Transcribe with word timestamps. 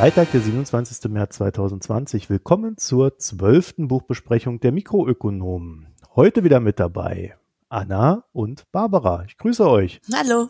Freitag, 0.00 0.32
der 0.32 0.40
27. 0.40 1.10
März 1.10 1.36
2020. 1.36 2.30
Willkommen 2.30 2.78
zur 2.78 3.18
zwölften 3.18 3.86
Buchbesprechung 3.86 4.58
der 4.58 4.72
Mikroökonomen. 4.72 5.88
Heute 6.16 6.42
wieder 6.42 6.58
mit 6.58 6.80
dabei 6.80 7.36
Anna 7.68 8.24
und 8.32 8.64
Barbara. 8.72 9.24
Ich 9.26 9.36
grüße 9.36 9.68
euch. 9.68 10.00
Hallo. 10.14 10.48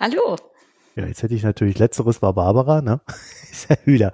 Hallo. 0.00 0.34
Ja, 0.96 1.06
jetzt 1.06 1.22
hätte 1.22 1.36
ich 1.36 1.44
natürlich 1.44 1.78
letzteres 1.78 2.20
war 2.20 2.34
Barbara, 2.34 2.82
ne? 2.82 3.00
Ist 3.48 3.70
ja 3.70 3.76
wieder, 3.84 4.12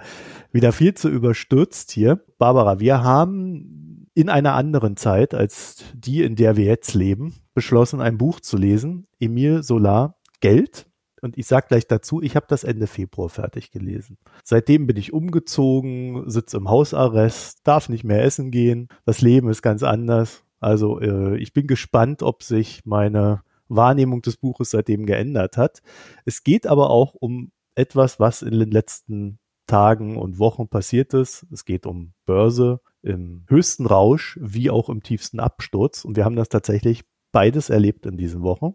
wieder 0.53 0.73
viel 0.73 0.93
zu 0.93 1.09
überstürzt 1.09 1.91
hier. 1.91 2.23
Barbara, 2.37 2.81
wir 2.81 3.03
haben 3.03 4.11
in 4.13 4.29
einer 4.29 4.53
anderen 4.53 4.99
Zeit 4.99 5.33
als 5.33 5.85
die, 5.95 6.23
in 6.23 6.37
der 6.37 6.59
wir 6.59 6.67
jetzt 6.67 6.93
leben, 6.93 7.35
beschlossen, 7.55 8.03
ein 8.03 8.19
Buch 8.19 8.41
zu 8.41 8.59
lesen. 8.59 9.07
Emile 9.19 9.63
Solar, 9.63 10.19
Geld 10.41 10.87
und 11.25 11.39
ich 11.39 11.47
sage 11.47 11.69
gleich 11.69 11.87
dazu, 11.87 12.21
ich 12.21 12.37
habe 12.37 12.45
das 12.49 12.65
Ende 12.65 12.87
Februar 12.87 13.31
fertig 13.31 13.71
gelesen. 13.71 14.19
Seitdem 14.45 14.87
bin 14.87 14.99
ich 14.99 15.15
umgezogen, 15.15 16.29
sitze 16.29 16.59
im 16.59 16.69
Hausarrest, 16.69 17.67
darf 17.67 17.89
nicht 17.89 18.05
mehr 18.05 18.23
essen 18.23 18.51
gehen. 18.51 18.89
Das 19.07 19.23
Leben 19.23 19.49
ist 19.49 19.63
ganz 19.63 19.83
anders. 19.83 20.45
Also 20.61 21.01
äh, 21.01 21.39
ich 21.39 21.55
bin 21.55 21.67
gespannt, 21.67 22.23
ob 22.23 22.43
sich 22.43 22.83
meine 22.85 23.43
Wahrnehmung 23.69 24.21
des 24.21 24.37
Buches 24.37 24.71
seitdem 24.71 25.07
geändert 25.07 25.57
hat. 25.57 25.81
Es 26.27 26.45
geht 26.45 26.67
aber 26.67 26.91
auch 26.91 27.15
um 27.15 27.53
etwas, 27.75 28.21
was 28.21 28.43
in 28.43 28.59
den 28.59 28.71
letzten 28.71 29.39
Tagen 29.67 30.19
und 30.19 30.39
Wochen 30.39 30.69
passiert 30.69 31.15
ist. 31.15 31.47
Es 31.51 31.65
geht 31.65 31.87
um 31.87 32.13
Börse 32.27 32.81
im 33.01 33.45
höchsten 33.49 33.87
Rausch 33.87 34.39
wie 34.43 34.69
auch 34.69 34.91
im 34.91 35.03
tiefsten 35.03 35.41
Absturz. 35.41 36.05
Und 36.05 36.17
wir 36.17 36.27
haben 36.27 36.37
das 36.37 36.51
tatsächlich 36.51 37.03
beides 37.33 37.71
erlebt 37.71 38.05
in 38.05 38.19
diesen 38.19 38.43
Wochen. 38.43 38.75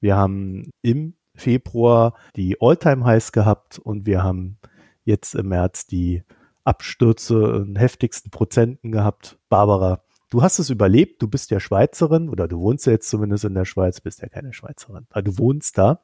Wir 0.00 0.16
haben 0.16 0.70
im 0.80 1.14
Februar 1.34 2.14
die 2.36 2.56
All-Time-Highs 2.60 3.32
gehabt 3.32 3.78
und 3.78 4.06
wir 4.06 4.22
haben 4.22 4.58
jetzt 5.04 5.34
im 5.34 5.48
März 5.48 5.86
die 5.86 6.22
Abstürze 6.64 7.64
in 7.66 7.76
heftigsten 7.76 8.30
Prozenten 8.30 8.92
gehabt. 8.92 9.38
Barbara, 9.48 10.04
du 10.30 10.42
hast 10.42 10.58
es 10.58 10.70
überlebt, 10.70 11.20
du 11.20 11.28
bist 11.28 11.50
ja 11.50 11.60
Schweizerin 11.60 12.28
oder 12.28 12.48
du 12.48 12.58
wohnst 12.58 12.86
ja 12.86 12.92
jetzt 12.92 13.08
zumindest 13.08 13.44
in 13.44 13.54
der 13.54 13.64
Schweiz, 13.64 14.00
bist 14.00 14.22
ja 14.22 14.28
keine 14.28 14.52
Schweizerin, 14.52 15.06
aber 15.10 15.22
du 15.22 15.38
wohnst 15.38 15.76
da. 15.78 16.02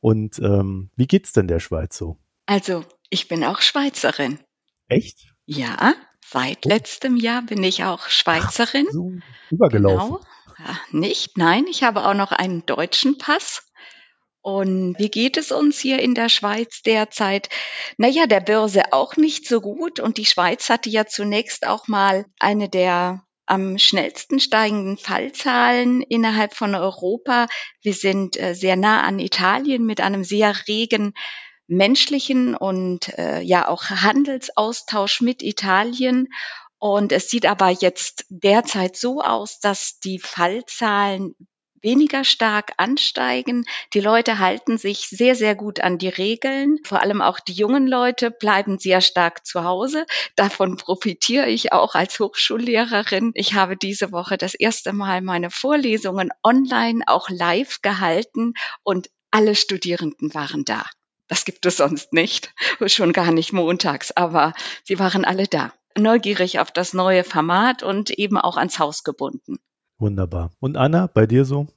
Und 0.00 0.38
ähm, 0.38 0.90
wie 0.96 1.06
geht's 1.06 1.32
denn 1.32 1.48
der 1.48 1.60
Schweiz 1.60 1.96
so? 1.96 2.18
Also, 2.46 2.84
ich 3.10 3.28
bin 3.28 3.42
auch 3.44 3.60
Schweizerin. 3.60 4.38
Echt? 4.88 5.34
Ja, 5.46 5.94
seit 6.24 6.66
oh. 6.66 6.68
letztem 6.68 7.16
Jahr 7.16 7.42
bin 7.42 7.62
ich 7.62 7.84
auch 7.84 8.08
Schweizerin. 8.08 8.86
Ach, 8.88 8.92
so 8.92 9.12
übergelaufen. 9.50 10.16
Genau. 10.16 10.20
Ja, 10.58 10.78
nicht, 10.90 11.36
nein, 11.36 11.66
ich 11.68 11.82
habe 11.82 12.06
auch 12.06 12.14
noch 12.14 12.32
einen 12.32 12.64
deutschen 12.66 13.18
Pass. 13.18 13.66
Und 14.46 14.94
wie 15.00 15.08
geht 15.08 15.38
es 15.38 15.50
uns 15.50 15.80
hier 15.80 15.98
in 15.98 16.14
der 16.14 16.28
Schweiz 16.28 16.82
derzeit? 16.82 17.48
Naja, 17.96 18.28
der 18.28 18.38
Börse 18.38 18.92
auch 18.92 19.16
nicht 19.16 19.48
so 19.48 19.60
gut. 19.60 19.98
Und 19.98 20.18
die 20.18 20.24
Schweiz 20.24 20.70
hatte 20.70 20.88
ja 20.88 21.04
zunächst 21.04 21.66
auch 21.66 21.88
mal 21.88 22.26
eine 22.38 22.68
der 22.68 23.24
am 23.46 23.76
schnellsten 23.76 24.38
steigenden 24.38 24.98
Fallzahlen 24.98 26.00
innerhalb 26.00 26.54
von 26.54 26.76
Europa. 26.76 27.48
Wir 27.82 27.92
sind 27.92 28.40
äh, 28.40 28.54
sehr 28.54 28.76
nah 28.76 29.00
an 29.02 29.18
Italien 29.18 29.84
mit 29.84 30.00
einem 30.00 30.22
sehr 30.22 30.54
regen 30.68 31.14
menschlichen 31.66 32.54
und 32.54 33.18
äh, 33.18 33.40
ja 33.40 33.66
auch 33.66 33.82
Handelsaustausch 33.90 35.22
mit 35.22 35.42
Italien. 35.42 36.28
Und 36.78 37.10
es 37.10 37.30
sieht 37.30 37.46
aber 37.46 37.70
jetzt 37.70 38.26
derzeit 38.28 38.94
so 38.96 39.22
aus, 39.22 39.58
dass 39.58 39.98
die 39.98 40.20
Fallzahlen 40.20 41.34
weniger 41.86 42.24
stark 42.24 42.72
ansteigen. 42.78 43.64
Die 43.94 44.00
Leute 44.00 44.40
halten 44.40 44.76
sich 44.76 45.08
sehr, 45.08 45.36
sehr 45.36 45.54
gut 45.54 45.80
an 45.80 45.98
die 45.98 46.08
Regeln. 46.08 46.78
Vor 46.84 47.00
allem 47.00 47.22
auch 47.22 47.38
die 47.38 47.52
jungen 47.52 47.86
Leute 47.86 48.32
bleiben 48.32 48.78
sehr 48.78 49.00
stark 49.00 49.46
zu 49.46 49.62
Hause. 49.62 50.04
Davon 50.34 50.76
profitiere 50.76 51.48
ich 51.48 51.72
auch 51.72 51.94
als 51.94 52.18
Hochschullehrerin. 52.18 53.30
Ich 53.34 53.54
habe 53.54 53.76
diese 53.76 54.10
Woche 54.10 54.36
das 54.36 54.54
erste 54.54 54.92
Mal 54.92 55.22
meine 55.22 55.50
Vorlesungen 55.50 56.30
online 56.42 57.04
auch 57.06 57.30
live 57.30 57.80
gehalten 57.82 58.54
und 58.82 59.08
alle 59.30 59.54
Studierenden 59.54 60.34
waren 60.34 60.64
da. 60.64 60.84
Das 61.28 61.44
gibt 61.44 61.66
es 61.66 61.76
sonst 61.76 62.12
nicht, 62.12 62.52
schon 62.86 63.12
gar 63.12 63.30
nicht 63.30 63.52
montags, 63.52 64.10
aber 64.10 64.54
sie 64.82 64.98
waren 64.98 65.24
alle 65.24 65.46
da. 65.46 65.72
Neugierig 65.96 66.58
auf 66.58 66.72
das 66.72 66.94
neue 66.94 67.22
Format 67.22 67.82
und 67.82 68.10
eben 68.10 68.38
auch 68.38 68.56
ans 68.56 68.78
Haus 68.80 69.04
gebunden. 69.04 69.58
Wunderbar. 69.98 70.50
Und 70.60 70.76
Anna, 70.76 71.06
bei 71.06 71.26
dir 71.26 71.44
so? 71.44 71.68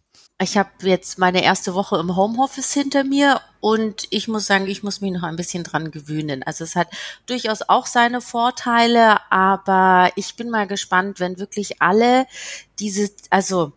Ich 0.41 0.57
habe 0.57 0.69
jetzt 0.83 1.17
meine 1.17 1.43
erste 1.43 1.73
Woche 1.73 1.97
im 1.97 2.15
Homeoffice 2.15 2.71
hinter 2.71 3.03
mir 3.03 3.41
und 3.59 4.07
ich 4.09 4.29
muss 4.29 4.45
sagen, 4.45 4.67
ich 4.67 4.83
muss 4.83 5.01
mich 5.01 5.11
noch 5.11 5.23
ein 5.23 5.35
bisschen 5.35 5.65
dran 5.65 5.91
gewöhnen. 5.91 6.43
Also 6.43 6.63
es 6.63 6.77
hat 6.77 6.87
durchaus 7.25 7.61
auch 7.61 7.85
seine 7.85 8.21
Vorteile, 8.21 9.19
aber 9.29 10.11
ich 10.15 10.37
bin 10.37 10.49
mal 10.49 10.65
gespannt, 10.65 11.19
wenn 11.19 11.39
wirklich 11.39 11.81
alle 11.81 12.25
diese, 12.79 13.11
also 13.29 13.73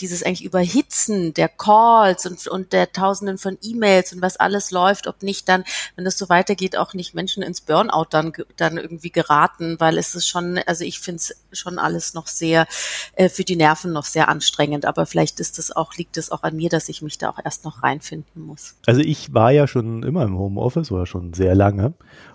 dieses 0.00 0.22
eigentlich 0.22 0.44
Überhitzen 0.44 1.34
der 1.34 1.48
Calls 1.48 2.26
und, 2.26 2.46
und 2.46 2.72
der 2.72 2.92
Tausenden 2.92 3.38
von 3.38 3.58
E-Mails 3.62 4.12
und 4.12 4.22
was 4.22 4.36
alles 4.36 4.70
läuft, 4.70 5.06
ob 5.06 5.22
nicht 5.22 5.48
dann, 5.48 5.64
wenn 5.96 6.04
das 6.04 6.18
so 6.18 6.28
weitergeht, 6.28 6.76
auch 6.76 6.94
nicht 6.94 7.14
Menschen 7.14 7.42
ins 7.42 7.60
Burnout 7.60 8.06
dann, 8.10 8.32
dann 8.56 8.76
irgendwie 8.76 9.10
geraten, 9.10 9.76
weil 9.78 9.98
es 9.98 10.14
ist 10.14 10.26
schon, 10.26 10.58
also 10.66 10.84
ich 10.84 11.00
finde 11.00 11.16
es 11.16 11.36
schon 11.52 11.78
alles 11.78 12.14
noch 12.14 12.26
sehr, 12.26 12.66
äh, 13.14 13.28
für 13.28 13.44
die 13.44 13.56
Nerven 13.56 13.92
noch 13.92 14.04
sehr 14.04 14.28
anstrengend, 14.28 14.84
aber 14.84 15.06
vielleicht 15.06 15.40
ist 15.40 15.58
es 15.58 15.74
auch, 15.74 15.94
liegt 15.94 16.16
es 16.16 16.30
auch 16.30 16.42
an 16.42 16.56
mir, 16.56 16.68
dass 16.68 16.88
ich 16.88 17.02
mich 17.02 17.18
da 17.18 17.30
auch 17.30 17.38
erst 17.44 17.64
noch 17.64 17.82
reinfinden 17.82 18.42
muss. 18.42 18.74
Also 18.86 19.00
ich 19.00 19.32
war 19.32 19.52
ja 19.52 19.66
schon 19.66 20.02
immer 20.02 20.22
im 20.24 20.38
Homeoffice 20.38 20.90
oder 20.90 21.06
schon 21.06 21.34
sehr 21.34 21.54
lange 21.54 21.94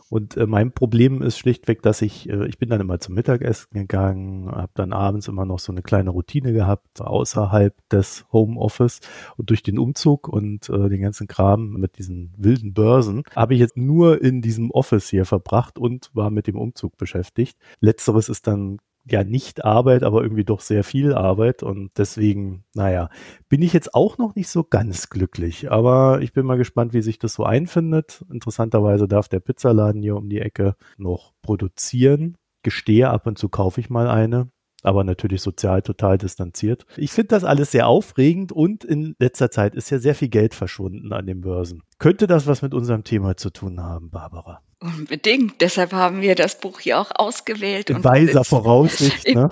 und 0.10 0.38
äh, 0.38 0.48
mein 0.48 0.72
Problem 0.72 1.22
ist 1.22 1.38
schlichtweg, 1.38 1.82
dass 1.84 2.02
ich, 2.02 2.28
äh, 2.30 2.48
ich 2.48 2.58
bin 2.58 2.70
dann 2.70 2.82
immer 2.82 3.00
zum 3.00 3.16
Mittagessen 3.16 3.68
gegangen, 3.72 4.50
habe 4.52 4.72
dann 4.74 4.92
abends 4.92 5.28
immer 5.28 5.46
noch 5.46 5.60
so 5.60 5.72
eine 5.72 5.84
kleine 5.84 6.10
Routine 6.10 6.52
gehabt, 6.52 7.00
außerhalb 7.00 7.76
des 7.90 8.26
Homeoffice. 8.32 9.02
Und 9.38 9.52
durch 9.52 9.62
den 9.62 9.78
Umzug 9.78 10.28
und 10.28 10.68
äh, 10.70 10.90
den 10.90 11.02
ganzen 11.02 11.28
Kram 11.28 11.74
mit 11.74 12.00
diesen 12.00 12.34
wilden 12.38 12.74
Börsen 12.74 13.24
habe 13.36 13.54
ich 13.54 13.60
jetzt 13.60 13.78
nur 13.78 14.22
in 14.22 14.42
diesem 14.42 14.72
Office 14.72 15.10
hier 15.10 15.26
verbracht 15.26 15.78
und 15.78 16.10
war 16.14 16.32
mit 16.32 16.48
dem 16.48 16.58
Umzug 16.58 16.98
beschäftigt. 16.98 17.58
Letzteres 17.80 18.30
ist 18.30 18.48
dann 18.48 18.80
ja 19.12 19.24
nicht 19.24 19.66
Arbeit, 19.66 20.04
aber 20.04 20.22
irgendwie 20.24 20.44
doch 20.44 20.62
sehr 20.62 20.84
viel 20.84 21.14
Arbeit 21.14 21.64
und 21.64 21.92
deswegen, 21.98 22.64
naja, 22.74 23.10
bin 23.50 23.62
ich 23.62 23.74
jetzt 23.74 23.94
auch 23.94 24.18
noch 24.18 24.36
nicht 24.36 24.50
so 24.50 24.64
ganz 24.64 25.10
glücklich, 25.10 25.72
aber 25.72 26.22
ich 26.22 26.34
bin 26.34 26.46
mal 26.46 26.58
gespannt, 26.58 26.94
wie 26.94 27.02
sich 27.02 27.20
das 27.20 27.34
so 27.34 27.44
einfindet. 27.44 28.26
Interessanterweise 28.32 29.08
darf 29.08 29.28
der 29.28 29.40
Pizzaladen 29.40 30.02
hier 30.02 30.16
um 30.16 30.30
die 30.30 30.40
Ecke 30.40 30.76
noch 30.98 31.34
produzieren. 31.42 32.38
Gestehe, 32.64 33.10
ab 33.10 33.26
und 33.26 33.38
zu 33.38 33.50
kaufe 33.50 33.80
ich 33.80 33.90
mal 33.90 34.10
eine, 34.10 34.52
aber 34.84 35.04
natürlich 35.04 35.42
sozial 35.42 35.82
total 35.82 36.18
distanziert. 36.18 36.86
Ich 36.98 37.12
finde 37.12 37.30
das 37.30 37.44
alles 37.44 37.72
sehr 37.72 37.88
aufregend 37.88 38.52
und 38.52 38.84
in 38.84 39.16
letzter 39.20 39.52
Zeit 39.52 39.76
ist 39.76 39.90
ja 39.90 40.00
sehr 40.00 40.16
viel 40.16 40.30
Geld 40.30 40.54
verschwunden 40.54 41.14
an 41.14 41.26
den 41.26 41.42
Börsen. 41.42 41.84
Könnte 41.98 42.28
das 42.28 42.48
was 42.48 42.62
mit 42.62 42.74
unserem 42.74 43.04
Thema 43.04 43.38
zu 43.38 43.50
tun 43.50 43.82
haben, 43.82 44.10
Barbara? 44.10 44.62
Unbedingt. 44.80 45.60
Deshalb 45.62 45.92
haben 45.92 46.22
wir 46.22 46.36
das 46.36 46.60
Buch 46.60 46.80
hier 46.80 47.00
auch 47.00 47.12
ausgewählt. 47.14 47.90
In 47.90 48.04
weiser 48.04 48.46
Voraussicht, 48.46 49.28
ne? 49.28 49.50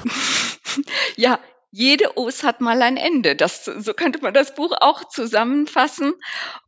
ja, 1.18 1.40
jede 1.72 2.16
Os 2.18 2.44
hat 2.44 2.62
mal 2.62 2.82
ein 2.82 2.96
Ende. 2.96 3.36
Das, 3.36 3.66
so 3.66 3.94
könnte 3.94 4.20
man 4.22 4.34
das 4.34 4.56
Buch 4.56 4.72
auch 4.80 5.04
zusammenfassen. 5.10 6.14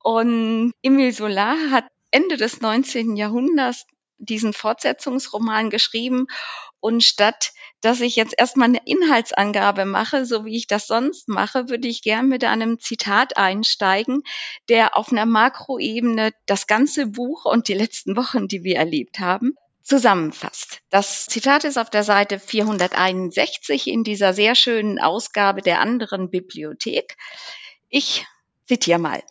Und 0.03 0.73
Emile 0.83 1.13
Solar 1.13 1.55
hat 1.71 1.85
Ende 2.11 2.35
des 2.35 2.59
19. 2.59 3.15
Jahrhunderts 3.15 3.85
diesen 4.17 4.51
Fortsetzungsroman 4.51 5.69
geschrieben 5.69 6.27
und 6.79 7.03
statt 7.03 7.53
dass 7.81 8.01
ich 8.01 8.15
jetzt 8.15 8.35
erstmal 8.37 8.67
eine 8.67 8.81
Inhaltsangabe 8.85 9.85
mache, 9.85 10.25
so 10.25 10.45
wie 10.45 10.55
ich 10.57 10.67
das 10.67 10.87
sonst 10.87 11.29
mache, 11.29 11.69
würde 11.69 11.87
ich 11.87 12.01
gern 12.01 12.27
mit 12.27 12.43
einem 12.43 12.79
Zitat 12.79 13.37
einsteigen, 13.37 14.23
der 14.67 14.97
auf 14.97 15.11
einer 15.11 15.25
Makroebene 15.25 16.31
das 16.45 16.67
ganze 16.67 17.07
Buch 17.07 17.45
und 17.45 17.67
die 17.67 17.73
letzten 17.73 18.15
Wochen, 18.17 18.47
die 18.47 18.63
wir 18.63 18.75
erlebt 18.75 19.19
haben, 19.19 19.55
zusammenfasst. 19.81 20.81
Das 20.89 21.25
Zitat 21.27 21.63
ist 21.63 21.77
auf 21.77 21.89
der 21.89 22.03
Seite 22.03 22.39
461 22.39 23.87
in 23.87 24.03
dieser 24.03 24.33
sehr 24.33 24.55
schönen 24.55 24.99
Ausgabe 24.99 25.61
der 25.61 25.79
anderen 25.79 26.29
Bibliothek. 26.29 27.15
Ich 27.87 28.25
zitiere 28.65 28.99
mal. 28.99 29.23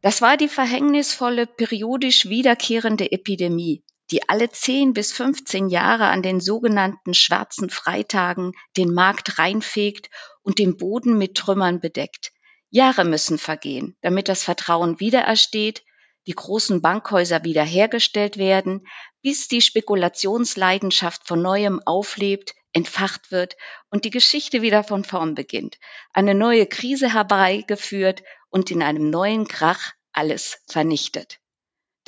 Das 0.00 0.20
war 0.20 0.36
die 0.36 0.48
verhängnisvolle, 0.48 1.46
periodisch 1.46 2.28
wiederkehrende 2.28 3.10
Epidemie, 3.10 3.82
die 4.10 4.28
alle 4.28 4.50
10 4.50 4.92
bis 4.94 5.12
15 5.12 5.68
Jahre 5.68 6.06
an 6.06 6.22
den 6.22 6.40
sogenannten 6.40 7.14
schwarzen 7.14 7.70
Freitagen 7.70 8.52
den 8.76 8.92
Markt 8.92 9.38
reinfegt 9.38 10.10
und 10.42 10.58
den 10.58 10.76
Boden 10.76 11.18
mit 11.18 11.34
Trümmern 11.34 11.80
bedeckt. 11.80 12.32
Jahre 12.70 13.04
müssen 13.04 13.38
vergehen, 13.38 13.96
damit 14.02 14.28
das 14.28 14.42
Vertrauen 14.42 15.00
wiederersteht, 15.00 15.84
die 16.26 16.34
großen 16.34 16.82
Bankhäuser 16.82 17.44
wiederhergestellt 17.44 18.36
werden, 18.36 18.86
bis 19.22 19.48
die 19.48 19.62
Spekulationsleidenschaft 19.62 21.26
von 21.26 21.40
neuem 21.40 21.80
auflebt, 21.84 22.54
entfacht 22.72 23.30
wird 23.30 23.56
und 23.90 24.04
die 24.04 24.10
Geschichte 24.10 24.60
wieder 24.60 24.84
von 24.84 25.04
vorn 25.04 25.34
beginnt, 25.34 25.78
eine 26.12 26.34
neue 26.34 26.66
Krise 26.66 27.14
herbeigeführt 27.14 28.22
und 28.50 28.70
in 28.70 28.82
einem 28.82 29.08
neuen 29.08 29.48
Krach 29.48 29.92
alles 30.12 30.62
vernichtet. 30.68 31.38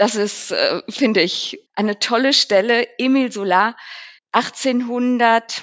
Das 0.00 0.14
ist, 0.14 0.50
äh, 0.50 0.80
finde 0.88 1.20
ich, 1.20 1.62
eine 1.74 1.98
tolle 1.98 2.32
Stelle. 2.32 2.88
Emil 2.96 3.30
Solar, 3.30 3.76
1800 4.32 5.62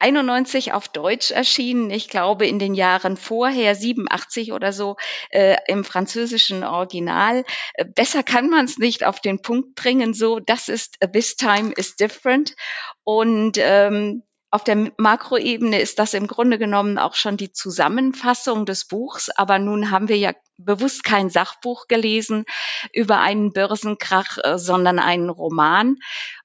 91 0.00 0.74
auf 0.74 0.88
Deutsch 0.88 1.30
erschienen. 1.30 1.90
Ich 1.90 2.08
glaube, 2.10 2.46
in 2.46 2.58
den 2.58 2.74
Jahren 2.74 3.16
vorher, 3.16 3.74
87 3.74 4.52
oder 4.52 4.74
so, 4.74 4.96
äh, 5.30 5.56
im 5.66 5.82
französischen 5.82 6.62
Original. 6.62 7.42
Äh, 7.72 7.86
besser 7.86 8.22
kann 8.22 8.50
man 8.50 8.66
es 8.66 8.76
nicht 8.76 9.02
auf 9.02 9.20
den 9.20 9.40
Punkt 9.40 9.76
bringen. 9.76 10.12
So, 10.12 10.40
das 10.40 10.68
ist 10.68 10.98
This 11.14 11.36
Time 11.36 11.72
is 11.72 11.96
Different. 11.96 12.54
Und 13.02 13.56
ähm, 13.56 14.24
auf 14.54 14.62
der 14.62 14.92
Makroebene 14.98 15.80
ist 15.80 15.98
das 15.98 16.14
im 16.14 16.28
Grunde 16.28 16.60
genommen 16.60 16.96
auch 16.96 17.16
schon 17.16 17.36
die 17.36 17.50
Zusammenfassung 17.50 18.66
des 18.66 18.84
Buchs. 18.84 19.28
Aber 19.28 19.58
nun 19.58 19.90
haben 19.90 20.08
wir 20.08 20.16
ja 20.16 20.32
bewusst 20.58 21.02
kein 21.02 21.28
Sachbuch 21.28 21.88
gelesen 21.88 22.44
über 22.92 23.18
einen 23.18 23.52
Börsenkrach, 23.52 24.38
äh, 24.44 24.56
sondern 24.56 25.00
einen 25.00 25.28
Roman. 25.28 25.96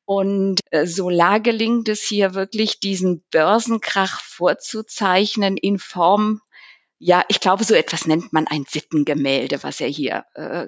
Und 0.06 0.62
äh, 0.72 0.88
Solar 0.88 1.40
gelingt 1.40 1.88
es 1.88 2.02
hier 2.02 2.34
wirklich, 2.34 2.80
diesen 2.80 3.24
Börsenkrach 3.30 4.22
vorzuzeichnen 4.22 5.56
in 5.56 5.78
Form, 5.78 6.42
ja, 6.98 7.24
ich 7.28 7.40
glaube, 7.40 7.64
so 7.64 7.76
etwas 7.76 8.08
nennt 8.08 8.34
man 8.34 8.48
ein 8.48 8.66
Sittengemälde, 8.68 9.62
was 9.62 9.82
er 9.82 9.88
hier 9.88 10.26
äh, 10.34 10.66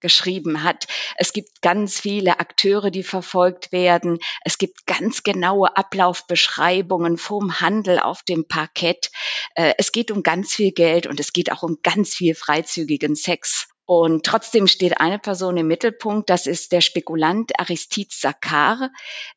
geschrieben 0.00 0.62
hat. 0.62 0.86
Es 1.16 1.32
gibt 1.32 1.62
ganz 1.62 2.00
viele 2.00 2.40
Akteure, 2.40 2.90
die 2.90 3.02
verfolgt 3.02 3.72
werden. 3.72 4.18
Es 4.44 4.58
gibt 4.58 4.86
ganz 4.86 5.22
genaue 5.22 5.76
Ablaufbeschreibungen 5.76 7.16
vom 7.16 7.60
Handel 7.60 7.98
auf 7.98 8.22
dem 8.22 8.46
Parkett. 8.46 9.10
Äh, 9.54 9.74
es 9.78 9.92
geht 9.92 10.10
um 10.10 10.22
ganz 10.22 10.54
viel 10.54 10.72
Geld 10.72 11.06
und 11.06 11.20
es 11.20 11.32
geht 11.32 11.52
auch 11.52 11.62
um 11.62 11.78
ganz 11.82 12.14
viel 12.14 12.34
freizügigen 12.34 13.14
Sex. 13.14 13.68
Und 13.84 14.24
trotzdem 14.24 14.68
steht 14.68 15.00
eine 15.00 15.18
Person 15.18 15.56
im 15.56 15.66
Mittelpunkt, 15.66 16.30
das 16.30 16.46
ist 16.46 16.70
der 16.70 16.80
Spekulant 16.80 17.58
Aristide 17.58 18.10
Sakar. 18.12 18.90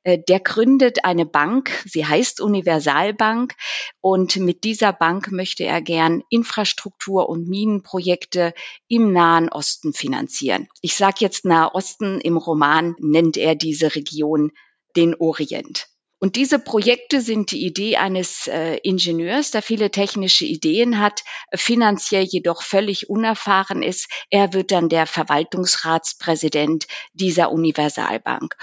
Äh, 0.04 0.20
der 0.20 0.40
gründet 0.40 1.04
eine 1.04 1.26
Bank, 1.26 1.72
sie 1.86 2.06
heißt 2.06 2.42
Universalbank 2.42 3.56
und 4.02 4.38
mit 4.38 4.64
dieser 4.64 4.94
Bank 4.94 5.32
möchte 5.32 5.64
er 5.64 5.82
gern 5.82 6.24
Infrastruktur- 6.30 7.28
und 7.28 7.48
Minenprojekte 7.48 8.54
im 8.88 9.12
Nahen 9.12 9.50
Osten 9.50 9.94
finanzieren. 9.94 10.68
Ich 10.82 10.96
sage 10.96 11.18
jetzt 11.20 11.46
Nahe 11.46 11.74
Osten, 11.74 12.22
im 12.22 12.38
Roman 12.38 12.96
nennt 13.00 13.38
er 13.38 13.56
diese 13.56 13.96
Region 13.96 14.52
den 14.96 15.16
Orient. 15.16 15.88
Und 16.20 16.38
diese 16.38 16.60
Projekte 16.60 17.22
sind 17.22 17.52
die 17.52 17.66
Idee 17.66 17.98
eines 17.98 18.48
äh, 18.48 18.78
Ingenieurs, 18.78 19.52
der 19.52 19.62
viele 19.62 19.92
technische 19.92 20.46
Ideen 20.46 21.00
hat, 21.00 21.24
finanziell 21.54 22.24
jedoch 22.24 22.64
völlig 22.64 23.10
unerfahren 23.10 23.84
ist. 23.84 24.08
Er 24.30 24.54
wird 24.54 24.72
dann 24.72 24.90
der 24.90 25.08
Verwaltungsratspräsident 25.08 26.88
dieser 27.14 27.52
Universalbank. 27.52 28.56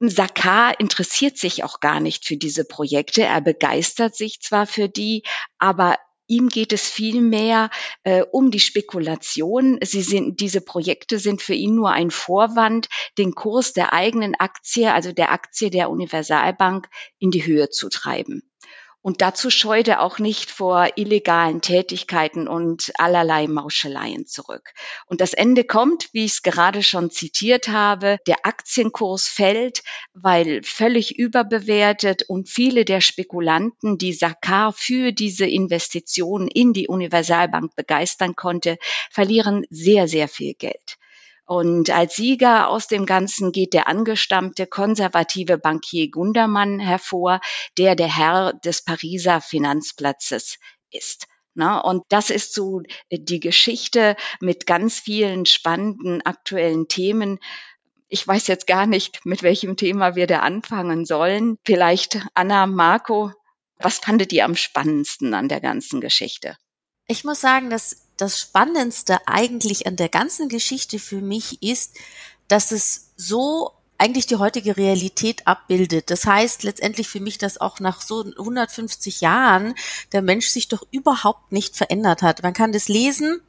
Sakar 0.00 0.80
interessiert 0.80 1.36
sich 1.36 1.62
auch 1.62 1.80
gar 1.80 2.00
nicht 2.00 2.24
für 2.24 2.36
diese 2.36 2.64
Projekte. 2.64 3.22
Er 3.22 3.40
begeistert 3.42 4.16
sich 4.16 4.40
zwar 4.40 4.66
für 4.66 4.88
die, 4.88 5.24
aber 5.58 5.98
Ihm 6.30 6.48
geht 6.48 6.72
es 6.72 6.88
vielmehr 6.88 7.70
äh, 8.04 8.22
um 8.22 8.52
die 8.52 8.60
Spekulation. 8.60 9.78
Sie 9.82 10.02
sind, 10.02 10.40
diese 10.40 10.60
Projekte 10.60 11.18
sind 11.18 11.42
für 11.42 11.54
ihn 11.54 11.74
nur 11.74 11.90
ein 11.90 12.12
Vorwand, 12.12 12.88
den 13.18 13.34
Kurs 13.34 13.72
der 13.72 13.92
eigenen 13.92 14.36
Aktie, 14.36 14.94
also 14.94 15.10
der 15.10 15.32
Aktie 15.32 15.70
der 15.70 15.90
Universalbank, 15.90 16.88
in 17.18 17.32
die 17.32 17.44
Höhe 17.44 17.68
zu 17.70 17.88
treiben. 17.88 18.48
Und 19.02 19.22
dazu 19.22 19.48
scheut 19.48 19.88
er 19.88 20.02
auch 20.02 20.18
nicht 20.18 20.50
vor 20.50 20.88
illegalen 20.96 21.62
Tätigkeiten 21.62 22.46
und 22.46 22.92
allerlei 22.98 23.46
Mauscheleien 23.46 24.26
zurück. 24.26 24.74
Und 25.06 25.22
das 25.22 25.32
Ende 25.32 25.64
kommt, 25.64 26.10
wie 26.12 26.26
ich 26.26 26.32
es 26.32 26.42
gerade 26.42 26.82
schon 26.82 27.10
zitiert 27.10 27.68
habe, 27.68 28.18
der 28.26 28.44
Aktienkurs 28.44 29.26
fällt, 29.26 29.82
weil 30.12 30.62
völlig 30.62 31.18
überbewertet 31.18 32.24
und 32.28 32.50
viele 32.50 32.84
der 32.84 33.00
Spekulanten, 33.00 33.96
die 33.96 34.12
Sakar 34.12 34.72
für 34.74 35.12
diese 35.12 35.46
Investition 35.46 36.46
in 36.46 36.74
die 36.74 36.88
Universalbank 36.88 37.74
begeistern 37.76 38.36
konnte, 38.36 38.76
verlieren 39.10 39.64
sehr, 39.70 40.08
sehr 40.08 40.28
viel 40.28 40.52
Geld. 40.54 40.98
Und 41.50 41.90
als 41.90 42.14
Sieger 42.14 42.68
aus 42.68 42.86
dem 42.86 43.06
Ganzen 43.06 43.50
geht 43.50 43.74
der 43.74 43.88
angestammte 43.88 44.68
konservative 44.68 45.58
Bankier 45.58 46.08
Gundermann 46.08 46.78
hervor, 46.78 47.40
der 47.76 47.96
der 47.96 48.06
Herr 48.06 48.52
des 48.52 48.84
Pariser 48.84 49.40
Finanzplatzes 49.40 50.58
ist. 50.92 51.26
Na, 51.54 51.80
und 51.80 52.04
das 52.08 52.30
ist 52.30 52.54
so 52.54 52.82
die 53.10 53.40
Geschichte 53.40 54.14
mit 54.38 54.68
ganz 54.68 55.00
vielen 55.00 55.44
spannenden 55.44 56.24
aktuellen 56.24 56.86
Themen. 56.86 57.40
Ich 58.06 58.24
weiß 58.24 58.46
jetzt 58.46 58.68
gar 58.68 58.86
nicht, 58.86 59.26
mit 59.26 59.42
welchem 59.42 59.76
Thema 59.76 60.14
wir 60.14 60.28
da 60.28 60.42
anfangen 60.42 61.04
sollen. 61.04 61.56
Vielleicht 61.64 62.24
Anna, 62.34 62.68
Marco, 62.68 63.32
was 63.76 63.98
fandet 63.98 64.32
ihr 64.32 64.44
am 64.44 64.54
spannendsten 64.54 65.34
an 65.34 65.48
der 65.48 65.60
ganzen 65.60 66.00
Geschichte? 66.00 66.56
Ich 67.08 67.24
muss 67.24 67.40
sagen, 67.40 67.70
dass 67.70 68.06
das 68.20 68.38
Spannendste 68.38 69.26
eigentlich 69.26 69.86
an 69.86 69.96
der 69.96 70.08
ganzen 70.08 70.48
Geschichte 70.48 70.98
für 70.98 71.20
mich 71.20 71.62
ist, 71.62 71.96
dass 72.48 72.72
es 72.72 73.10
so 73.16 73.72
eigentlich 73.98 74.26
die 74.26 74.36
heutige 74.36 74.76
Realität 74.76 75.46
abbildet. 75.46 76.10
Das 76.10 76.24
heißt 76.24 76.62
letztendlich 76.62 77.08
für 77.08 77.20
mich, 77.20 77.36
dass 77.36 77.60
auch 77.60 77.80
nach 77.80 78.00
so 78.00 78.24
150 78.24 79.20
Jahren 79.20 79.74
der 80.12 80.22
Mensch 80.22 80.48
sich 80.48 80.68
doch 80.68 80.82
überhaupt 80.90 81.52
nicht 81.52 81.76
verändert 81.76 82.22
hat. 82.22 82.42
Man 82.42 82.54
kann 82.54 82.72
das 82.72 82.88
lesen, 82.88 83.40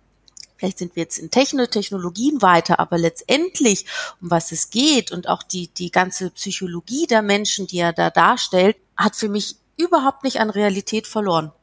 vielleicht 0.57 0.77
sind 0.77 0.95
wir 0.95 1.03
jetzt 1.03 1.17
in 1.17 1.31
Techno 1.31 1.65
Technologien 1.65 2.41
weiter, 2.41 2.79
aber 2.79 2.97
letztendlich, 2.97 3.85
um 4.21 4.29
was 4.29 4.51
es 4.51 4.69
geht 4.69 5.11
und 5.11 5.29
auch 5.29 5.41
die, 5.41 5.69
die 5.69 5.89
ganze 5.89 6.29
Psychologie 6.31 7.07
der 7.07 7.21
Menschen, 7.21 7.65
die 7.65 7.79
er 7.79 7.93
da 7.93 8.09
darstellt, 8.09 8.75
hat 8.97 9.15
für 9.15 9.29
mich 9.29 9.55
überhaupt 9.77 10.23
nicht 10.23 10.39
an 10.39 10.49
Realität 10.49 11.07
verloren. 11.07 11.53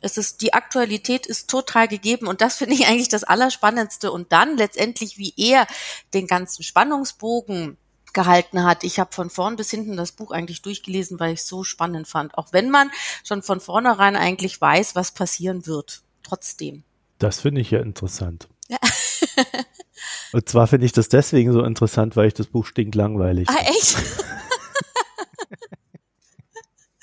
Es 0.00 0.16
ist, 0.16 0.42
die 0.42 0.52
Aktualität 0.52 1.26
ist 1.26 1.50
total 1.50 1.88
gegeben 1.88 2.26
und 2.26 2.40
das 2.40 2.56
finde 2.56 2.74
ich 2.74 2.86
eigentlich 2.86 3.08
das 3.08 3.24
Allerspannendste. 3.24 4.12
Und 4.12 4.32
dann 4.32 4.56
letztendlich, 4.56 5.18
wie 5.18 5.34
er 5.36 5.66
den 6.14 6.26
ganzen 6.26 6.62
Spannungsbogen 6.62 7.76
gehalten 8.12 8.64
hat. 8.64 8.84
Ich 8.84 8.98
habe 8.98 9.12
von 9.12 9.30
vorn 9.30 9.56
bis 9.56 9.70
hinten 9.70 9.96
das 9.96 10.12
Buch 10.12 10.30
eigentlich 10.30 10.62
durchgelesen, 10.62 11.20
weil 11.20 11.34
ich 11.34 11.40
es 11.40 11.46
so 11.46 11.64
spannend 11.64 12.08
fand. 12.08 12.36
Auch 12.36 12.52
wenn 12.52 12.70
man 12.70 12.90
schon 13.24 13.42
von 13.42 13.60
vornherein 13.60 14.16
eigentlich 14.16 14.60
weiß, 14.60 14.94
was 14.94 15.12
passieren 15.12 15.66
wird. 15.66 16.02
Trotzdem. 16.22 16.84
Das 17.18 17.40
finde 17.40 17.60
ich 17.60 17.70
ja 17.70 17.80
interessant. 17.80 18.48
Ja. 18.68 18.78
Und 20.32 20.48
zwar 20.48 20.66
finde 20.66 20.86
ich 20.86 20.92
das 20.92 21.08
deswegen 21.08 21.52
so 21.52 21.62
interessant, 21.62 22.16
weil 22.16 22.28
ich 22.28 22.34
das 22.34 22.46
Buch 22.46 22.66
stinklangweilig. 22.66 23.48
Ah, 23.48 23.60
echt? 23.68 23.96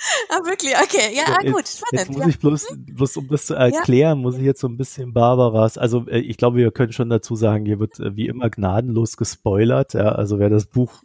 Ah, 0.29 0.45
wirklich? 0.45 0.73
Okay, 0.75 1.15
ja, 1.15 1.23
ah, 1.27 1.41
gut, 1.41 1.67
spannend. 1.67 2.07
Jetzt 2.07 2.11
muss 2.11 2.21
ja. 2.21 2.27
ich 2.27 2.39
bloß, 2.39 2.67
bloß, 2.77 3.17
um 3.17 3.27
das 3.27 3.45
zu 3.45 3.53
erklären, 3.55 4.17
ja. 4.17 4.21
muss 4.21 4.37
ich 4.37 4.43
jetzt 4.43 4.61
so 4.61 4.67
ein 4.67 4.77
bisschen 4.77 5.13
Barbaras, 5.13 5.77
also 5.77 6.07
äh, 6.07 6.19
ich 6.19 6.37
glaube, 6.37 6.57
wir 6.57 6.71
können 6.71 6.93
schon 6.93 7.09
dazu 7.09 7.35
sagen, 7.35 7.65
hier 7.65 7.79
wird 7.79 7.99
äh, 7.99 8.15
wie 8.15 8.27
immer 8.27 8.49
gnadenlos 8.49 9.17
gespoilert, 9.17 9.93
ja, 9.93 10.09
also 10.09 10.39
wer 10.39 10.49
das 10.49 10.65
Buch 10.67 11.03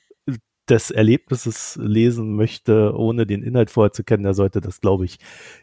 des 0.68 0.90
Erlebnisses 0.90 1.78
lesen 1.82 2.36
möchte, 2.36 2.94
ohne 2.94 3.26
den 3.26 3.42
Inhalt 3.42 3.70
vorher 3.70 3.92
zu 3.92 4.04
kennen, 4.04 4.22
der 4.22 4.34
sollte 4.34 4.60
das, 4.60 4.80
glaube 4.80 5.04
ich, 5.04 5.18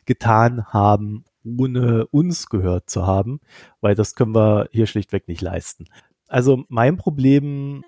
getan 0.05 0.65
haben, 0.67 1.23
ohne 1.43 2.07
uns 2.07 2.49
gehört 2.49 2.89
zu 2.89 3.07
haben, 3.07 3.39
weil 3.79 3.95
das 3.95 4.15
können 4.15 4.35
wir 4.35 4.67
hier 4.71 4.85
schlichtweg 4.85 5.27
nicht 5.27 5.41
leisten. 5.41 5.85
Also 6.27 6.65
mein 6.67 6.97
Problem 6.97 7.85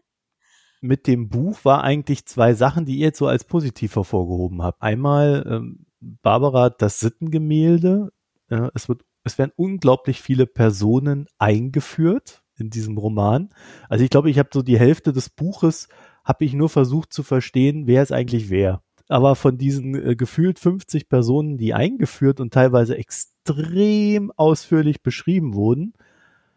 mit 0.81 1.07
dem 1.07 1.29
Buch 1.29 1.65
war 1.65 1.83
eigentlich 1.83 2.25
zwei 2.25 2.53
Sachen, 2.53 2.85
die 2.85 2.97
ihr 2.97 3.07
jetzt 3.07 3.19
so 3.19 3.27
als 3.27 3.43
positiv 3.43 3.95
hervorgehoben 3.95 4.61
habt. 4.61 4.81
Einmal, 4.81 5.45
ähm, 5.49 5.85
Barbara, 5.99 6.69
das 6.69 6.99
Sittengemälde. 6.99 8.11
Äh, 8.49 8.69
es 8.73 8.87
wird, 8.89 9.03
es 9.23 9.37
werden 9.37 9.51
unglaublich 9.55 10.21
viele 10.21 10.45
Personen 10.47 11.27
eingeführt 11.37 12.43
in 12.57 12.69
diesem 12.69 12.97
Roman. 12.97 13.49
Also 13.89 14.03
ich 14.03 14.09
glaube, 14.09 14.29
ich 14.29 14.39
habe 14.39 14.49
so 14.53 14.61
die 14.61 14.79
Hälfte 14.79 15.13
des 15.13 15.29
Buches 15.29 15.87
habe 16.23 16.45
ich 16.45 16.53
nur 16.53 16.69
versucht 16.69 17.13
zu 17.13 17.23
verstehen, 17.23 17.87
wer 17.87 18.01
es 18.01 18.11
eigentlich 18.11 18.49
wer. 18.49 18.83
Aber 19.07 19.35
von 19.35 19.57
diesen 19.57 19.95
äh, 19.95 20.15
gefühlt 20.15 20.59
50 20.59 21.09
Personen, 21.09 21.57
die 21.57 21.73
eingeführt 21.73 22.39
und 22.39 22.53
teilweise 22.53 22.95
extrem 22.97 24.31
ausführlich 24.35 25.01
beschrieben 25.01 25.55
wurden, 25.55 25.93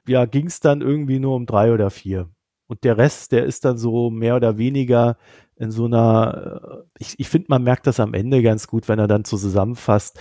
ja, 0.07 0.27
ging 0.27 0.47
es 0.47 0.61
dann 0.61 0.83
irgendwie 0.83 1.19
nur 1.19 1.35
um 1.35 1.47
drei 1.47 1.73
oder 1.73 1.91
vier. 1.91 2.29
Und 2.67 2.85
der 2.85 2.97
Rest, 2.97 3.33
der 3.33 3.45
ist 3.45 3.65
dann 3.65 3.77
so 3.77 4.11
mehr 4.11 4.37
oder 4.37 4.57
weniger 4.59 5.17
in 5.57 5.71
so 5.71 5.85
einer, 5.85 6.61
äh, 6.63 6.89
ich, 6.99 7.19
ich 7.19 7.29
finde, 7.29 7.47
man 7.49 7.63
merkt 7.63 7.87
das 7.87 8.01
am 8.01 8.15
Ende 8.15 8.43
ganz 8.43 8.67
gut, 8.67 8.89
wenn 8.89 8.99
er 8.99 9.09
dann 9.09 9.25
so 9.25 9.37
zusammenfasst, 9.37 10.19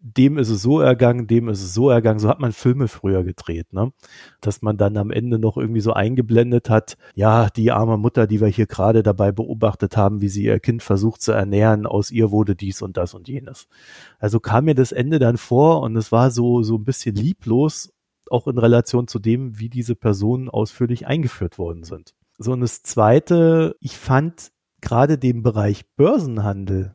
dem 0.00 0.38
ist 0.38 0.48
es 0.48 0.62
so 0.62 0.80
ergangen, 0.80 1.26
dem 1.26 1.48
ist 1.48 1.62
es 1.62 1.74
so 1.74 1.90
ergangen. 1.90 2.20
So 2.20 2.28
hat 2.28 2.40
man 2.40 2.52
Filme 2.52 2.88
früher 2.88 3.24
gedreht, 3.24 3.72
ne? 3.72 3.92
Dass 4.40 4.62
man 4.62 4.76
dann 4.76 4.96
am 4.96 5.10
Ende 5.10 5.38
noch 5.38 5.56
irgendwie 5.56 5.80
so 5.80 5.92
eingeblendet 5.92 6.70
hat, 6.70 6.96
ja, 7.14 7.48
die 7.50 7.72
arme 7.72 7.98
Mutter, 7.98 8.26
die 8.26 8.40
wir 8.40 8.48
hier 8.48 8.66
gerade 8.66 9.02
dabei 9.02 9.32
beobachtet 9.32 9.96
haben, 9.96 10.20
wie 10.20 10.28
sie 10.28 10.44
ihr 10.44 10.60
Kind 10.60 10.82
versucht 10.82 11.20
zu 11.20 11.32
ernähren, 11.32 11.86
aus 11.86 12.10
ihr 12.10 12.30
wurde 12.30 12.54
dies 12.54 12.80
und 12.80 12.96
das 12.96 13.14
und 13.14 13.28
jenes. 13.28 13.66
Also 14.18 14.40
kam 14.40 14.66
mir 14.66 14.74
das 14.74 14.92
Ende 14.92 15.18
dann 15.18 15.36
vor 15.36 15.82
und 15.82 15.96
es 15.96 16.12
war 16.12 16.30
so, 16.30 16.62
so 16.62 16.76
ein 16.76 16.84
bisschen 16.84 17.16
lieblos 17.16 17.92
auch 18.30 18.46
in 18.46 18.58
Relation 18.58 19.08
zu 19.08 19.18
dem, 19.18 19.58
wie 19.58 19.68
diese 19.68 19.94
Personen 19.94 20.48
ausführlich 20.48 21.06
eingeführt 21.06 21.58
worden 21.58 21.84
sind. 21.84 22.14
So, 22.38 22.52
und 22.52 22.60
das 22.60 22.82
Zweite, 22.82 23.76
ich 23.80 23.98
fand 23.98 24.52
gerade 24.80 25.18
den 25.18 25.42
Bereich 25.42 25.88
Börsenhandel 25.96 26.94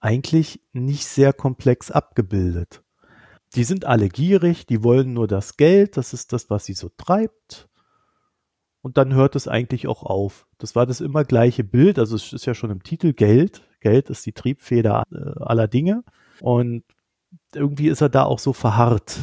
eigentlich 0.00 0.60
nicht 0.72 1.06
sehr 1.06 1.32
komplex 1.32 1.90
abgebildet. 1.90 2.82
Die 3.54 3.64
sind 3.64 3.84
alle 3.84 4.08
gierig, 4.08 4.66
die 4.66 4.82
wollen 4.82 5.12
nur 5.12 5.28
das 5.28 5.56
Geld, 5.56 5.96
das 5.96 6.12
ist 6.12 6.32
das, 6.32 6.50
was 6.50 6.64
sie 6.64 6.74
so 6.74 6.90
treibt. 6.96 7.68
Und 8.82 8.98
dann 8.98 9.14
hört 9.14 9.34
es 9.36 9.48
eigentlich 9.48 9.86
auch 9.88 10.02
auf. 10.02 10.46
Das 10.58 10.76
war 10.76 10.86
das 10.86 11.00
immer 11.00 11.24
gleiche 11.24 11.64
Bild, 11.64 11.98
also 11.98 12.16
es 12.16 12.32
ist 12.32 12.46
ja 12.46 12.54
schon 12.54 12.70
im 12.70 12.82
Titel 12.82 13.12
Geld. 13.12 13.62
Geld 13.80 14.10
ist 14.10 14.26
die 14.26 14.32
Triebfeder 14.32 15.04
äh, 15.12 15.42
aller 15.42 15.68
Dinge. 15.68 16.04
Und 16.40 16.84
irgendwie 17.54 17.88
ist 17.88 18.00
er 18.00 18.08
da 18.08 18.24
auch 18.24 18.38
so 18.38 18.52
verharrt 18.52 19.18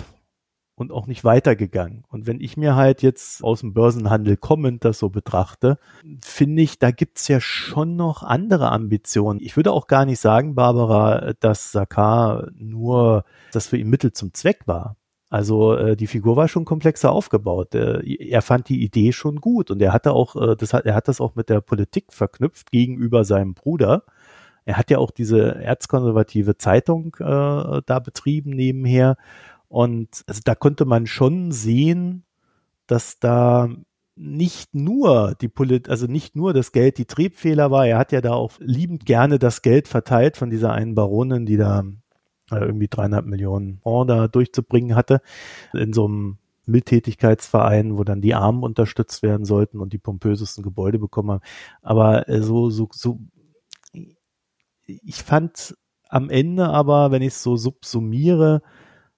und 0.84 0.92
auch 0.92 1.08
nicht 1.08 1.24
weitergegangen. 1.24 2.04
Und 2.10 2.28
wenn 2.28 2.40
ich 2.40 2.58
mir 2.58 2.76
halt 2.76 3.02
jetzt 3.02 3.44
aus 3.44 3.62
dem 3.62 3.74
Börsenhandel 3.74 4.38
kommend 4.38 4.86
das 4.86 5.00
so 5.00 5.10
betrachte, 5.10 5.80
finde 6.22 6.62
ich, 6.62 6.78
da 6.78 6.92
gibt's 6.92 7.28
ja 7.28 7.40
schon 7.40 7.96
noch 7.96 8.22
andere 8.22 8.72
Ambitionen. 8.72 9.40
Ich 9.42 9.56
würde 9.56 9.72
auch 9.72 9.88
gar 9.88 10.06
nicht 10.06 10.20
sagen, 10.20 10.56
Barbara, 10.56 11.34
dass 11.40 11.72
Sakar 11.72 12.50
nur 12.56 13.24
das 13.52 13.68
für 13.68 13.78
ihn 13.78 13.90
Mittel 13.90 14.12
zum 14.12 14.34
Zweck 14.34 14.62
war. 14.66 14.98
Also 15.30 15.76
äh, 15.76 15.96
die 15.96 16.06
Figur 16.06 16.36
war 16.36 16.48
schon 16.48 16.66
komplexer 16.66 17.12
aufgebaut. 17.12 17.74
Äh, 17.74 18.04
er 18.30 18.44
fand 18.44 18.70
die 18.70 18.84
Idee 18.84 19.14
schon 19.14 19.38
gut 19.38 19.72
und 19.72 19.82
er 19.82 19.92
hatte 19.92 20.12
auch, 20.14 20.36
äh, 20.36 20.56
das 20.56 20.74
hat, 20.74 20.86
er 20.86 20.94
hat 20.94 21.08
das 21.08 21.22
auch 21.22 21.34
mit 21.34 21.50
der 21.50 21.60
Politik 21.62 22.14
verknüpft 22.14 22.72
gegenüber 22.72 23.24
seinem 23.24 23.56
Bruder. 23.56 24.04
Er 24.66 24.78
hat 24.78 24.92
ja 24.92 25.00
auch 25.00 25.12
diese 25.12 25.56
erzkonservative 25.56 26.58
Zeitung 26.58 27.16
äh, 27.20 27.82
da 27.86 28.00
betrieben 28.00 28.52
nebenher 28.52 29.18
und 29.74 30.24
also 30.28 30.42
da 30.46 30.54
konnte 30.54 30.86
man 30.86 31.08
schon 31.08 31.52
sehen, 31.52 32.26
dass 32.86 33.18
da 33.18 33.70
nicht 34.16 34.76
nur 34.76 35.34
die 35.42 35.48
Polit 35.48 35.90
also 35.90 36.06
nicht 36.06 36.36
nur 36.36 36.54
das 36.54 36.74
Geld 36.74 37.00
die 37.00 37.06
Triebfehler 37.06 37.72
war, 37.72 37.88
er 37.88 37.98
hat 37.98 38.12
ja 38.12 38.22
da 38.22 38.34
auch 38.34 38.52
liebend 38.60 39.08
gerne 39.08 39.40
das 39.40 39.64
Geld 39.64 39.88
verteilt 39.88 40.38
von 40.38 40.52
dieser 40.52 40.74
einen 40.74 40.94
Baronin, 40.94 41.48
die 41.48 41.58
da 41.58 41.84
äh, 42.52 42.58
irgendwie 42.58 42.88
dreieinhalb 42.88 43.26
Millionen 43.26 43.82
da 43.84 44.28
durchzubringen 44.28 44.96
hatte, 44.96 45.22
in 45.74 45.92
so 45.92 46.06
einem 46.06 46.38
Mildtätigkeitsverein, 46.68 47.98
wo 47.98 48.04
dann 48.04 48.22
die 48.22 48.36
Armen 48.36 48.62
unterstützt 48.62 49.24
werden 49.24 49.44
sollten 49.44 49.80
und 49.80 49.92
die 49.92 49.98
pompösesten 49.98 50.64
Gebäude 50.64 51.00
bekommen 51.00 51.32
haben. 51.32 51.44
Aber 51.82 52.30
äh, 52.30 52.44
so, 52.44 52.70
so, 52.70 52.90
so, 52.92 53.22
ich 54.86 55.24
fand 55.24 55.76
am 56.10 56.30
Ende 56.30 56.70
aber, 56.70 57.10
wenn 57.10 57.24
ich 57.24 57.30
es 57.30 57.42
so 57.42 57.58
subsumiere, 57.58 58.62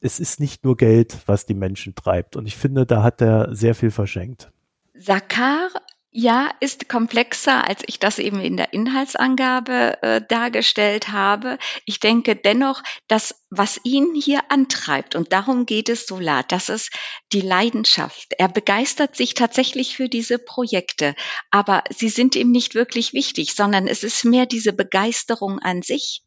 es 0.05 0.19
ist 0.19 0.39
nicht 0.39 0.63
nur 0.63 0.77
Geld, 0.77 1.17
was 1.25 1.45
die 1.45 1.55
Menschen 1.55 1.95
treibt. 1.95 2.35
Und 2.35 2.45
ich 2.45 2.55
finde, 2.55 2.85
da 2.85 3.01
hat 3.01 3.21
er 3.21 3.53
sehr 3.55 3.75
viel 3.75 3.91
verschenkt. 3.91 4.51
Sakar 4.93 5.69
ja, 6.17 6.49
ist 6.61 6.87
komplexer, 6.87 7.67
als 7.67 7.81
ich 7.87 7.99
das 7.99 8.19
eben 8.19 8.39
in 8.39 8.55
der 8.55 8.71
Inhaltsangabe 8.71 10.01
äh, 10.01 10.21
dargestellt 10.25 11.09
habe. 11.09 11.57
Ich 11.83 11.99
denke 11.99 12.37
dennoch, 12.37 12.83
dass 13.09 13.43
was 13.49 13.81
ihn 13.83 14.15
hier 14.15 14.39
antreibt, 14.47 15.15
und 15.15 15.33
darum 15.33 15.65
geht 15.65 15.89
es 15.89 16.07
Solar, 16.07 16.43
das 16.47 16.69
ist 16.69 16.89
die 17.33 17.41
Leidenschaft. 17.41 18.31
Er 18.37 18.47
begeistert 18.47 19.17
sich 19.17 19.33
tatsächlich 19.33 19.97
für 19.97 20.07
diese 20.07 20.39
Projekte, 20.39 21.15
aber 21.51 21.83
sie 21.89 22.07
sind 22.07 22.37
ihm 22.37 22.49
nicht 22.49 22.75
wirklich 22.75 23.11
wichtig, 23.11 23.53
sondern 23.53 23.85
es 23.85 24.05
ist 24.05 24.23
mehr 24.23 24.45
diese 24.45 24.71
Begeisterung 24.71 25.59
an 25.59 25.81
sich 25.81 26.21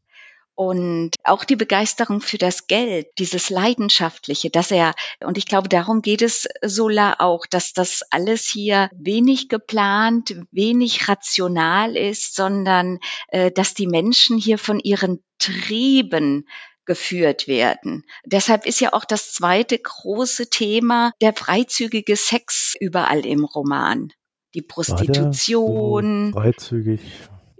und 0.59 1.12
auch 1.23 1.45
die 1.45 1.55
Begeisterung 1.55 2.21
für 2.21 2.37
das 2.37 2.67
Geld, 2.67 3.07
dieses 3.21 3.49
Leidenschaftliche, 3.49 4.50
dass 4.50 4.73
er, 4.73 4.93
und 5.21 5.38
ich 5.38 5.47
glaube, 5.47 5.69
darum 5.69 6.03
geht 6.03 6.21
es 6.21 6.49
Sola 6.62 7.15
auch, 7.21 7.47
dass 7.47 7.75
das 7.75 8.03
alles 8.11 8.50
hier 8.53 8.91
wenig 8.93 9.49
geplant, 9.49 10.35
wenig 10.50 11.07
rational 11.07 11.97
ist, 11.97 12.35
sondern 12.35 12.99
äh, 13.29 13.53
dass 13.53 13.75
die 13.75 13.87
Menschen 13.87 14.37
hier 14.37 14.59
von 14.59 14.81
ihren 14.81 15.23
Trieben 15.38 16.49
geführt 16.87 17.47
werden. 17.47 18.05
Deshalb 18.25 18.67
ist 18.67 18.81
ja 18.81 18.95
auch 18.95 19.05
das 19.05 19.33
zweite 19.33 19.79
große 19.79 20.50
Thema 20.50 21.12
der 21.21 21.35
freizügige 21.35 22.17
Sex 22.17 22.75
überall 22.81 23.25
im 23.25 23.45
Roman. 23.45 24.12
Die 24.55 24.62
Prostitution. 24.62 26.33
Freizügig 26.33 27.00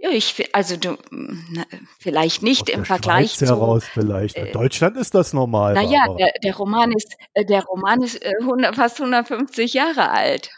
ja, 0.01 0.11
ich 0.11 0.55
also 0.55 0.77
du, 0.77 0.97
na, 1.11 1.65
vielleicht 1.99 2.41
nicht 2.41 2.69
Aus 2.69 2.69
im 2.69 2.85
Vergleich 2.85 3.31
Schweiz 3.31 3.37
zu 3.39 3.45
heraus 3.47 3.83
vielleicht. 3.85 4.37
In 4.37 4.47
äh, 4.47 4.51
Deutschland 4.51 4.95
ist 4.95 5.13
das 5.13 5.33
normal. 5.33 5.73
Naja, 5.73 6.05
der, 6.17 6.31
der 6.41 6.55
Roman 6.55 6.93
ist 6.93 7.13
äh, 7.33 7.43
der 7.45 7.63
Roman 7.65 8.01
ist 8.01 8.23
100, 8.23 8.71
äh, 8.71 8.75
fast 8.75 8.99
150 8.99 9.73
Jahre 9.73 10.09
alt. 10.09 10.51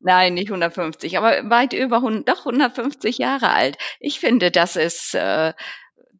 Nein, 0.00 0.34
nicht 0.34 0.48
150, 0.48 1.16
aber 1.16 1.48
weit 1.48 1.72
über 1.72 1.96
100, 1.96 2.28
doch 2.28 2.46
150 2.46 3.18
Jahre 3.18 3.50
alt. 3.50 3.76
Ich 4.00 4.18
finde, 4.20 4.50
das 4.50 4.76
ist 4.76 5.14
äh, 5.14 5.52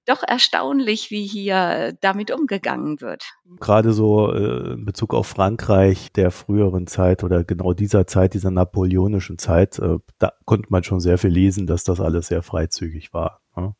doch 0.08 0.22
erstaunlich, 0.26 1.10
wie 1.10 1.26
hier 1.26 1.96
damit 2.00 2.30
umgegangen 2.30 3.00
wird. 3.00 3.24
Gerade 3.60 3.92
so 3.92 4.32
äh, 4.32 4.72
in 4.74 4.84
Bezug 4.84 5.14
auf 5.14 5.26
Frankreich 5.26 6.12
der 6.12 6.30
früheren 6.30 6.86
Zeit 6.86 7.24
oder 7.24 7.44
genau 7.44 7.72
dieser 7.72 8.06
Zeit, 8.06 8.34
dieser 8.34 8.50
napoleonischen 8.50 9.38
Zeit, 9.38 9.78
äh, 9.78 9.98
da 10.18 10.32
konnte 10.44 10.68
man 10.70 10.84
schon 10.84 11.00
sehr 11.00 11.18
viel 11.18 11.30
lesen, 11.30 11.66
dass 11.66 11.84
das 11.84 12.00
alles 12.00 12.28
sehr 12.28 12.42
freizügig 12.42 13.12
war. 13.12 13.42
Ne? 13.56 13.74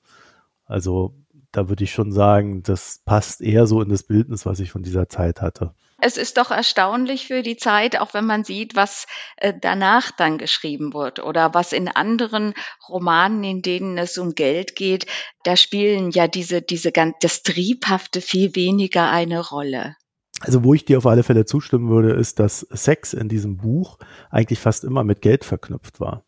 Also 0.65 1.15
da 1.51 1.69
würde 1.69 1.85
ich 1.85 1.93
schon 1.93 2.13
sagen, 2.13 2.63
das 2.63 3.01
passt 3.05 3.41
eher 3.41 3.67
so 3.67 3.81
in 3.81 3.89
das 3.89 4.03
Bildnis, 4.03 4.45
was 4.45 4.61
ich 4.61 4.71
von 4.71 4.83
dieser 4.83 5.09
Zeit 5.09 5.41
hatte. 5.41 5.75
Es 6.01 6.17
ist 6.17 6.37
doch 6.37 6.53
erstaunlich 6.53 7.27
für 7.27 7.43
die 7.43 7.57
Zeit, 7.57 8.01
auch 8.01 8.15
wenn 8.15 8.25
man 8.25 8.45
sieht, 8.45 8.77
was 8.77 9.07
äh, 9.37 9.53
danach 9.61 10.13
dann 10.13 10.39
geschrieben 10.39 10.95
wird 10.95 11.19
oder 11.19 11.55
was 11.55 11.73
in 11.73 11.89
anderen 11.89 12.55
Romanen, 12.89 13.43
in 13.43 13.63
denen 13.63 13.99
es 13.99 14.17
um 14.17 14.37
Geld 14.37 14.77
geht, 14.77 15.07
da 15.43 15.57
spielen 15.57 16.11
ja 16.13 16.29
diese, 16.29 16.63
diese 16.63 16.93
ganz, 16.93 17.17
das 17.21 17.43
Triebhafte 17.43 18.21
viel 18.21 18.55
weniger 18.55 19.11
eine 19.11 19.41
Rolle. 19.41 19.97
Also 20.41 20.63
wo 20.63 20.73
ich 20.73 20.85
dir 20.85 20.99
auf 20.99 21.07
alle 21.07 21.25
Fälle 21.25 21.47
zustimmen 21.47 21.91
würde, 21.91 22.13
ist, 22.13 22.39
dass 22.39 22.61
Sex 22.61 23.13
in 23.13 23.29
diesem 23.29 23.57
Buch 23.57 23.99
eigentlich 24.31 24.61
fast 24.61 24.85
immer 24.85 25.03
mit 25.03 25.21
Geld 25.21 25.45
verknüpft 25.45 25.99
war. 25.99 26.25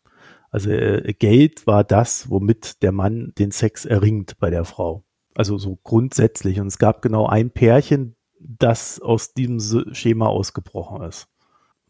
Also 0.49 0.69
äh, 0.69 1.13
Geld 1.13 1.65
war 1.65 1.85
das, 1.85 2.29
womit 2.29 2.83
der 2.83 2.91
Mann 2.91 3.31
den 3.37 3.51
Sex 3.51 3.85
erringt 3.85 4.37
bei 4.37 4.49
der 4.49 4.65
Frau. 4.65 5.05
Also 5.33 5.57
so 5.57 5.79
grundsätzlich. 5.81 6.59
Und 6.59 6.67
es 6.67 6.77
gab 6.77 7.01
genau 7.01 7.25
ein 7.25 7.51
Pärchen, 7.51 8.17
das 8.43 8.99
aus 9.01 9.33
diesem 9.33 9.93
Schema 9.93 10.27
ausgebrochen 10.27 11.03
ist. 11.03 11.27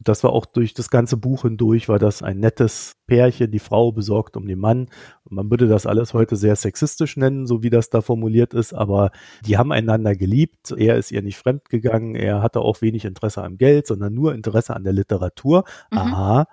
Das 0.04 0.24
war 0.24 0.32
auch 0.32 0.46
durch 0.46 0.74
das 0.74 0.90
ganze 0.90 1.18
Buch 1.18 1.44
hindurch, 1.44 1.88
war 1.88 2.00
das 2.00 2.24
ein 2.24 2.40
nettes 2.40 2.94
Pärchen, 3.06 3.52
die 3.52 3.60
Frau 3.60 3.92
besorgt 3.92 4.36
um 4.38 4.48
den 4.48 4.60
Mann. 4.60 4.88
Man 5.30 5.50
würde 5.50 5.68
das 5.68 5.86
alles 5.86 6.14
heute 6.14 6.36
sehr 6.36 6.56
sexistisch 6.56 7.18
nennen, 7.18 7.46
so 7.46 7.62
wie 7.62 7.70
das 7.70 7.90
da 7.90 8.02
formuliert 8.02 8.54
ist, 8.54 8.74
aber 8.74 9.12
die 9.46 9.58
haben 9.58 9.72
einander 9.72 10.16
geliebt. 10.16 10.72
Er 10.72 10.98
ist 10.98 11.12
ihr 11.12 11.22
nicht 11.22 11.38
fremd 11.38 11.70
gegangen. 11.70 12.16
Er 12.16 12.42
hatte 12.42 12.62
auch 12.62 12.82
wenig 12.82 13.06
Interesse 13.06 13.44
am 13.44 13.58
Geld, 13.58 13.86
sondern 13.88 14.14
nur 14.14 14.34
Interesse 14.34 14.76
an 14.76 14.84
der 14.84 14.94
Literatur. 14.94 15.66
Mhm. 15.92 15.98
Aha, 15.98 16.48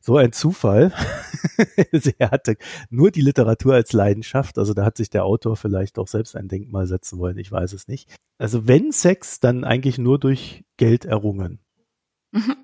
so 0.00 0.16
ein 0.16 0.32
Zufall. 0.32 0.92
er 2.18 2.30
hatte 2.30 2.56
nur 2.90 3.10
die 3.10 3.22
Literatur 3.22 3.74
als 3.74 3.92
Leidenschaft. 3.92 4.58
Also 4.58 4.74
da 4.74 4.84
hat 4.84 4.96
sich 4.96 5.10
der 5.10 5.24
Autor 5.24 5.56
vielleicht 5.56 5.98
auch 5.98 6.08
selbst 6.08 6.36
ein 6.36 6.48
Denkmal 6.48 6.86
setzen 6.86 7.18
wollen. 7.18 7.38
Ich 7.38 7.50
weiß 7.50 7.72
es 7.72 7.88
nicht. 7.88 8.14
Also 8.38 8.68
wenn 8.68 8.92
Sex, 8.92 9.40
dann 9.40 9.64
eigentlich 9.64 9.98
nur 9.98 10.18
durch 10.18 10.64
Geld 10.76 11.04
errungen. 11.04 11.60
Mhm. 12.32 12.63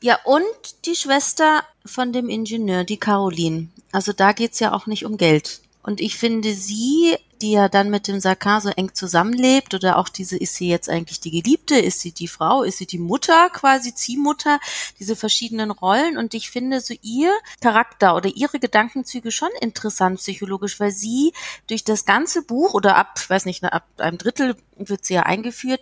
Ja, 0.00 0.18
und 0.24 0.44
die 0.84 0.94
Schwester 0.94 1.64
von 1.84 2.12
dem 2.12 2.28
Ingenieur, 2.28 2.84
die 2.84 2.98
Caroline. 2.98 3.68
Also 3.92 4.12
da 4.12 4.32
geht's 4.32 4.60
ja 4.60 4.72
auch 4.72 4.86
nicht 4.86 5.04
um 5.04 5.16
Geld. 5.16 5.60
Und 5.82 6.00
ich 6.00 6.18
finde 6.18 6.52
sie, 6.52 7.16
die 7.40 7.52
ja 7.52 7.68
dann 7.68 7.88
mit 7.88 8.08
dem 8.08 8.20
Sakar 8.20 8.60
so 8.60 8.68
eng 8.68 8.94
zusammenlebt, 8.94 9.72
oder 9.72 9.96
auch 9.96 10.10
diese, 10.10 10.36
ist 10.36 10.56
sie 10.56 10.68
jetzt 10.68 10.90
eigentlich 10.90 11.20
die 11.20 11.30
Geliebte, 11.30 11.78
ist 11.78 12.00
sie 12.00 12.12
die 12.12 12.28
Frau, 12.28 12.62
ist 12.62 12.78
sie 12.78 12.86
die 12.86 12.98
Mutter, 12.98 13.48
quasi 13.50 13.94
Ziehmutter, 13.94 14.60
diese 14.98 15.16
verschiedenen 15.16 15.70
Rollen. 15.70 16.18
Und 16.18 16.34
ich 16.34 16.50
finde 16.50 16.80
so 16.80 16.94
ihr 17.00 17.32
Charakter 17.62 18.16
oder 18.16 18.28
ihre 18.28 18.58
Gedankenzüge 18.58 19.30
schon 19.30 19.50
interessant 19.60 20.18
psychologisch, 20.18 20.78
weil 20.78 20.90
sie 20.90 21.32
durch 21.68 21.84
das 21.84 22.04
ganze 22.04 22.42
Buch 22.42 22.74
oder 22.74 22.96
ab, 22.96 23.18
weiß 23.26 23.46
nicht, 23.46 23.64
ab 23.64 23.86
einem 23.96 24.18
Drittel 24.18 24.56
wird 24.76 25.04
sie 25.04 25.14
ja 25.14 25.22
eingeführt, 25.22 25.80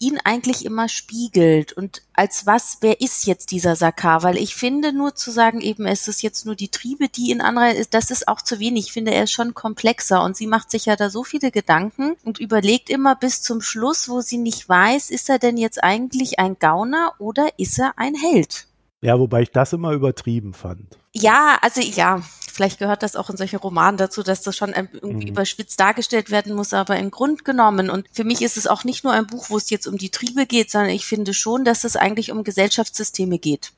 ihn 0.00 0.18
eigentlich 0.24 0.64
immer 0.64 0.88
spiegelt 0.88 1.74
und 1.74 2.02
als 2.14 2.46
was, 2.46 2.78
wer 2.80 3.00
ist 3.02 3.26
jetzt 3.26 3.50
dieser 3.50 3.76
Sakar? 3.76 4.22
Weil 4.22 4.38
ich 4.38 4.54
finde, 4.54 4.92
nur 4.92 5.14
zu 5.14 5.30
sagen, 5.30 5.60
eben, 5.60 5.86
es 5.86 6.08
ist 6.08 6.22
jetzt 6.22 6.46
nur 6.46 6.56
die 6.56 6.70
Triebe, 6.70 7.08
die 7.08 7.30
in 7.30 7.42
anderer 7.42 7.74
ist, 7.74 7.92
das 7.92 8.10
ist 8.10 8.26
auch 8.26 8.40
zu 8.40 8.58
wenig. 8.58 8.86
Ich 8.86 8.92
finde, 8.92 9.12
er 9.12 9.24
ist 9.24 9.32
schon 9.32 9.52
komplexer 9.52 10.24
und 10.24 10.36
sie 10.36 10.46
macht 10.46 10.70
sich 10.70 10.86
ja 10.86 10.96
da 10.96 11.10
so 11.10 11.22
viele 11.22 11.50
Gedanken 11.50 12.16
und 12.24 12.40
überlegt 12.40 12.88
immer 12.88 13.14
bis 13.14 13.42
zum 13.42 13.60
Schluss, 13.60 14.08
wo 14.08 14.22
sie 14.22 14.38
nicht 14.38 14.66
weiß, 14.66 15.10
ist 15.10 15.28
er 15.28 15.38
denn 15.38 15.58
jetzt 15.58 15.84
eigentlich 15.84 16.38
ein 16.38 16.58
Gauner 16.58 17.12
oder 17.18 17.48
ist 17.58 17.78
er 17.78 17.92
ein 17.98 18.14
Held? 18.14 18.66
Ja, 19.02 19.18
wobei 19.18 19.42
ich 19.42 19.50
das 19.50 19.72
immer 19.72 19.92
übertrieben 19.92 20.54
fand. 20.54 20.98
Ja, 21.12 21.58
also 21.60 21.80
ja, 21.80 22.22
vielleicht 22.60 22.78
gehört 22.78 23.02
das 23.02 23.16
auch 23.16 23.30
in 23.30 23.38
solchen 23.38 23.56
Romanen 23.56 23.96
dazu, 23.96 24.22
dass 24.22 24.42
das 24.42 24.54
schon 24.54 24.74
irgendwie 24.74 25.24
Mhm. 25.24 25.32
überspitzt 25.32 25.80
dargestellt 25.80 26.30
werden 26.30 26.54
muss, 26.54 26.74
aber 26.74 26.98
im 26.98 27.10
Grund 27.10 27.46
genommen. 27.46 27.88
Und 27.88 28.06
für 28.12 28.22
mich 28.24 28.42
ist 28.42 28.58
es 28.58 28.66
auch 28.66 28.84
nicht 28.84 29.02
nur 29.02 29.14
ein 29.14 29.26
Buch, 29.26 29.48
wo 29.48 29.56
es 29.56 29.70
jetzt 29.70 29.86
um 29.86 29.96
die 29.96 30.10
Triebe 30.10 30.44
geht, 30.44 30.70
sondern 30.70 30.90
ich 30.90 31.06
finde 31.06 31.32
schon, 31.32 31.64
dass 31.64 31.84
es 31.84 31.96
eigentlich 31.96 32.30
um 32.30 32.44
Gesellschaftssysteme 32.44 33.38
geht. 33.38 33.72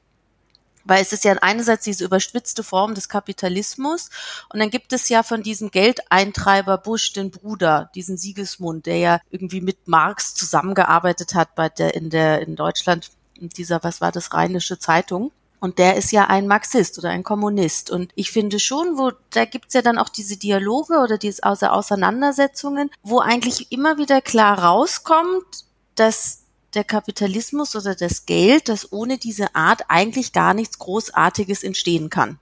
Weil 0.84 1.00
es 1.00 1.12
ist 1.12 1.22
ja 1.22 1.34
einerseits 1.42 1.84
diese 1.84 2.04
überspitzte 2.04 2.64
Form 2.64 2.96
des 2.96 3.08
Kapitalismus 3.08 4.10
und 4.52 4.58
dann 4.58 4.70
gibt 4.70 4.92
es 4.92 5.08
ja 5.08 5.22
von 5.22 5.44
diesem 5.44 5.70
Geldeintreiber 5.70 6.76
Bush 6.76 7.12
den 7.12 7.30
Bruder, 7.30 7.88
diesen 7.94 8.16
Siegesmund, 8.16 8.86
der 8.86 8.96
ja 8.96 9.20
irgendwie 9.30 9.60
mit 9.60 9.86
Marx 9.86 10.34
zusammengearbeitet 10.34 11.36
hat 11.36 11.54
bei 11.54 11.68
der 11.68 11.94
in 11.94 12.10
der 12.10 12.40
in 12.42 12.56
Deutschland 12.56 13.10
in 13.38 13.48
dieser 13.48 13.84
was 13.84 14.00
war 14.00 14.10
das 14.10 14.34
Rheinische 14.34 14.80
Zeitung 14.80 15.30
und 15.62 15.78
der 15.78 15.94
ist 15.94 16.10
ja 16.10 16.24
ein 16.26 16.48
Marxist 16.48 16.98
oder 16.98 17.10
ein 17.10 17.22
Kommunist 17.22 17.88
und 17.88 18.10
ich 18.16 18.32
finde 18.32 18.58
schon, 18.58 18.98
wo 18.98 19.12
da 19.30 19.44
gibt's 19.44 19.74
ja 19.74 19.80
dann 19.80 19.96
auch 19.96 20.08
diese 20.08 20.36
Dialoge 20.36 20.98
oder 20.98 21.18
diese 21.18 21.44
Auseinandersetzungen, 21.44 22.90
wo 23.04 23.20
eigentlich 23.20 23.70
immer 23.70 23.96
wieder 23.96 24.20
klar 24.20 24.58
rauskommt, 24.58 25.64
dass 25.94 26.42
der 26.74 26.82
Kapitalismus 26.82 27.76
oder 27.76 27.94
das 27.94 28.26
Geld, 28.26 28.68
dass 28.68 28.90
ohne 28.90 29.18
diese 29.18 29.54
Art 29.54 29.82
eigentlich 29.86 30.32
gar 30.32 30.52
nichts 30.52 30.80
Großartiges 30.80 31.62
entstehen 31.62 32.10
kann. 32.10 32.40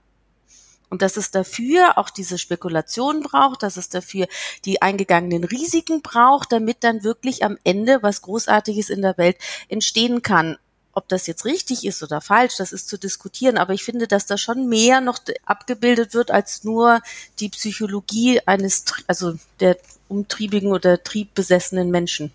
Und 0.89 1.03
dass 1.03 1.19
es 1.19 1.31
dafür 1.31 1.99
auch 1.99 2.09
diese 2.09 2.39
Spekulation 2.39 3.21
braucht, 3.21 3.63
dass 3.63 3.77
es 3.77 3.91
dafür 3.91 4.29
die 4.65 4.81
eingegangenen 4.81 5.45
Risiken 5.45 6.01
braucht, 6.01 6.53
damit 6.53 6.85
dann 6.85 7.05
wirklich 7.05 7.45
am 7.45 7.59
Ende 7.65 8.03
was 8.03 8.23
Großartiges 8.23 8.89
in 8.89 9.03
der 9.03 9.19
Welt 9.19 9.37
entstehen 9.69 10.23
kann. 10.23 10.57
Ob 10.93 11.09
das 11.09 11.27
jetzt 11.27 11.45
richtig 11.45 11.85
ist 11.85 12.03
oder 12.03 12.21
falsch, 12.21 12.57
das 12.57 12.73
ist 12.73 12.89
zu 12.89 12.99
diskutieren, 12.99 13.59
aber 13.59 13.75
ich 13.75 13.85
finde, 13.85 14.09
dass 14.09 14.27
da 14.27 14.37
schon 14.37 14.69
mehr 14.69 15.01
noch 15.01 15.21
abgebildet 15.45 16.15
wird 16.15 16.31
als 16.31 16.65
nur 16.65 17.01
die 17.39 17.49
Psychologie 17.49 18.41
eines, 18.47 18.85
also 19.07 19.35
der 19.61 19.77
umtriebigen 20.09 20.73
oder 20.73 21.03
triebbesessenen 21.03 21.91
Menschen. 21.91 22.33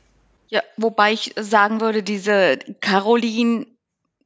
Ja, 0.47 0.63
wobei 0.77 1.13
ich 1.13 1.33
sagen 1.37 1.81
würde, 1.81 2.01
diese 2.03 2.57
Caroline, 2.79 3.67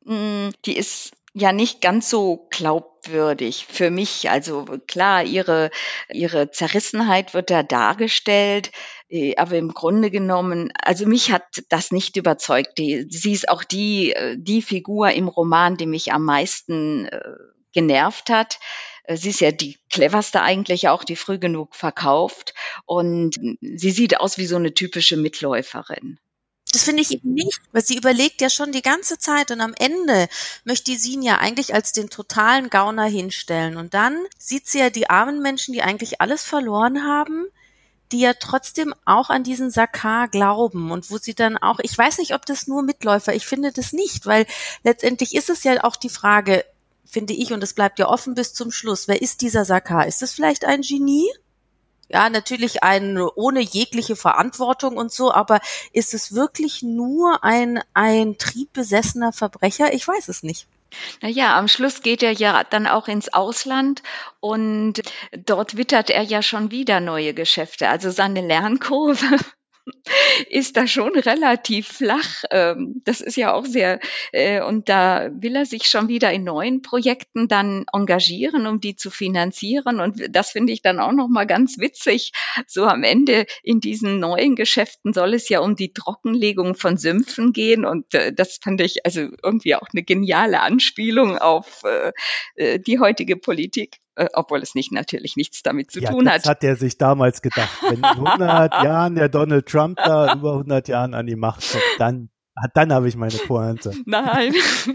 hm, 0.06 0.52
die 0.66 0.78
ist 0.78 1.12
ja 1.34 1.52
nicht 1.52 1.82
ganz 1.82 2.10
so 2.10 2.48
glaubwürdig 2.50 3.66
für 3.70 3.92
mich. 3.92 4.30
Also 4.30 4.66
klar, 4.88 5.24
ihre, 5.24 5.70
ihre 6.12 6.52
Zerrissenheit 6.52 7.34
wird 7.34 7.50
da 7.50 7.64
dargestellt, 7.64 8.72
äh, 9.10 9.36
aber 9.36 9.58
im 9.58 9.74
Grunde 9.74 10.10
genommen, 10.12 10.72
also 10.82 11.06
mich 11.06 11.32
hat 11.32 11.64
das 11.70 11.92
nicht 11.92 12.18
überzeugt. 12.18 12.78
Die, 12.78 13.08
sie 13.10 13.32
ist 13.32 13.50
auch 13.50 13.64
die, 13.64 14.14
äh, 14.14 14.36
die 14.38 14.62
Figur 14.62 15.12
im 15.12 15.28
Roman, 15.28 15.78
die 15.78 15.88
mich 15.88 16.12
am 16.12 16.24
meisten 16.24 17.06
äh, 17.06 17.22
genervt 17.74 18.30
hat. 18.30 18.60
Sie 19.12 19.30
ist 19.30 19.42
ja 19.42 19.52
die 19.52 19.78
cleverste 19.90 20.42
eigentlich 20.42 20.88
auch, 20.88 21.04
die 21.04 21.16
früh 21.16 21.40
genug 21.40 21.76
verkauft. 21.76 22.54
Und 22.86 23.40
sie 23.60 23.92
sieht 23.92 24.20
aus 24.20 24.38
wie 24.38 24.46
so 24.46 24.56
eine 24.56 24.76
typische 24.76 25.18
Mitläuferin. 25.18 26.20
Das 26.72 26.84
finde 26.84 27.02
ich 27.02 27.12
eben 27.12 27.34
nicht, 27.34 27.62
weil 27.72 27.84
sie 27.84 27.98
überlegt 27.98 28.42
ja 28.42 28.50
schon 28.50 28.72
die 28.72 28.84
ganze 28.84 29.18
Zeit 29.18 29.50
und 29.50 29.60
am 29.60 29.74
Ende 29.74 30.28
möchte 30.66 30.96
sie 30.98 31.14
ihn 31.14 31.24
ja 31.24 31.40
eigentlich 31.40 31.74
als 31.74 31.94
den 31.94 32.12
totalen 32.12 32.70
Gauner 32.70 33.06
hinstellen. 33.06 33.76
Und 33.76 33.96
dann 33.96 34.16
sieht 34.38 34.68
sie 34.68 34.80
ja 34.80 34.92
die 34.92 35.10
armen 35.10 35.42
Menschen, 35.42 35.74
die 35.74 35.82
eigentlich 35.82 36.22
alles 36.22 36.44
verloren 36.44 37.06
haben, 37.06 37.48
die 38.12 38.20
ja 38.20 38.34
trotzdem 38.34 38.94
auch 39.06 39.32
an 39.32 39.43
diesen 39.43 39.72
Sakar 39.72 40.28
glauben 40.28 40.91
und 40.91 41.10
wo 41.10 41.17
sie 41.17 41.34
dann 41.34 41.58
auch, 41.58 41.80
ich 41.80 41.98
weiß 41.98 42.20
nicht, 42.20 42.36
ob 42.36 42.46
das 42.46 42.67
nur 42.67 42.84
Mitläufer, 42.84 43.34
ich 43.34 43.48
finde 43.48 43.72
das 43.72 43.91
nicht, 43.91 44.28
weil 44.28 44.46
letztendlich 44.84 45.36
ist 45.36 45.50
es 45.50 45.63
ja 45.63 45.84
auch 45.84 45.96
die 45.96 46.10
Frage, 46.10 46.65
finde 47.06 47.34
ich, 47.34 47.52
und 47.52 47.63
es 47.63 47.74
bleibt 47.74 47.98
ja 47.98 48.08
offen 48.08 48.36
bis 48.36 48.54
zum 48.54 48.72
Schluss, 48.72 49.08
wer 49.08 49.22
ist 49.22 49.41
dieser 49.41 49.65
Sakar? 49.65 50.06
Ist 50.08 50.22
es 50.22 50.34
vielleicht 50.34 50.65
ein 50.65 50.82
Genie? 50.82 51.28
Ja, 52.10 52.30
natürlich 52.30 52.82
ein 52.84 53.19
ohne 53.19 53.62
jegliche 53.62 54.15
Verantwortung 54.15 54.98
und 54.98 55.12
so, 55.12 55.32
aber 55.32 55.60
ist 55.93 56.13
es 56.13 56.34
wirklich 56.34 56.82
nur 56.82 57.43
ein, 57.43 57.82
ein 57.93 58.38
triebbesessener 58.38 59.32
Verbrecher? 59.32 59.93
Ich 59.93 60.08
weiß 60.08 60.28
es 60.28 60.41
nicht. 60.41 60.67
Naja, 61.22 61.56
am 61.56 61.67
Schluss 61.67 62.02
geht 62.02 62.24
er 62.24 62.32
ja 62.32 62.63
dann 62.63 62.88
auch 62.88 63.08
ins 63.08 63.32
Ausland 63.32 64.02
und 64.39 65.02
dort 65.45 65.78
wittert 65.78 66.10
er 66.10 66.24
ja 66.24 66.41
schon 66.41 66.72
wieder 66.72 67.00
neue 67.00 67.36
Geschäfte. 67.36 67.89
Also 67.89 68.10
seine 68.10 68.41
Lernkurve 68.41 69.38
ist 70.49 70.78
da 70.78 70.88
schon 70.88 71.17
relativ 71.17 71.88
flach. 71.88 72.43
Ähm, 72.52 73.02
das 73.06 73.21
ist 73.21 73.38
ja 73.38 73.54
auch 73.54 73.65
sehr, 73.65 73.99
äh, 74.32 74.62
und 74.62 74.89
da 74.89 75.30
will 75.32 75.56
er 75.56 75.65
sich 75.65 75.84
schon 75.84 76.08
wieder 76.08 76.32
in 76.32 76.43
neuen 76.43 76.82
Projekten 76.82 77.47
dann 77.47 77.86
engagieren, 77.93 78.67
um 78.67 78.80
die 78.80 78.95
zu 78.95 79.12
finanzieren. 79.12 79.99
Und 79.99 80.23
das 80.30 80.52
finde 80.52 80.73
ich 80.73 80.82
dann 80.82 80.99
auch 80.99 81.12
nochmal 81.12 81.47
ganz 81.47 81.80
witzig. 81.80 82.32
So 82.67 82.86
am 82.86 83.04
Ende 83.04 83.45
in 83.63 83.80
diesen 83.80 84.19
neuen 84.19 84.56
Geschäften 84.56 85.13
soll 85.13 85.34
es 85.34 85.49
ja 85.49 85.60
um 85.60 85.75
die 85.75 85.93
Trockenlegung 85.93 86.75
von 86.75 86.97
Sümpfen 86.97 87.54
gehen. 87.54 87.86
Und 87.86 88.13
äh, 88.13 88.34
das 88.34 88.60
fand 88.62 88.82
ich 88.82 89.06
also 89.06 89.28
irgendwie 89.43 89.75
auch 89.75 89.88
eine 89.93 90.04
geniale 90.04 90.62
Anspielung 90.62 91.38
auf 91.38 91.84
äh, 91.84 92.80
die 92.80 92.99
heutige 92.99 93.38
Politik 93.38 93.97
obwohl 94.34 94.62
es 94.62 94.75
nicht 94.75 94.91
natürlich 94.91 95.36
nichts 95.36 95.63
damit 95.63 95.91
zu 95.91 95.99
ja, 95.99 96.12
tun 96.12 96.25
das 96.25 96.36
hat. 96.36 96.45
hat 96.47 96.63
er 96.63 96.75
sich 96.75 96.97
damals 96.97 97.41
gedacht. 97.41 97.69
Wenn 97.82 97.97
in 97.97 98.03
100 98.03 98.73
Jahren 98.84 99.15
der 99.15 99.29
Donald 99.29 99.67
Trump 99.67 99.97
da 99.97 100.34
über 100.34 100.53
100 100.53 100.88
Jahren 100.88 101.13
an 101.13 101.25
die 101.25 101.36
Macht 101.36 101.69
kommt, 101.71 101.84
dann 101.97 102.29
dann 102.73 102.91
habe 102.91 103.08
ich 103.08 103.15
meine 103.15 103.38
Pointe. 103.38 103.93
Nein, 104.05 104.53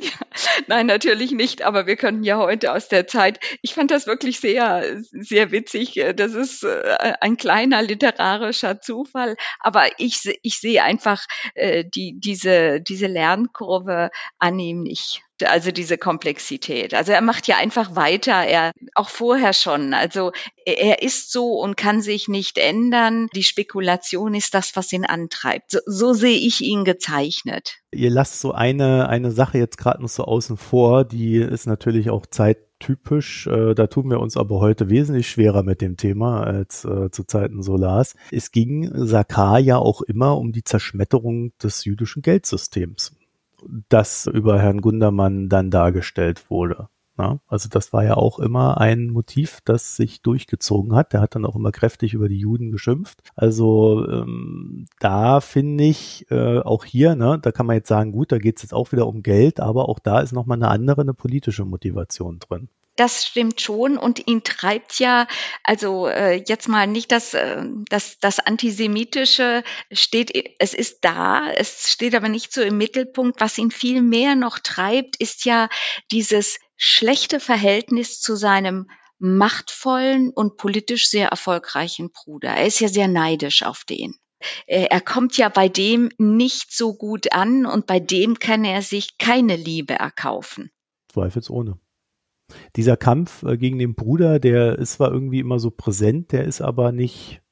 nein, 0.67 0.87
natürlich 0.87 1.33
nicht. 1.33 1.63
Aber 1.63 1.87
wir 1.87 1.97
könnten 1.97 2.23
ja 2.23 2.37
heute 2.37 2.73
aus 2.73 2.89
der 2.89 3.07
Zeit. 3.07 3.41
Ich 3.63 3.75
fand 3.75 3.91
das 3.91 4.07
wirklich 4.07 4.39
sehr, 4.39 5.03
sehr 5.13 5.51
witzig. 5.51 6.01
Das 6.17 6.35
ist 6.35 6.67
ein 6.67 7.37
kleiner 7.37 7.83
literarischer 7.83 8.81
Zufall. 8.81 9.37
Aber 9.61 9.87
ich, 9.99 10.39
ich 10.43 10.59
sehe 10.59 10.83
einfach 10.83 11.25
äh, 11.55 11.85
die, 11.85 12.19
diese, 12.19 12.81
diese 12.81 13.07
Lernkurve 13.07 14.11
an 14.39 14.59
ihm 14.59 14.83
nicht 14.83 15.23
also 15.43 15.73
diese 15.73 15.99
Komplexität. 15.99 16.95
Also 16.95 17.13
er 17.13 17.21
macht 17.21 17.49
ja 17.49 17.57
einfach 17.57 17.97
weiter, 17.97 18.33
er 18.33 18.73
auch 18.95 19.09
vorher 19.09 19.53
schon. 19.53 19.95
Also 19.95 20.33
er 20.65 21.03
ist 21.03 21.33
so 21.33 21.55
und 21.61 21.77
kann 21.77 22.01
sich 22.01 22.29
nicht 22.29 22.59
ändern. 22.59 23.29
Die 23.35 23.43
Spekulation 23.43 24.35
ist 24.35 24.55
das, 24.55 24.77
was 24.77 24.93
ihn 24.93 25.05
antreibt. 25.05 25.73
So, 25.73 25.81
so 25.87 26.13
sehe 26.13 26.39
ich 26.39 26.61
ihn 26.61 26.85
gezeichnet. 26.85 27.79
Ihr 27.91 28.11
lasst 28.11 28.41
so 28.41 28.53
eine 28.53 29.09
eine 29.09 29.31
Sache 29.31 29.59
jetzt 29.59 29.79
gerade 29.79 30.03
noch 30.03 30.09
so 30.09 30.25
außen 30.25 30.57
vor, 30.57 31.05
die 31.05 31.37
ist 31.37 31.67
natürlich 31.67 32.11
auch 32.11 32.27
zeittypisch. 32.27 33.47
Äh, 33.47 33.75
da 33.75 33.87
tun 33.87 34.11
wir 34.11 34.21
uns 34.21 34.37
aber 34.37 34.61
heute 34.61 34.91
wesentlich 34.91 35.29
schwerer 35.29 35.63
mit 35.63 35.81
dem 35.81 35.97
Thema 35.97 36.43
als 36.43 36.85
äh, 36.85 37.11
zu 37.11 37.25
Zeiten 37.25 37.63
Solars. 37.63 38.15
Es 38.31 38.53
ging 38.53 38.91
Sakar 38.95 39.59
ja 39.59 39.79
auch 39.79 40.03
immer 40.03 40.37
um 40.39 40.53
die 40.53 40.65
Zerschmetterung 40.65 41.53
des 41.59 41.85
jüdischen 41.85 42.23
Geldsystems 42.23 43.13
das 43.89 44.27
über 44.27 44.61
Herrn 44.61 44.81
Gundermann 44.81 45.49
dann 45.49 45.71
dargestellt 45.71 46.51
wurde. 46.51 46.89
Ja, 47.17 47.39
also 47.47 47.69
das 47.69 47.93
war 47.93 48.03
ja 48.03 48.15
auch 48.17 48.41
immer 48.41 48.81
ein 48.81 49.07
Motiv, 49.07 49.61
das 49.65 49.95
sich 49.95 50.21
durchgezogen 50.23 50.97
hat. 50.97 51.13
Der 51.13 51.21
hat 51.21 51.37
dann 51.37 51.47
auch 51.47 51.55
immer 51.55 51.71
kräftig 51.71 52.13
über 52.13 52.29
die 52.29 52.39
Juden 52.41 52.73
geschimpft. 52.73 53.23
Also 53.37 54.05
ähm, 54.09 54.87
da 54.99 55.41
finde 55.41 55.85
ich 55.85 56.27
äh, 56.31 56.59
auch 56.59 56.85
hier, 56.85 57.15
ne, 57.15 57.39
da 57.41 57.53
kann 57.53 57.67
man 57.67 57.77
jetzt 57.77 57.89
sagen, 57.89 58.11
gut, 58.11 58.33
da 58.33 58.39
geht 58.39 58.57
es 58.57 58.63
jetzt 58.63 58.75
auch 58.75 58.91
wieder 58.91 59.07
um 59.07 59.23
Geld, 59.23 59.61
aber 59.61 59.89
auch 59.89 60.01
da 60.01 60.21
ist 60.21 60.33
nochmal 60.33 60.59
eine 60.59 60.69
andere, 60.69 61.03
eine 61.03 61.15
politische 61.15 61.65
Motivation 61.65 62.41
drin. 62.41 62.69
Das 62.97 63.27
stimmt 63.27 63.61
schon 63.61 63.99
und 63.99 64.29
ihn 64.29 64.45
treibt 64.45 65.01
ja, 65.01 65.27
also 65.65 66.07
äh, 66.07 66.43
jetzt 66.47 66.69
mal 66.69 66.87
nicht 66.87 67.11
das, 67.11 67.35
äh, 67.35 67.65
das, 67.89 68.19
das 68.21 68.39
Antisemitische 68.39 69.65
steht, 69.91 70.33
es 70.61 70.75
ist 70.75 70.99
da, 71.01 71.51
es 71.51 71.91
steht 71.91 72.15
aber 72.15 72.29
nicht 72.29 72.53
so 72.53 72.63
im 72.63 72.79
Mittelpunkt. 72.79 73.41
Was 73.41 73.59
ihn 73.59 73.73
viel 73.73 74.01
mehr 74.01 74.37
noch 74.37 74.61
treibt, 74.61 75.17
ist 75.17 75.45
ja 75.45 75.69
dieses 76.13 76.61
schlechte 76.77 77.41
Verhältnis 77.41 78.21
zu 78.21 78.37
seinem 78.37 78.89
machtvollen 79.19 80.31
und 80.31 80.57
politisch 80.57 81.09
sehr 81.09 81.29
erfolgreichen 81.29 82.11
Bruder. 82.13 82.51
Er 82.51 82.67
ist 82.67 82.81
ja 82.81 82.89
sehr 82.89 83.09
neidisch 83.09 83.65
auf 83.65 83.85
den. 83.85 84.15
Er 84.67 85.01
kommt 85.01 85.39
ja 85.39 85.49
bei 85.49 85.69
dem 85.69 86.11
nicht 86.19 86.73
so 86.73 86.95
gut 86.95 87.33
an 87.33 87.65
und 87.65 87.87
bei 87.87 87.99
dem 87.99 88.39
kann 88.39 88.65
er 88.65 88.83
sich 88.83 89.17
keine 89.17 89.57
Liebe 89.57 89.95
erkaufen. 89.95 90.71
Zweifelsohne 91.09 91.79
dieser 92.77 92.97
Kampf 92.97 93.43
äh, 93.43 93.57
gegen 93.57 93.79
den 93.79 93.95
Bruder, 93.95 94.39
der 94.39 94.79
ist 94.79 94.95
zwar 94.95 95.13
irgendwie 95.13 95.41
immer 95.41 95.59
so 95.59 95.71
präsent, 95.71 96.33
der 96.33 96.45
ist 96.45 96.61
aber 96.61 96.93
nicht, 96.93 97.43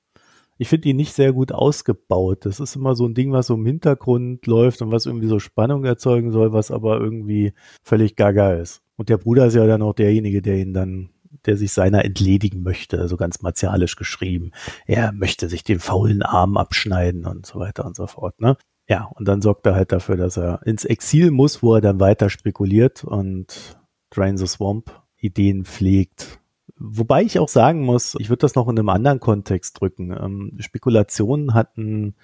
ich 0.59 0.69
finde 0.69 0.89
ihn 0.89 0.97
nicht 0.97 1.15
sehr 1.15 1.33
gut 1.33 1.53
ausgebaut. 1.53 2.45
Das 2.47 2.61
ist 2.61 2.77
immer 2.77 2.95
so 2.95 3.07
ein 3.07 3.15
Ding, 3.15 3.33
was 3.33 3.49
so 3.49 3.55
im 3.55 3.67
Hintergrund 3.67 4.47
läuft 4.47 4.83
und 4.83 4.93
was 4.93 5.07
irgendwie 5.07 5.29
so 5.29 5.39
Spannung 5.39 5.85
erzeugen 5.85 6.31
soll, 6.31 6.53
was 6.53 6.71
aber 6.71 7.01
irgendwie 7.01 7.53
völlig 7.83 8.17
gaga 8.17 8.53
ist. 8.55 8.83
Und 8.97 9.09
der 9.09 9.19
Bruder 9.19 9.47
ist 9.47 9.55
ja 9.55 9.67
dann 9.67 9.83
auch 9.83 9.95
derjenige, 9.95 10.43
der 10.43 10.59
ihn 10.59 10.75
dann 10.75 11.11
der 11.47 11.57
sich 11.57 11.73
seiner 11.73 12.05
entledigen 12.05 12.63
möchte, 12.63 13.09
so 13.09 13.17
ganz 13.17 13.43
martialisch 13.43 13.97
geschrieben. 13.97 14.53
Er 14.87 15.13
möchte 15.13 15.49
sich 15.49 15.65
den 15.65 15.81
faulen 15.81 16.23
Arm 16.23 16.57
abschneiden 16.57 17.27
und 17.27 17.47
so 17.47 17.59
weiter 17.59 17.85
und 17.85 17.97
so 17.97 18.07
fort, 18.07 18.41
ne? 18.41 18.57
Ja, 18.89 19.09
und 19.15 19.27
dann 19.29 19.41
sorgt 19.41 19.67
er 19.67 19.75
halt 19.75 19.93
dafür, 19.93 20.17
dass 20.17 20.37
er 20.37 20.61
ins 20.67 20.85
Exil 20.85 21.31
muss, 21.31 21.63
wo 21.63 21.77
er 21.77 21.81
dann 21.81 22.01
weiter 22.01 22.29
spekuliert 22.29 23.05
und 23.05 23.79
Drain 24.15 24.37
the 24.37 24.47
Swamp 24.47 25.03
Ideen 25.19 25.65
pflegt, 25.65 26.41
Wobei 26.85 27.23
ich 27.23 27.39
auch 27.39 27.49
sagen 27.49 27.83
muss, 27.83 28.17
ich 28.19 28.29
würde 28.29 28.41
das 28.41 28.57
noch 28.57 28.69
in 28.69 28.77
einem 28.77 28.89
anderen 28.89 29.21
Kontext 29.21 29.81
drücken. 29.81 30.11
Ähm, 30.11 30.57
Spekulationen 30.59 31.55
hatten 31.55 32.17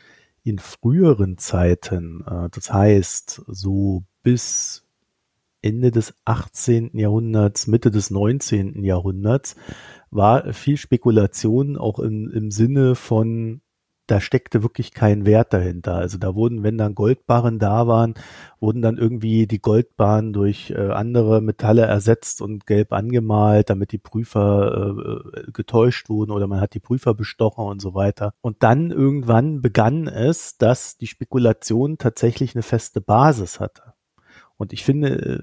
in 0.42 0.58
früheren 0.58 1.38
Zeiten, 1.38 2.24
äh, 2.26 2.48
das 2.50 2.72
heißt 2.72 3.42
so 3.46 4.02
bis 4.24 4.84
Ende 5.62 5.92
des 5.92 6.12
18. 6.24 6.98
Jahrhunderts, 6.98 7.68
Mitte 7.68 7.92
des 7.92 8.10
19. 8.10 8.82
Jahrhunderts, 8.82 9.54
war 10.10 10.52
viel 10.52 10.76
Spekulation 10.76 11.76
auch 11.76 12.00
in, 12.00 12.28
im 12.28 12.50
Sinne 12.50 12.96
von 12.96 13.60
da 14.10 14.20
steckte 14.20 14.62
wirklich 14.62 14.92
kein 14.92 15.26
Wert 15.26 15.52
dahinter. 15.52 15.94
Also 15.94 16.18
da 16.18 16.34
wurden, 16.34 16.62
wenn 16.62 16.78
dann 16.78 16.94
Goldbarren 16.94 17.58
da 17.58 17.86
waren, 17.86 18.14
wurden 18.58 18.80
dann 18.80 18.96
irgendwie 18.96 19.46
die 19.46 19.60
Goldbarren 19.60 20.32
durch 20.32 20.70
äh, 20.70 20.90
andere 20.90 21.42
Metalle 21.42 21.82
ersetzt 21.82 22.40
und 22.40 22.66
gelb 22.66 22.92
angemalt, 22.92 23.68
damit 23.70 23.92
die 23.92 23.98
Prüfer 23.98 24.96
äh, 25.36 25.52
getäuscht 25.52 26.08
wurden 26.08 26.30
oder 26.30 26.46
man 26.46 26.60
hat 26.60 26.74
die 26.74 26.80
Prüfer 26.80 27.12
bestochen 27.14 27.66
und 27.66 27.80
so 27.80 27.94
weiter. 27.94 28.32
Und 28.40 28.62
dann 28.62 28.90
irgendwann 28.90 29.60
begann 29.60 30.08
es, 30.08 30.56
dass 30.56 30.96
die 30.96 31.06
Spekulation 31.06 31.98
tatsächlich 31.98 32.54
eine 32.54 32.62
feste 32.62 33.02
Basis 33.02 33.60
hatte. 33.60 33.92
Und 34.56 34.72
ich 34.72 34.84
finde, 34.84 35.42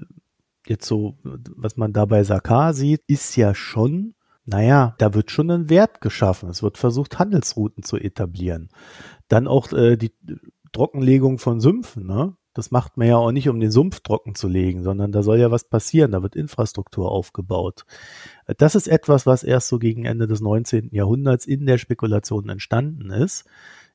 jetzt 0.66 0.86
so, 0.86 1.16
was 1.22 1.76
man 1.76 1.92
da 1.92 2.04
bei 2.04 2.24
Sakar 2.24 2.74
sieht, 2.74 3.02
ist 3.06 3.36
ja 3.36 3.54
schon 3.54 4.15
naja, 4.46 4.94
da 4.98 5.12
wird 5.12 5.30
schon 5.30 5.50
ein 5.50 5.68
Wert 5.68 6.00
geschaffen. 6.00 6.48
Es 6.48 6.62
wird 6.62 6.78
versucht, 6.78 7.18
Handelsrouten 7.18 7.82
zu 7.82 7.96
etablieren. 7.96 8.68
Dann 9.28 9.48
auch 9.48 9.72
äh, 9.72 9.96
die 9.96 10.12
Trockenlegung 10.72 11.38
von 11.38 11.60
Sümpfen. 11.60 12.06
Ne? 12.06 12.36
Das 12.54 12.70
macht 12.70 12.96
man 12.96 13.08
ja 13.08 13.16
auch 13.16 13.32
nicht, 13.32 13.48
um 13.48 13.58
den 13.58 13.72
Sumpf 13.72 14.00
trocken 14.00 14.34
zu 14.34 14.46
legen, 14.46 14.84
sondern 14.84 15.10
da 15.12 15.22
soll 15.22 15.38
ja 15.38 15.50
was 15.50 15.68
passieren. 15.68 16.12
Da 16.12 16.22
wird 16.22 16.36
Infrastruktur 16.36 17.10
aufgebaut. 17.10 17.84
Das 18.56 18.74
ist 18.76 18.86
etwas, 18.86 19.26
was 19.26 19.42
erst 19.42 19.68
so 19.68 19.78
gegen 19.78 20.04
Ende 20.04 20.26
des 20.28 20.40
19. 20.40 20.90
Jahrhunderts 20.92 21.44
in 21.44 21.66
der 21.66 21.78
Spekulation 21.78 22.48
entstanden 22.48 23.10
ist. 23.10 23.44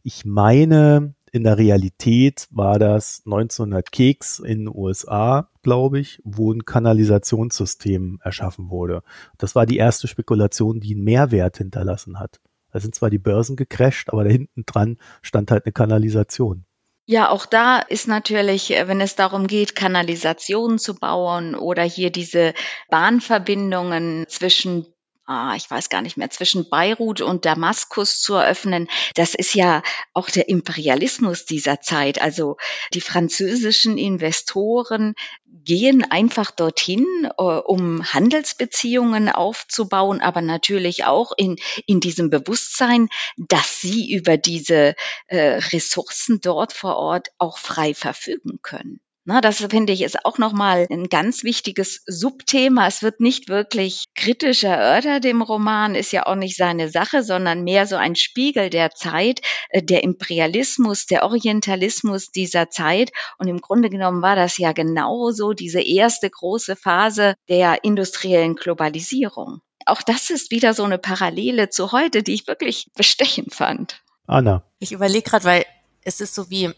Ich 0.04 0.26
meine, 0.26 1.16
in 1.32 1.44
der 1.44 1.58
Realität 1.58 2.48
war 2.52 2.78
das 2.78 3.24
1900 3.26 3.91
Keks 3.91 4.39
in 4.39 4.65
den 4.65 4.67
USA, 4.67 5.50
glaube 5.63 6.00
ich, 6.00 6.22
wo 6.24 6.52
ein 6.52 6.65
Kanalisationssystem 6.65 8.20
erschaffen 8.22 8.70
wurde. 8.70 9.02
Das 9.38 9.56
war 9.56 9.65
die 9.65 9.78
erste 9.78 10.08
Spekulation, 10.08 10.82
die 10.82 10.94
einen 10.94 11.04
Mehrwert 11.04 11.58
hinterlassen 11.58 12.20
hat. 12.20 12.41
Da 12.72 12.80
sind 12.80 12.96
zwar 12.96 13.10
die 13.10 13.20
Börsen 13.20 13.56
gecrasht, 13.56 14.10
aber 14.10 14.24
da 14.24 14.30
hinten 14.30 14.63
dran 14.65 14.98
stand 15.22 15.52
halt 15.52 15.65
eine 15.65 15.74
Kanalisation. 15.74 16.65
Ja, 17.06 17.30
auch 17.30 17.46
da 17.46 17.80
ist 17.80 18.08
natürlich, 18.08 18.72
äh, 18.72 18.88
wenn 18.88 19.02
es 19.02 19.15
darum 19.15 19.48
geht, 19.48 19.76
Kanalisationen 19.76 20.80
zu 20.80 20.96
bauen 20.96 21.56
oder 21.56 21.84
hier 21.84 22.12
diese 22.12 22.54
Bahnverbindungen 22.89 24.26
zwischen 24.28 24.86
ah, 25.32 25.56
ich 25.56 25.70
weiß 25.72 25.89
gar 25.89 26.02
nicht 26.02 26.17
mehr, 26.17 26.30
zwischen 26.30 26.70
Beirut 26.70 27.22
und 27.22 27.46
Damaskus 27.46 28.20
zu 28.20 28.36
eröffnen. 28.36 28.89
Das 29.15 29.34
ist 29.34 29.56
ja 29.56 29.82
auch 30.13 30.30
der 30.30 30.50
Imperialismus 30.50 31.46
dieser 31.46 31.80
Zeit. 31.80 32.22
Also 32.22 32.58
die 32.94 33.02
französischen 33.02 33.98
Investoren 33.98 35.15
gehen 35.63 36.04
einfach 36.10 36.52
dorthin, 36.52 37.06
äh, 37.38 37.41
um 37.44 38.04
Handelsbeziehungen 38.13 39.30
aufzubauen, 39.30 40.20
aber 40.20 40.41
natürlich 40.41 41.06
auch 41.06 41.32
in, 41.38 41.56
in 41.86 42.00
diesem 42.00 42.30
Bewusstsein, 42.30 43.08
dass 43.38 43.80
sie 43.80 44.12
über 44.13 44.38
diese 44.38 44.96
äh, 45.28 45.60
Ressourcen 45.72 46.41
dort 46.41 46.74
vor 46.74 46.98
Ort 46.98 47.30
auch 47.38 47.58
frei 47.58 47.94
verfügen 47.94 48.60
können. 48.62 49.00
Na, 49.24 49.40
das 49.40 49.58
finde 49.58 49.94
ich 49.94 50.02
ist 50.02 50.26
auch 50.26 50.40
nochmal 50.40 50.88
ein 50.90 51.08
ganz 51.08 51.44
wichtiges 51.44 52.02
Subthema. 52.08 52.88
Es 52.88 53.04
wird 53.04 53.20
nicht 53.20 53.50
wirklich 53.50 54.06
kritisch 54.16 54.64
erörtert 54.64 55.26
im 55.26 55.44
Roman, 55.44 55.94
ist 55.94 56.12
ja 56.12 56.26
auch 56.26 56.36
nicht 56.36 56.58
seine 56.58 56.90
Sache, 56.90 57.22
sondern 57.22 57.64
mehr 57.64 57.86
so 57.86 57.98
ein 57.98 58.16
Spiegel 58.16 58.72
der 58.72 58.90
Zeit, 58.90 59.42
äh, 59.70 59.84
der 59.84 60.04
Imperialismus, 60.04 61.06
der 61.06 61.24
Orientalismus 61.24 62.32
dieser 62.32 62.72
Zeit. 62.72 63.12
Und 63.38 63.48
im 63.48 63.62
Grunde 63.62 63.92
genommen 63.92 64.24
war 64.24 64.36
das 64.36 64.58
ja 64.58 64.72
genauso 64.72 65.54
diese 65.54 65.82
erste 65.82 66.28
große 66.28 66.76
Phase 66.76 67.36
der 67.48 67.84
industriellen 67.84 68.56
Globalisierung. 68.56 69.62
Auch 69.86 70.02
das 70.02 70.32
ist 70.32 70.50
wieder 70.50 70.74
so 70.74 70.84
eine 70.84 70.98
Parallele 70.98 71.70
zu 71.70 71.92
heute, 71.92 72.24
die 72.24 72.34
ich 72.34 72.48
wirklich 72.48 72.88
bestechend 72.96 73.54
fand. 73.54 74.02
Anna. 74.26 74.64
Ich 74.80 74.92
überlege 74.92 75.30
gerade, 75.30 75.46
weil 75.46 75.66
es 76.04 76.22
ist 76.22 76.34
so 76.34 76.50
wie 76.50 76.72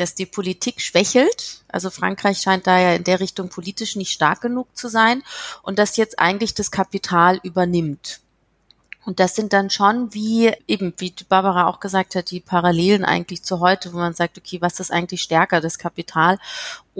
dass 0.00 0.14
die 0.14 0.26
Politik 0.26 0.80
schwächelt. 0.80 1.62
Also 1.68 1.90
Frankreich 1.90 2.38
scheint 2.38 2.66
da 2.66 2.78
ja 2.78 2.94
in 2.94 3.04
der 3.04 3.20
Richtung 3.20 3.50
politisch 3.50 3.96
nicht 3.96 4.10
stark 4.10 4.40
genug 4.40 4.74
zu 4.76 4.88
sein 4.88 5.22
und 5.62 5.78
dass 5.78 5.96
jetzt 5.96 6.18
eigentlich 6.18 6.54
das 6.54 6.70
Kapital 6.70 7.38
übernimmt. 7.42 8.20
Und 9.04 9.18
das 9.18 9.34
sind 9.34 9.52
dann 9.52 9.70
schon 9.70 10.12
wie, 10.12 10.52
eben, 10.66 10.92
wie 10.98 11.14
Barbara 11.28 11.66
auch 11.66 11.80
gesagt 11.80 12.14
hat, 12.14 12.30
die 12.30 12.40
Parallelen 12.40 13.04
eigentlich 13.04 13.42
zu 13.42 13.60
heute, 13.60 13.92
wo 13.92 13.96
man 13.96 14.14
sagt, 14.14 14.36
okay, 14.36 14.60
was 14.60 14.78
ist 14.78 14.92
eigentlich 14.92 15.22
stärker, 15.22 15.60
das 15.60 15.78
Kapital 15.78 16.38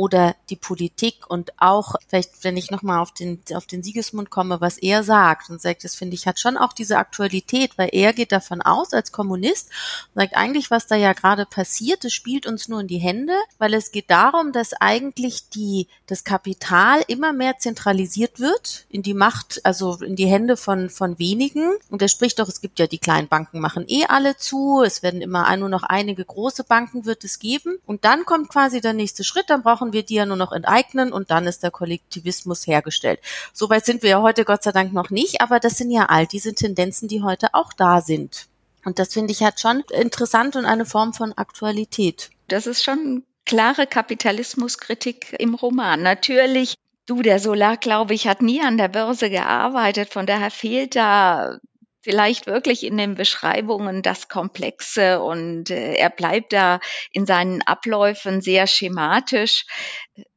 oder 0.01 0.35
die 0.49 0.57
Politik 0.57 1.29
und 1.29 1.53
auch, 1.59 1.95
vielleicht, 2.09 2.43
wenn 2.43 2.57
ich 2.57 2.71
nochmal 2.71 3.01
auf 3.01 3.13
den, 3.13 3.43
auf 3.53 3.67
den 3.67 3.83
Siegesmund 3.83 4.31
komme, 4.31 4.59
was 4.63 4.79
er 4.79 5.03
sagt 5.05 5.51
und 5.51 5.61
sagt, 5.61 5.85
das 5.85 5.95
finde 5.95 6.15
ich, 6.15 6.27
hat 6.27 6.41
schon 6.41 6.57
auch 6.57 6.73
diese 6.73 6.97
Aktualität, 6.97 7.77
weil 7.77 7.91
er 7.93 8.15
geht 8.15 8.33
davon 8.33 8.63
aus, 8.63 8.95
als 8.95 9.13
Kommunist, 9.13 9.69
sagt 10.15 10.35
eigentlich, 10.37 10.71
was 10.71 10.87
da 10.87 10.97
ja 10.97 11.13
gerade 11.13 11.45
passiert, 11.45 12.03
das 12.03 12.15
spielt 12.15 12.47
uns 12.47 12.67
nur 12.67 12.81
in 12.81 12.87
die 12.87 12.97
Hände, 12.97 13.35
weil 13.59 13.75
es 13.75 13.93
geht 13.93 14.11
darum, 14.11 14.53
dass 14.53 14.73
eigentlich 14.73 15.51
die, 15.51 15.87
das 16.07 16.25
Kapital 16.25 17.03
immer 17.07 17.35
mehr 17.35 17.59
zentralisiert 17.59 18.41
wird 18.41 18.87
in 18.89 19.03
die 19.03 19.13
Macht, 19.13 19.61
also 19.65 19.97
in 19.97 20.17
die 20.17 20.29
Hände 20.29 20.57
von, 20.57 20.89
von 20.89 21.19
wenigen. 21.19 21.75
Und 21.91 22.01
er 22.01 22.09
spricht 22.09 22.39
doch, 22.39 22.49
es 22.49 22.63
gibt 22.63 22.79
ja 22.79 22.87
die 22.87 22.97
kleinen 22.97 23.29
Banken 23.29 23.61
machen 23.61 23.85
eh 23.87 24.07
alle 24.07 24.39
zu, 24.39 24.83
es 24.83 25.03
werden 25.03 25.21
immer 25.21 25.55
nur 25.59 25.69
noch 25.69 25.83
einige 25.83 26.25
große 26.25 26.65
Banken 26.65 27.05
wird 27.05 27.23
es 27.25 27.39
geben. 27.39 27.79
Und 27.85 28.07
dann 28.07 28.25
kommt 28.25 28.49
quasi 28.49 28.81
der 28.81 28.95
nächste 28.95 29.25
Schritt, 29.25 29.51
dann 29.51 29.63
brauchen 29.63 29.90
brauchen 29.91 29.93
wir 29.93 30.03
die 30.05 30.15
ja 30.15 30.27
nur 30.27 30.37
noch 30.37 30.53
enteignen 30.53 31.13
und 31.13 31.31
dann 31.31 31.47
ist 31.47 31.63
der 31.63 31.71
Kollektivismus 31.71 32.67
hergestellt. 32.67 33.21
Soweit 33.53 33.85
sind 33.85 34.03
wir 34.03 34.11
ja 34.11 34.23
heute 34.23 34.45
Gott 34.45 34.63
sei 34.63 34.73
Dank 34.73 34.93
noch 34.93 35.11
nicht, 35.11 35.41
aber 35.41 35.59
das 35.59 35.77
sind 35.77 35.91
ja 35.91 36.07
all 36.07 36.27
diese 36.27 36.55
Tendenzen, 36.55 37.09
die 37.09 37.23
heute 37.23 37.55
auch 37.55 37.73
da 37.73 38.01
sind. 38.01 38.47
Und 38.85 38.99
das 38.99 39.13
finde 39.13 39.33
ich 39.33 39.43
halt 39.43 39.61
schon 39.61 39.83
interessant 39.91 40.57
und 40.57 40.65
eine 40.65 40.87
Form 40.87 41.13
von 41.13 41.33
Aktualität. 41.33 42.31
Das 42.49 42.67
ist 42.67 42.83
schon 42.83 43.25
klare 43.45 43.87
Kapitalismuskritik 43.87 45.35
im 45.39 45.55
Roman. 45.55 46.03
Natürlich 46.03 46.75
Du, 47.07 47.23
der 47.23 47.41
Solar, 47.41 47.77
glaube 47.77 48.15
ich, 48.15 48.29
hat 48.29 48.41
nie 48.41 48.63
an 48.63 48.79
der 48.79 48.87
Börse 48.87 49.31
gearbeitet. 49.31 50.13
Von 50.13 50.27
daher 50.27 50.53
fehlt 50.53 50.95
da 50.95 51.59
vielleicht 52.03 52.47
wirklich 52.47 52.85
in 52.85 52.97
den 52.97 53.15
Beschreibungen 53.15 54.03
das 54.03 54.29
Komplexe 54.29 55.21
und 55.21 55.71
äh, 55.71 55.95
er 55.95 56.11
bleibt 56.11 56.53
da 56.53 56.81
in 57.13 57.27
seinen 57.27 57.63
Abläufen 57.63 58.41
sehr 58.41 58.67
schematisch. 58.67 59.67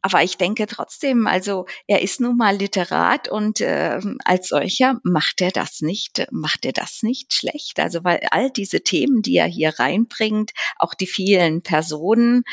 Aber 0.02 0.24
ich 0.24 0.38
denke 0.38 0.68
trotzdem, 0.68 1.28
also 1.28 1.66
er 1.88 2.02
ist 2.02 2.20
nun 2.20 2.38
mal 2.38 2.56
Literat 2.56 3.30
und 3.30 3.62
äh, 3.62 4.00
als 4.26 4.50
solcher 4.50 5.00
macht 5.04 5.42
er 5.42 5.52
das 5.52 5.82
nicht, 5.82 6.28
macht 6.32 6.66
er 6.66 6.74
das 6.74 7.04
nicht 7.04 7.34
schlecht. 7.34 7.80
Also 7.80 8.04
weil 8.04 8.22
all 8.32 8.52
diese 8.52 8.82
Themen, 8.82 9.22
die 9.22 9.38
er 9.38 9.48
hier 9.48 9.80
reinbringt, 9.80 10.52
auch 10.78 10.94
die 10.94 11.08
vielen 11.08 11.62
Personen, 11.62 12.44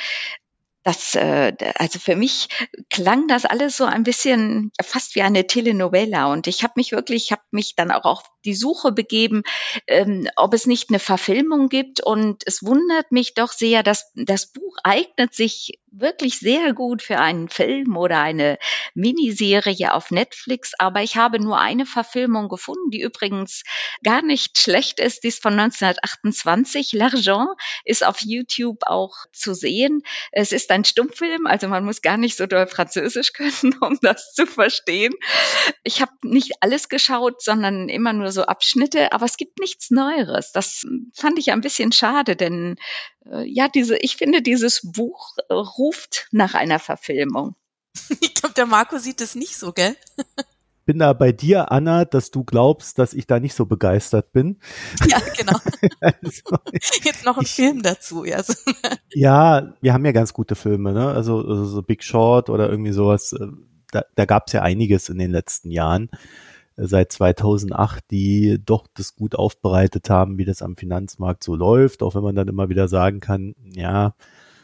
das, 0.82 1.14
äh, 1.14 1.52
also 1.76 1.98
für 1.98 2.16
mich 2.16 2.48
klang 2.88 3.28
das 3.28 3.44
alles 3.44 3.76
so 3.76 3.84
ein 3.84 4.02
bisschen 4.02 4.72
fast 4.82 5.14
wie 5.14 5.22
eine 5.22 5.46
Telenovela 5.46 6.32
und 6.32 6.46
ich 6.46 6.62
habe 6.62 6.74
mich 6.76 6.92
wirklich, 6.92 7.24
ich 7.24 7.32
habe 7.32 7.42
mich 7.50 7.76
dann 7.76 7.90
auch 7.90 8.04
auf 8.04 8.22
die 8.44 8.54
Suche 8.54 8.92
begeben, 8.92 9.42
ähm, 9.86 10.28
ob 10.36 10.54
es 10.54 10.66
nicht 10.66 10.88
eine 10.88 10.98
Verfilmung 10.98 11.68
gibt 11.68 12.02
und 12.02 12.42
es 12.46 12.62
wundert 12.62 13.12
mich 13.12 13.34
doch 13.34 13.52
sehr, 13.52 13.82
dass 13.82 14.10
das 14.14 14.46
Buch 14.46 14.76
eignet 14.82 15.34
sich 15.34 15.78
wirklich 15.92 16.38
sehr 16.38 16.72
gut 16.72 17.02
für 17.02 17.18
einen 17.18 17.48
Film 17.48 17.96
oder 17.96 18.20
eine 18.20 18.58
Miniserie 18.94 19.92
auf 19.92 20.10
Netflix, 20.10 20.72
aber 20.78 21.02
ich 21.02 21.16
habe 21.16 21.40
nur 21.40 21.58
eine 21.58 21.86
Verfilmung 21.86 22.48
gefunden, 22.48 22.90
die 22.90 23.00
übrigens 23.00 23.62
gar 24.04 24.22
nicht 24.22 24.58
schlecht 24.58 25.00
ist, 25.00 25.24
die 25.24 25.28
ist 25.28 25.42
von 25.42 25.58
1928. 25.58 26.90
L'Argent 26.92 27.54
ist 27.84 28.04
auf 28.04 28.20
YouTube 28.20 28.82
auch 28.86 29.16
zu 29.32 29.54
sehen. 29.54 30.02
Es 30.32 30.52
ist 30.52 30.70
ein 30.70 30.84
Stummfilm, 30.84 31.46
also 31.46 31.68
man 31.68 31.84
muss 31.84 32.02
gar 32.02 32.16
nicht 32.16 32.36
so 32.36 32.46
doll 32.46 32.66
Französisch 32.66 33.32
können, 33.34 33.76
um 33.80 33.98
das 34.02 34.32
zu 34.32 34.46
verstehen. 34.46 35.14
Ich 35.82 36.00
habe 36.00 36.12
nicht 36.22 36.52
alles 36.60 36.88
geschaut, 36.88 37.42
sondern 37.42 37.88
immer 37.88 38.12
nur 38.12 38.32
so 38.32 38.42
Abschnitte, 38.42 39.12
aber 39.12 39.26
es 39.26 39.36
gibt 39.36 39.58
nichts 39.58 39.90
Neueres. 39.90 40.52
Das 40.52 40.86
fand 41.14 41.38
ich 41.38 41.52
ein 41.52 41.60
bisschen 41.60 41.92
schade, 41.92 42.36
denn 42.36 42.76
ja, 43.44 43.68
diese, 43.68 43.96
ich 43.98 44.16
finde, 44.16 44.42
dieses 44.42 44.80
Buch 44.82 45.36
äh, 45.48 45.54
ruft 45.54 46.28
nach 46.32 46.54
einer 46.54 46.78
Verfilmung. 46.78 47.54
Ich 48.20 48.34
glaube, 48.34 48.54
der 48.54 48.66
Marco 48.66 48.98
sieht 48.98 49.20
es 49.20 49.34
nicht 49.34 49.56
so, 49.56 49.72
gell? 49.72 49.94
bin 50.90 50.98
da 50.98 51.12
bei 51.12 51.30
dir, 51.30 51.70
Anna, 51.70 52.04
dass 52.04 52.32
du 52.32 52.42
glaubst, 52.42 52.98
dass 52.98 53.14
ich 53.14 53.28
da 53.28 53.38
nicht 53.38 53.54
so 53.54 53.64
begeistert 53.64 54.32
bin. 54.32 54.58
Ja, 55.08 55.20
genau. 55.38 55.56
also, 56.00 56.58
Jetzt 57.04 57.24
noch 57.24 57.36
ein 57.36 57.44
ich, 57.44 57.52
Film 57.52 57.82
dazu. 57.82 58.24
Ja. 58.24 58.42
ja, 59.10 59.74
wir 59.80 59.92
haben 59.92 60.04
ja 60.04 60.10
ganz 60.10 60.32
gute 60.32 60.56
Filme, 60.56 60.92
ne? 60.92 61.08
Also, 61.08 61.38
also 61.46 61.64
so 61.64 61.82
Big 61.82 62.02
Short 62.02 62.50
oder 62.50 62.68
irgendwie 62.68 62.90
sowas. 62.90 63.32
Äh, 63.32 63.46
da, 63.92 64.04
da 64.16 64.24
gab 64.24 64.48
es 64.48 64.52
ja 64.52 64.62
einiges 64.62 65.08
in 65.08 65.18
den 65.18 65.30
letzten 65.30 65.70
Jahren. 65.70 66.10
Seit 66.86 67.12
2008, 67.12 68.04
die 68.10 68.58
doch 68.64 68.86
das 68.94 69.14
gut 69.14 69.34
aufbereitet 69.34 70.08
haben, 70.10 70.38
wie 70.38 70.44
das 70.44 70.62
am 70.62 70.76
Finanzmarkt 70.76 71.44
so 71.44 71.54
läuft, 71.54 72.02
auch 72.02 72.14
wenn 72.14 72.22
man 72.22 72.34
dann 72.34 72.48
immer 72.48 72.68
wieder 72.68 72.88
sagen 72.88 73.20
kann, 73.20 73.54
ja, 73.74 74.14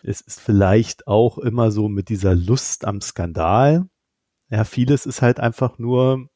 es 0.02 0.20
ist 0.20 0.40
vielleicht 0.40 1.08
auch 1.08 1.38
immer 1.38 1.70
so 1.70 1.88
mit 1.88 2.08
dieser 2.08 2.34
Lust 2.34 2.84
am 2.84 3.00
Skandal. 3.00 3.88
Ja, 4.50 4.64
vieles 4.64 5.04
ist 5.04 5.20
halt 5.20 5.40
einfach 5.40 5.78
nur 5.78 6.28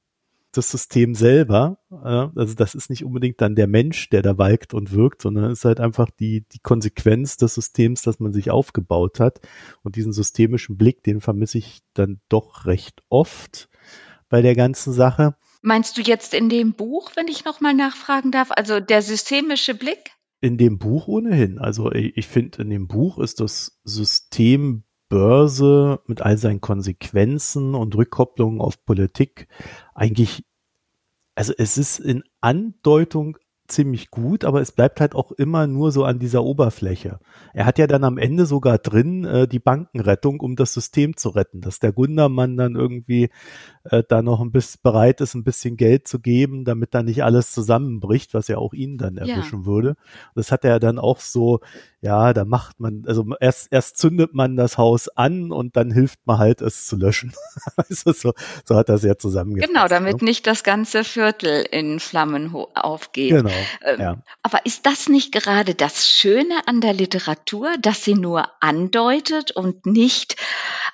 das 0.53 0.71
System 0.71 1.15
selber. 1.15 1.79
Also 1.91 2.55
das 2.55 2.75
ist 2.75 2.91
nicht 2.91 3.05
unbedingt 3.05 3.41
dann 3.41 3.55
der 3.55 3.69
Mensch, 3.69 4.11
der 4.11 4.23
da 4.23 4.37
walkt 4.37 4.75
und 4.75 4.93
wirkt, 4.93 5.23
sondern 5.23 5.45
es 5.45 5.61
ist 5.61 5.65
halt 5.65 5.79
einfach 5.79 6.11
die, 6.11 6.45
die 6.49 6.59
Konsequenz 6.59 7.37
des 7.37 7.55
Systems, 7.55 8.03
das 8.03 8.19
man 8.19 8.33
sich 8.33 8.51
aufgebaut 8.51 9.21
hat. 9.21 9.41
Und 9.83 9.95
diesen 9.95 10.13
systemischen 10.13 10.77
Blick, 10.77 11.05
den 11.05 11.21
vermisse 11.21 11.59
ich 11.59 11.83
dann 11.95 12.21
doch 12.29 12.67
recht 12.67 13.03
oft 13.09 13.69
bei 14.29 14.43
der 14.43 14.57
ganzen 14.57 14.93
Sache. 14.93 15.37
Meinst 15.63 15.99
du 15.99 16.03
jetzt 16.03 16.35
in 16.35 16.49
dem 16.49 16.73
Buch, 16.73 17.13
wenn 17.17 17.29
ich 17.29 17.45
nochmal 17.45 17.75
nachfragen 17.75 18.31
darf, 18.31 18.51
also 18.51 18.81
der 18.81 19.03
systemische 19.03 19.75
Blick? 19.75 20.13
In 20.41 20.57
dem 20.57 20.79
Buch 20.79 21.07
ohnehin. 21.07 21.59
Also 21.59 21.93
ich, 21.93 22.27
finde, 22.27 22.63
in 22.63 22.71
dem 22.71 22.89
Buch 22.89 23.19
ist 23.19 23.41
das 23.41 23.79
System 23.85 24.85
Börse 25.11 26.01
mit 26.07 26.23
all 26.23 26.39
seinen 26.39 26.63
Konsequenzen 26.63 27.75
und 27.75 27.95
Rückkopplungen 27.95 28.61
auf 28.61 28.85
Politik 28.87 29.49
eigentlich, 29.95 30.45
also 31.35 31.53
es 31.59 31.77
ist 31.77 31.99
in 31.99 32.23
Andeutung 32.41 33.37
ziemlich 33.71 34.11
gut, 34.11 34.45
aber 34.45 34.61
es 34.61 34.73
bleibt 34.73 35.01
halt 35.01 35.15
auch 35.15 35.33
immer 35.33 35.67
nur 35.67 35.93
so 35.93 36.05
an 36.05 36.19
dieser 36.19 36.45
Oberfläche. 36.45 37.19
Er 37.55 37.67
hat 37.67 37.79
ja 37.79 37.87
dann 37.87 38.05
am 38.05 38.19
Ende 38.19 38.47
sogar 38.47 38.79
drin 38.79 39.25
äh, 39.25 39.49
die 39.49 39.59
Bankenrettung, 39.59 40.41
um 40.41 40.57
das 40.57 40.75
System 40.75 41.17
zu 41.17 41.31
retten, 41.31 41.61
dass 41.61 41.79
der 41.79 41.93
Gundermann 41.93 42.57
dann 42.57 42.75
irgendwie 42.75 43.31
äh, 43.85 44.03
da 44.07 44.23
noch 44.23 44.41
ein 44.41 44.53
bisschen 44.53 44.81
bereit 44.83 45.21
ist, 45.21 45.35
ein 45.35 45.45
bisschen 45.45 45.77
Geld 45.77 46.07
zu 46.07 46.19
geben, 46.19 46.65
damit 46.65 46.95
da 46.95 47.03
nicht 47.03 47.25
alles 47.25 47.53
zusammenbricht, 47.53 48.35
was 48.35 48.49
ja 48.49 48.59
auch 48.59 48.75
ihn 48.75 48.99
dann 48.99 49.17
erwischen 49.17 49.61
ja. 49.61 49.67
würde. 49.67 49.97
Das 50.35 50.53
hat 50.53 50.65
er 50.65 50.81
dann 50.81 50.99
auch 50.99 51.21
so, 51.21 51.61
ja, 52.03 52.33
da 52.33 52.45
macht 52.45 52.81
man, 52.81 53.05
also 53.07 53.27
erst, 53.41 53.69
erst 53.71 53.97
zündet 53.97 54.35
man 54.35 54.57
das 54.57 54.79
Haus 54.79 55.09
an 55.09 55.51
und 55.51 55.77
dann 55.77 55.91
hilft 55.91 56.19
man 56.27 56.39
halt, 56.39 56.61
es 56.61 56.87
zu 56.87 56.97
löschen. 56.97 57.33
so, 57.89 58.13
so 58.13 58.77
hat 58.77 58.89
er 58.89 58.97
es 58.97 59.03
ja 59.03 59.17
zusammengefasst. 59.17 59.73
Genau, 59.73 59.89
damit 59.89 60.23
ne? 60.23 60.29
nicht 60.29 60.47
das 60.47 60.63
ganze 60.63 61.05
Viertel 61.05 61.67
in 61.71 62.01
Flammen 62.01 62.55
aufgeht. 62.75 63.31
Genau. 63.31 63.51
Ähm, 63.85 64.01
ja. 64.01 64.17
Aber 64.43 64.65
ist 64.67 64.87
das 64.87 65.09
nicht 65.09 65.33
gerade 65.33 65.75
das 65.75 66.09
Schöne 66.09 66.55
an 66.67 66.81
der 66.81 66.93
Literatur, 66.93 67.71
dass 67.81 68.05
sie 68.05 68.15
nur 68.15 68.49
andeutet 68.61 69.53
und 69.53 69.87
nicht 69.87 70.37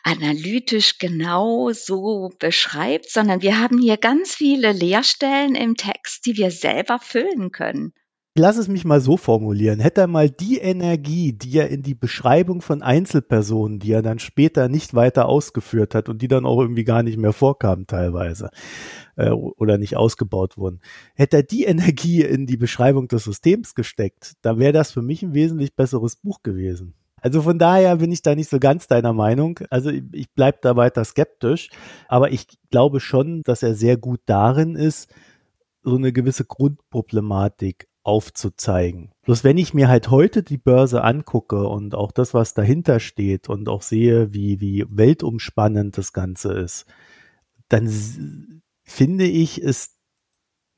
analytisch 0.07 0.99
genau 0.99 1.73
so 1.73 2.31
beschreibt, 2.39 3.11
sondern 3.11 3.43
wir 3.43 3.59
haben 3.59 3.79
hier 3.79 3.97
ganz 3.97 4.35
viele 4.35 4.73
Leerstellen 4.73 5.57
im 5.57 5.75
Text, 5.75 6.27
die 6.27 6.37
wir 6.37 6.53
selber 6.53 7.01
füllen 7.01 7.51
können. 7.51 7.93
Lass 8.39 8.59
es 8.59 8.69
mich 8.69 8.85
mal 8.85 9.01
so 9.01 9.17
formulieren. 9.17 9.81
Hätte 9.81 10.03
er 10.03 10.07
mal 10.07 10.29
die 10.29 10.59
Energie, 10.59 11.33
die 11.33 11.59
er 11.59 11.71
in 11.71 11.83
die 11.83 11.95
Beschreibung 11.95 12.61
von 12.61 12.83
Einzelpersonen, 12.83 13.79
die 13.79 13.93
er 13.93 14.03
dann 14.03 14.19
später 14.19 14.69
nicht 14.69 14.95
weiter 14.95 15.27
ausgeführt 15.27 15.95
hat 15.95 16.09
und 16.11 16.21
die 16.21 16.29
dann 16.29 16.45
auch 16.45 16.61
irgendwie 16.61 16.85
gar 16.85 17.03
nicht 17.03 17.17
mehr 17.17 17.33
vorkamen 17.33 17.87
teilweise 17.87 18.51
äh, 19.17 19.31
oder 19.31 19.79
nicht 19.79 19.97
ausgebaut 19.97 20.59
wurden, 20.59 20.81
hätte 21.15 21.39
er 21.39 21.43
die 21.43 21.65
Energie 21.65 22.23
in 22.23 22.47
die 22.47 22.59
Beschreibung 22.59 23.09
des 23.09 23.25
Systems 23.25 23.75
gesteckt, 23.75 24.35
dann 24.43 24.59
wäre 24.59 24.73
das 24.73 24.93
für 24.93 25.03
mich 25.03 25.23
ein 25.23 25.35
wesentlich 25.35 25.75
besseres 25.75 26.15
Buch 26.15 26.43
gewesen. 26.43 26.95
Also 27.23 27.43
von 27.43 27.59
daher 27.59 27.97
bin 27.97 28.13
ich 28.13 28.23
da 28.23 28.35
nicht 28.35 28.51
so 28.51 28.59
ganz 28.59 28.87
deiner 28.87 29.13
Meinung. 29.13 29.61
Also 29.71 29.91
ich, 29.91 30.31
bleibe 30.33 30.59
da 30.61 30.77
weiter 30.77 31.05
skeptisch, 31.05 31.71
aber 32.09 32.31
ich 32.31 32.47
glaube 32.71 33.01
schon, 33.01 33.43
dass 33.43 33.63
er 33.63 33.75
sehr 33.75 33.97
gut 33.97 34.21
darin 34.27 34.77
ist, 34.77 35.13
so 35.83 35.97
eine 35.97 36.13
gewisse 36.13 36.45
Grundproblematik 36.45 37.89
aufzuzeigen. 38.03 39.11
Bloß 39.23 39.43
wenn 39.43 39.59
ich 39.59 39.75
mir 39.75 39.89
halt 39.89 40.11
heute 40.11 40.43
die 40.43 40.59
Börse 40.59 41.03
angucke 41.03 41.67
und 41.67 41.95
auch 41.95 42.13
das, 42.13 42.35
was 42.35 42.55
dahinter 42.55 43.01
steht 43.01 43.49
und 43.49 43.69
auch 43.69 43.83
sehe, 43.83 44.33
wie, 44.33 44.61
wie 44.61 44.85
weltumspannend 44.89 45.99
das 45.99 46.13
Ganze 46.13 46.53
ist, 46.53 46.87
dann 47.69 48.63
finde 48.85 49.27
ich, 49.27 49.61
ist, 49.61 49.99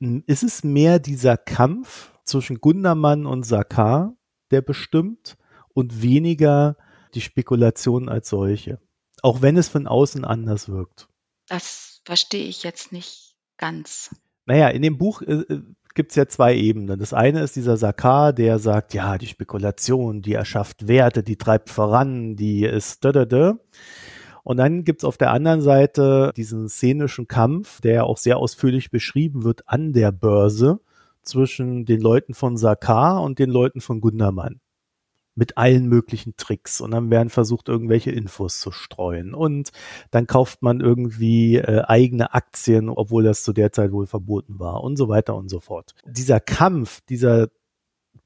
ist 0.00 0.42
es 0.42 0.64
mehr 0.64 0.98
dieser 0.98 1.36
Kampf 1.36 2.12
zwischen 2.24 2.60
Gundermann 2.60 3.26
und 3.26 3.44
Sakar, 3.44 4.16
der 4.50 4.62
bestimmt 4.62 5.36
und 5.78 6.02
weniger 6.02 6.76
die 7.14 7.20
Spekulation 7.20 8.08
als 8.08 8.28
solche. 8.28 8.80
Auch 9.22 9.42
wenn 9.42 9.56
es 9.56 9.68
von 9.68 9.86
außen 9.86 10.24
anders 10.24 10.68
wirkt. 10.68 11.08
Das 11.46 12.02
verstehe 12.04 12.46
ich 12.46 12.64
jetzt 12.64 12.90
nicht 12.90 13.36
ganz. 13.58 14.14
Naja, 14.44 14.68
in 14.68 14.82
dem 14.82 14.98
Buch 14.98 15.22
äh, 15.22 15.34
äh 15.34 15.60
gibt 15.94 16.10
es 16.10 16.16
ja 16.16 16.26
zwei 16.28 16.54
Ebenen. 16.54 16.98
Das 16.98 17.12
eine 17.12 17.42
ist 17.42 17.56
dieser 17.56 17.76
Sakar, 17.76 18.32
der 18.32 18.58
sagt, 18.60 18.94
ja, 18.94 19.18
die 19.18 19.26
Spekulation, 19.26 20.22
die 20.22 20.34
erschafft 20.34 20.86
Werte, 20.86 21.24
die 21.24 21.36
treibt 21.36 21.70
voran, 21.70 22.36
die 22.36 22.64
ist 22.64 23.04
da 23.04 23.10
da 23.10 23.24
da. 23.24 23.58
Und 24.44 24.58
dann 24.58 24.84
gibt 24.84 25.00
es 25.00 25.04
auf 25.04 25.16
der 25.16 25.32
anderen 25.32 25.60
Seite 25.60 26.32
diesen 26.36 26.68
szenischen 26.68 27.26
Kampf, 27.26 27.80
der 27.80 28.04
auch 28.04 28.16
sehr 28.16 28.36
ausführlich 28.36 28.90
beschrieben 28.90 29.42
wird 29.42 29.68
an 29.68 29.92
der 29.92 30.12
Börse 30.12 30.80
zwischen 31.22 31.84
den 31.84 32.00
Leuten 32.00 32.34
von 32.34 32.56
Sakar 32.56 33.22
und 33.22 33.38
den 33.38 33.50
Leuten 33.50 33.80
von 33.80 34.00
Gundermann 34.00 34.60
mit 35.38 35.56
allen 35.56 35.86
möglichen 35.86 36.36
Tricks 36.36 36.80
und 36.80 36.90
dann 36.90 37.10
werden 37.10 37.30
versucht, 37.30 37.68
irgendwelche 37.68 38.10
Infos 38.10 38.58
zu 38.60 38.72
streuen 38.72 39.34
und 39.34 39.70
dann 40.10 40.26
kauft 40.26 40.62
man 40.62 40.80
irgendwie 40.80 41.56
äh, 41.56 41.82
eigene 41.86 42.34
Aktien, 42.34 42.88
obwohl 42.88 43.22
das 43.22 43.44
zu 43.44 43.52
der 43.52 43.72
Zeit 43.72 43.92
wohl 43.92 44.06
verboten 44.06 44.58
war 44.58 44.82
und 44.82 44.96
so 44.96 45.08
weiter 45.08 45.36
und 45.36 45.48
so 45.48 45.60
fort. 45.60 45.94
Dieser 46.06 46.40
Kampf 46.40 47.00
dieser 47.08 47.48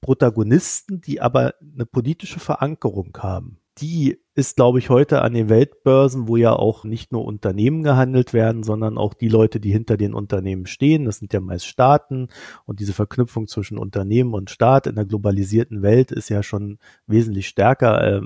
Protagonisten, 0.01 1.01
die 1.01 1.21
aber 1.21 1.55
eine 1.61 1.87
politische 1.87 2.41
Verankerung 2.41 3.17
haben, 3.19 3.59
die 3.79 4.19
ist, 4.35 4.57
glaube 4.57 4.79
ich, 4.79 4.89
heute 4.89 5.23
an 5.23 5.35
den 5.35 5.49
Weltbörsen, 5.49 6.27
wo 6.27 6.37
ja 6.37 6.55
auch 6.55 6.85
nicht 6.85 7.13
nur 7.13 7.25
Unternehmen 7.25 7.83
gehandelt 7.83 8.33
werden, 8.33 8.63
sondern 8.63 8.97
auch 8.97 9.13
die 9.13 9.29
Leute, 9.29 9.61
die 9.61 9.73
hinter 9.73 9.97
den 9.97 10.15
Unternehmen 10.15 10.67
stehen. 10.67 11.05
Das 11.05 11.19
sind 11.19 11.33
ja 11.33 11.41
meist 11.41 11.67
Staaten 11.67 12.29
und 12.65 12.81
diese 12.81 12.95
Verknüpfung 12.95 13.47
zwischen 13.47 13.79
Unternehmen 13.79 14.33
und 14.33 14.51
Staat 14.51 14.87
in 14.87 14.95
der 14.95 15.05
globalisierten 15.05 15.83
Welt 15.83 16.13
ist 16.13 16.31
ja 16.31 16.43
schon 16.43 16.79
wesentlich 17.07 17.49
stärker. 17.49 18.03
Äh, 18.03 18.23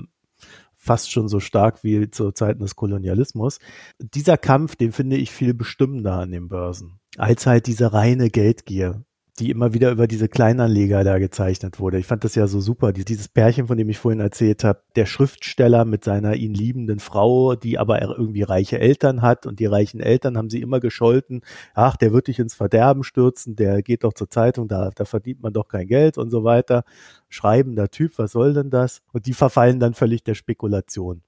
fast 0.75 1.11
schon 1.11 1.27
so 1.27 1.41
stark 1.41 1.83
wie 1.83 2.09
zu 2.09 2.31
Zeiten 2.31 2.61
des 2.61 2.75
Kolonialismus. 2.75 3.59
Dieser 3.99 4.37
Kampf, 4.37 4.77
den 4.77 4.93
finde 4.93 5.17
ich 5.17 5.31
viel 5.31 5.53
bestimmender 5.53 6.13
an 6.13 6.31
den 6.31 6.47
Börsen, 6.47 6.99
als 7.17 7.45
halt 7.45 7.67
diese 7.67 7.91
reine 7.91 8.29
Geldgier 8.29 9.03
die 9.39 9.51
immer 9.51 9.73
wieder 9.73 9.91
über 9.91 10.07
diese 10.07 10.27
Kleinanleger 10.27 11.03
da 11.03 11.19
gezeichnet 11.19 11.79
wurde. 11.79 11.99
Ich 11.99 12.07
fand 12.07 12.23
das 12.23 12.33
ja 12.33 12.47
so 12.47 12.59
super. 12.59 12.91
Dieses 12.91 13.27
Pärchen, 13.27 13.67
von 13.67 13.77
dem 13.77 13.87
ich 13.89 13.99
vorhin 13.99 14.19
erzählt 14.19 14.63
habe, 14.63 14.81
der 14.95 15.05
Schriftsteller 15.05 15.85
mit 15.85 16.03
seiner 16.03 16.35
ihn 16.35 16.55
liebenden 16.55 16.99
Frau, 16.99 17.55
die 17.55 17.77
aber 17.77 18.01
irgendwie 18.01 18.41
reiche 18.41 18.79
Eltern 18.79 19.21
hat 19.21 19.45
und 19.45 19.59
die 19.59 19.67
reichen 19.67 19.99
Eltern 19.99 20.37
haben 20.37 20.49
sie 20.49 20.61
immer 20.61 20.79
gescholten. 20.79 21.41
Ach, 21.75 21.95
der 21.97 22.13
wird 22.13 22.27
dich 22.27 22.39
ins 22.39 22.55
Verderben 22.55 23.03
stürzen, 23.03 23.55
der 23.55 23.83
geht 23.83 24.03
doch 24.03 24.13
zur 24.13 24.29
Zeitung, 24.29 24.67
da, 24.67 24.89
da 24.95 25.05
verdient 25.05 25.43
man 25.43 25.53
doch 25.53 25.67
kein 25.67 25.87
Geld 25.87 26.17
und 26.17 26.31
so 26.31 26.43
weiter. 26.43 26.83
Schreibender 27.29 27.89
Typ, 27.89 28.17
was 28.17 28.31
soll 28.31 28.53
denn 28.53 28.71
das? 28.71 29.03
Und 29.13 29.27
die 29.27 29.33
verfallen 29.33 29.79
dann 29.79 29.93
völlig 29.93 30.23
der 30.23 30.33
Spekulation. 30.33 31.21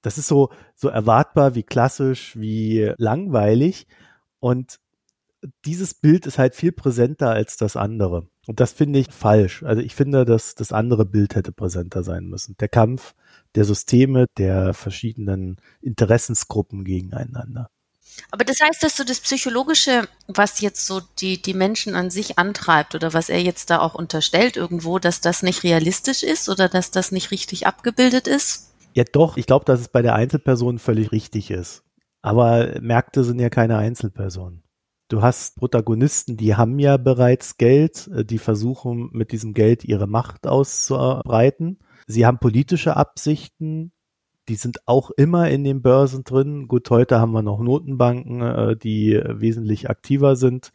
Das 0.00 0.16
ist 0.16 0.28
so, 0.28 0.48
so 0.74 0.88
erwartbar 0.88 1.54
wie 1.54 1.62
klassisch, 1.62 2.34
wie 2.38 2.92
langweilig. 2.96 3.86
Und 4.38 4.79
dieses 5.64 5.94
Bild 5.94 6.26
ist 6.26 6.38
halt 6.38 6.54
viel 6.54 6.72
präsenter 6.72 7.30
als 7.30 7.56
das 7.56 7.76
andere. 7.76 8.28
Und 8.46 8.60
das 8.60 8.72
finde 8.72 8.98
ich 8.98 9.10
falsch. 9.10 9.62
Also 9.62 9.80
ich 9.82 9.94
finde, 9.94 10.24
dass 10.24 10.54
das 10.54 10.72
andere 10.72 11.06
Bild 11.06 11.34
hätte 11.34 11.52
präsenter 11.52 12.02
sein 12.02 12.26
müssen. 12.26 12.56
Der 12.58 12.68
Kampf 12.68 13.14
der 13.54 13.64
Systeme, 13.64 14.26
der 14.38 14.74
verschiedenen 14.74 15.56
Interessensgruppen 15.80 16.84
gegeneinander. 16.84 17.68
Aber 18.30 18.44
das 18.44 18.58
heißt, 18.60 18.82
dass 18.82 18.96
so 18.96 19.04
das 19.04 19.20
Psychologische, 19.20 20.08
was 20.26 20.60
jetzt 20.60 20.86
so 20.86 21.00
die, 21.20 21.40
die 21.40 21.54
Menschen 21.54 21.94
an 21.94 22.10
sich 22.10 22.38
antreibt 22.38 22.94
oder 22.94 23.14
was 23.14 23.28
er 23.28 23.40
jetzt 23.40 23.70
da 23.70 23.80
auch 23.80 23.94
unterstellt 23.94 24.56
irgendwo, 24.56 24.98
dass 24.98 25.20
das 25.20 25.42
nicht 25.42 25.62
realistisch 25.62 26.22
ist 26.22 26.48
oder 26.48 26.68
dass 26.68 26.90
das 26.90 27.12
nicht 27.12 27.30
richtig 27.30 27.66
abgebildet 27.66 28.26
ist? 28.26 28.72
Ja, 28.94 29.04
doch. 29.04 29.36
Ich 29.36 29.46
glaube, 29.46 29.64
dass 29.64 29.80
es 29.80 29.88
bei 29.88 30.02
der 30.02 30.14
Einzelperson 30.14 30.78
völlig 30.78 31.12
richtig 31.12 31.50
ist. 31.50 31.82
Aber 32.20 32.80
Märkte 32.80 33.24
sind 33.24 33.38
ja 33.38 33.48
keine 33.48 33.78
Einzelpersonen. 33.78 34.62
Du 35.10 35.22
hast 35.22 35.56
Protagonisten, 35.56 36.36
die 36.36 36.54
haben 36.54 36.78
ja 36.78 36.96
bereits 36.96 37.56
Geld, 37.56 38.08
äh, 38.14 38.24
die 38.24 38.38
versuchen 38.38 39.10
mit 39.12 39.32
diesem 39.32 39.54
Geld 39.54 39.84
ihre 39.84 40.06
Macht 40.06 40.46
auszubreiten. 40.46 41.80
Sie 42.06 42.26
haben 42.26 42.38
politische 42.38 42.96
Absichten, 42.96 43.90
die 44.48 44.54
sind 44.54 44.86
auch 44.86 45.10
immer 45.10 45.50
in 45.50 45.64
den 45.64 45.82
Börsen 45.82 46.22
drin. 46.22 46.68
Gut, 46.68 46.88
heute 46.90 47.20
haben 47.20 47.32
wir 47.32 47.42
noch 47.42 47.58
Notenbanken, 47.58 48.40
äh, 48.40 48.76
die 48.76 49.20
wesentlich 49.26 49.90
aktiver 49.90 50.36
sind. 50.36 50.70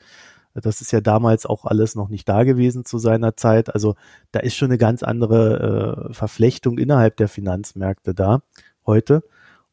Das 0.53 0.81
ist 0.81 0.91
ja 0.91 0.99
damals 0.99 1.45
auch 1.45 1.63
alles 1.63 1.95
noch 1.95 2.09
nicht 2.09 2.27
da 2.27 2.43
gewesen 2.43 2.83
zu 2.83 2.97
seiner 2.97 3.37
Zeit. 3.37 3.73
Also 3.73 3.95
da 4.33 4.41
ist 4.41 4.55
schon 4.55 4.69
eine 4.69 4.77
ganz 4.77 5.01
andere 5.01 6.09
äh, 6.09 6.13
Verflechtung 6.13 6.77
innerhalb 6.77 7.15
der 7.15 7.29
Finanzmärkte 7.29 8.13
da 8.13 8.41
heute. 8.85 9.23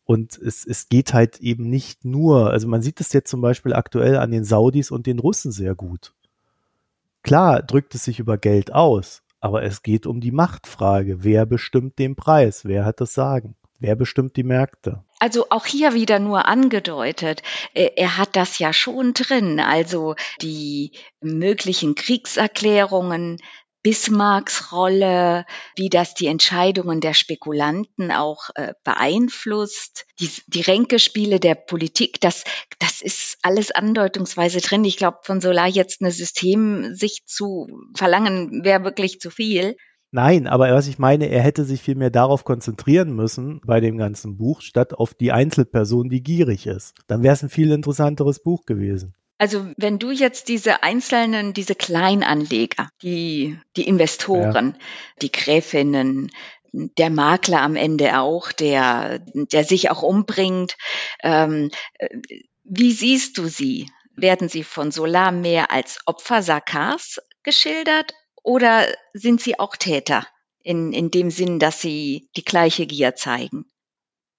Und 0.05 0.37
es, 0.37 0.67
es 0.67 0.89
geht 0.89 1.15
halt 1.15 1.41
eben 1.41 1.69
nicht 1.71 2.05
nur, 2.05 2.51
also 2.51 2.67
man 2.69 2.83
sieht 2.83 3.01
es 3.01 3.13
jetzt 3.13 3.31
zum 3.31 3.41
Beispiel 3.41 3.73
aktuell 3.73 4.17
an 4.17 4.31
den 4.31 4.45
Saudis 4.45 4.91
und 4.91 5.07
den 5.07 5.19
Russen 5.19 5.53
sehr 5.53 5.75
gut. 5.75 6.13
Klar 7.23 7.63
drückt 7.63 7.95
es 7.95 8.05
sich 8.05 8.19
über 8.19 8.37
Geld 8.37 8.73
aus, 8.73 9.23
aber 9.41 9.63
es 9.63 9.83
geht 9.83 10.07
um 10.07 10.21
die 10.21 10.33
Machtfrage. 10.33 11.23
Wer 11.23 11.47
bestimmt 11.47 11.99
den 11.99 12.17
Preis? 12.17 12.65
Wer 12.65 12.85
hat 12.85 13.01
das 13.01 13.15
Sagen? 13.15 13.55
Wer 13.79 13.97
bestimmt 13.97 14.37
die 14.37 14.45
Märkte? 14.45 15.03
Also 15.19 15.47
auch 15.51 15.67
hier 15.67 15.93
wieder 15.93 16.21
nur 16.21 16.47
angedeutet. 16.47 17.43
Äh, 17.75 17.91
er 17.97 18.17
hat 18.17 18.37
das 18.37 18.61
ja 18.61 18.73
schon 18.73 19.13
drin. 19.13 19.59
Also 19.59 20.15
die 20.41 20.93
möglichen 21.21 21.97
Kriegserklärungen, 21.97 23.39
Bismarcks 23.83 24.73
Rolle, 24.73 25.45
wie 25.77 25.89
das 25.89 26.15
die 26.15 26.29
Entscheidungen 26.29 27.01
der 27.01 27.15
Spekulanten 27.15 28.13
auch 28.13 28.51
äh, 28.55 28.75
beeinflusst, 28.85 30.07
die, 30.21 30.31
die 30.47 30.61
Ränkespiele 30.61 31.41
der 31.41 31.57
Politik, 31.57 32.21
das, 32.21 32.45
das 32.79 33.03
ist 33.03 33.39
alles 33.43 33.73
andeutungsweise 33.73 34.61
drin. 34.61 34.85
Ich 34.85 34.97
glaube, 34.97 35.19
von 35.23 35.41
Solar 35.41 35.67
jetzt 35.67 36.01
eine 36.01 36.13
Systemsicht 36.13 37.29
zu 37.29 37.69
verlangen, 37.97 38.65
wäre 38.65 38.85
wirklich 38.85 39.21
zu 39.21 39.31
viel. 39.31 39.77
Nein, 40.15 40.47
aber 40.47 40.71
was 40.75 40.89
ich 40.89 40.99
meine, 40.99 41.31
er 41.31 41.41
hätte 41.41 41.65
sich 41.65 41.81
viel 41.81 41.95
mehr 41.95 42.11
darauf 42.11 42.45
konzentrieren 42.45 43.17
müssen 43.17 43.63
bei 43.65 43.81
dem 43.81 43.97
ganzen 43.97 44.37
Buch, 44.37 44.61
statt 44.61 44.93
auf 44.93 45.15
die 45.15 45.33
Einzelperson, 45.33 46.11
die 46.11 46.23
gierig 46.23 46.67
ist. 46.67 46.95
Dann 47.07 47.23
wäre 47.23 47.33
es 47.33 47.43
ein 47.43 47.49
viel 47.49 47.73
interessanteres 47.73 48.43
Buch 48.43 48.67
gewesen. 48.67 49.15
Also 49.43 49.67
wenn 49.77 49.99
du 49.99 50.13
jetzt 50.13 50.47
diese 50.47 50.85
einzelnen, 50.85 51.53
diese 51.53 51.75
Kleinanleger, 51.75 52.91
die, 53.03 53.59
die 53.77 53.89
Investoren, 53.89 54.77
ja. 54.79 54.87
die 55.21 55.33
Gräfinnen, 55.33 56.31
der 56.71 57.11
Makler 57.11 57.61
am 57.61 57.75
Ende 57.75 58.21
auch, 58.21 58.53
der, 58.53 59.19
der 59.35 59.65
sich 59.65 59.91
auch 59.91 60.03
umbringt, 60.03 60.77
ähm, 61.25 61.73
wie 62.63 62.93
siehst 62.93 63.37
du 63.37 63.49
sie? 63.49 63.91
Werden 64.15 64.49
sie 64.49 64.63
von 64.63 64.93
Solar 64.93 65.33
mehr 65.33 65.73
als 65.73 65.99
Opfer 66.07 66.41
Sakars 66.45 67.21
geschildert 67.43 68.15
oder 68.45 68.87
sind 69.13 69.41
sie 69.41 69.59
auch 69.59 69.75
Täter 69.75 70.25
in, 70.63 70.93
in 70.93 71.11
dem 71.11 71.33
Sinn, 71.33 71.59
dass 71.59 71.81
sie 71.81 72.29
die 72.37 72.45
gleiche 72.45 72.87
Gier 72.87 73.17
zeigen? 73.17 73.72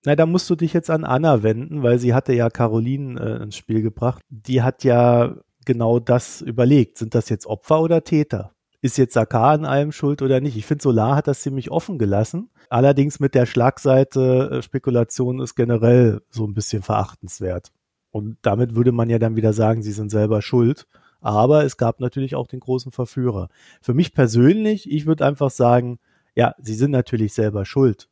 Na, 0.05 0.15
da 0.15 0.25
musst 0.25 0.49
du 0.49 0.55
dich 0.55 0.73
jetzt 0.73 0.89
an 0.89 1.05
Anna 1.05 1.43
wenden, 1.43 1.81
weil 1.81 1.97
sie 1.97 2.13
hatte 2.13 2.33
ja 2.33 2.49
Caroline 2.49 3.19
äh, 3.19 3.43
ins 3.43 3.55
Spiel 3.55 3.81
gebracht. 3.81 4.21
Die 4.29 4.61
hat 4.61 4.83
ja 4.83 5.35
genau 5.65 5.99
das 5.99 6.41
überlegt. 6.41 6.97
Sind 6.97 7.15
das 7.15 7.29
jetzt 7.29 7.45
Opfer 7.45 7.81
oder 7.81 8.03
Täter? 8.03 8.53
Ist 8.81 8.97
jetzt 8.97 9.13
Sakar 9.13 9.51
an 9.51 9.65
allem 9.65 9.93
schuld 9.93 10.21
oder 10.21 10.41
nicht? 10.41 10.57
Ich 10.57 10.65
finde, 10.65 10.83
Solar 10.83 11.15
hat 11.15 11.27
das 11.27 11.41
ziemlich 11.41 11.71
offen 11.71 11.97
gelassen. 11.97 12.49
Allerdings 12.69 13.21
mit 13.21 13.33
der 13.33 13.45
Schlagseite 13.45 14.49
äh, 14.51 14.61
Spekulation 14.61 15.39
ist 15.39 15.55
generell 15.55 16.21
so 16.29 16.45
ein 16.45 16.53
bisschen 16.53 16.83
verachtenswert. 16.83 17.71
Und 18.11 18.37
damit 18.41 18.75
würde 18.75 18.91
man 18.91 19.09
ja 19.09 19.19
dann 19.19 19.37
wieder 19.37 19.53
sagen, 19.53 19.83
sie 19.83 19.93
sind 19.93 20.09
selber 20.09 20.41
schuld. 20.41 20.85
Aber 21.21 21.63
es 21.63 21.77
gab 21.77 22.01
natürlich 22.01 22.35
auch 22.35 22.47
den 22.47 22.59
großen 22.59 22.91
Verführer. 22.91 23.47
Für 23.81 23.93
mich 23.93 24.13
persönlich, 24.13 24.91
ich 24.91 25.05
würde 25.05 25.25
einfach 25.25 25.49
sagen, 25.49 25.99
ja, 26.35 26.53
sie 26.59 26.73
sind 26.73 26.91
natürlich 26.91 27.33
selber 27.33 27.63
schuld. 27.63 28.09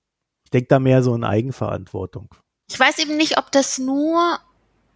Ich 0.51 0.59
denke 0.59 0.67
da 0.67 0.79
mehr 0.79 1.01
so 1.01 1.15
in 1.15 1.23
Eigenverantwortung. 1.23 2.27
Ich 2.69 2.77
weiß 2.77 2.99
eben 2.99 3.15
nicht, 3.15 3.37
ob 3.37 3.53
das 3.53 3.77
nur 3.77 4.37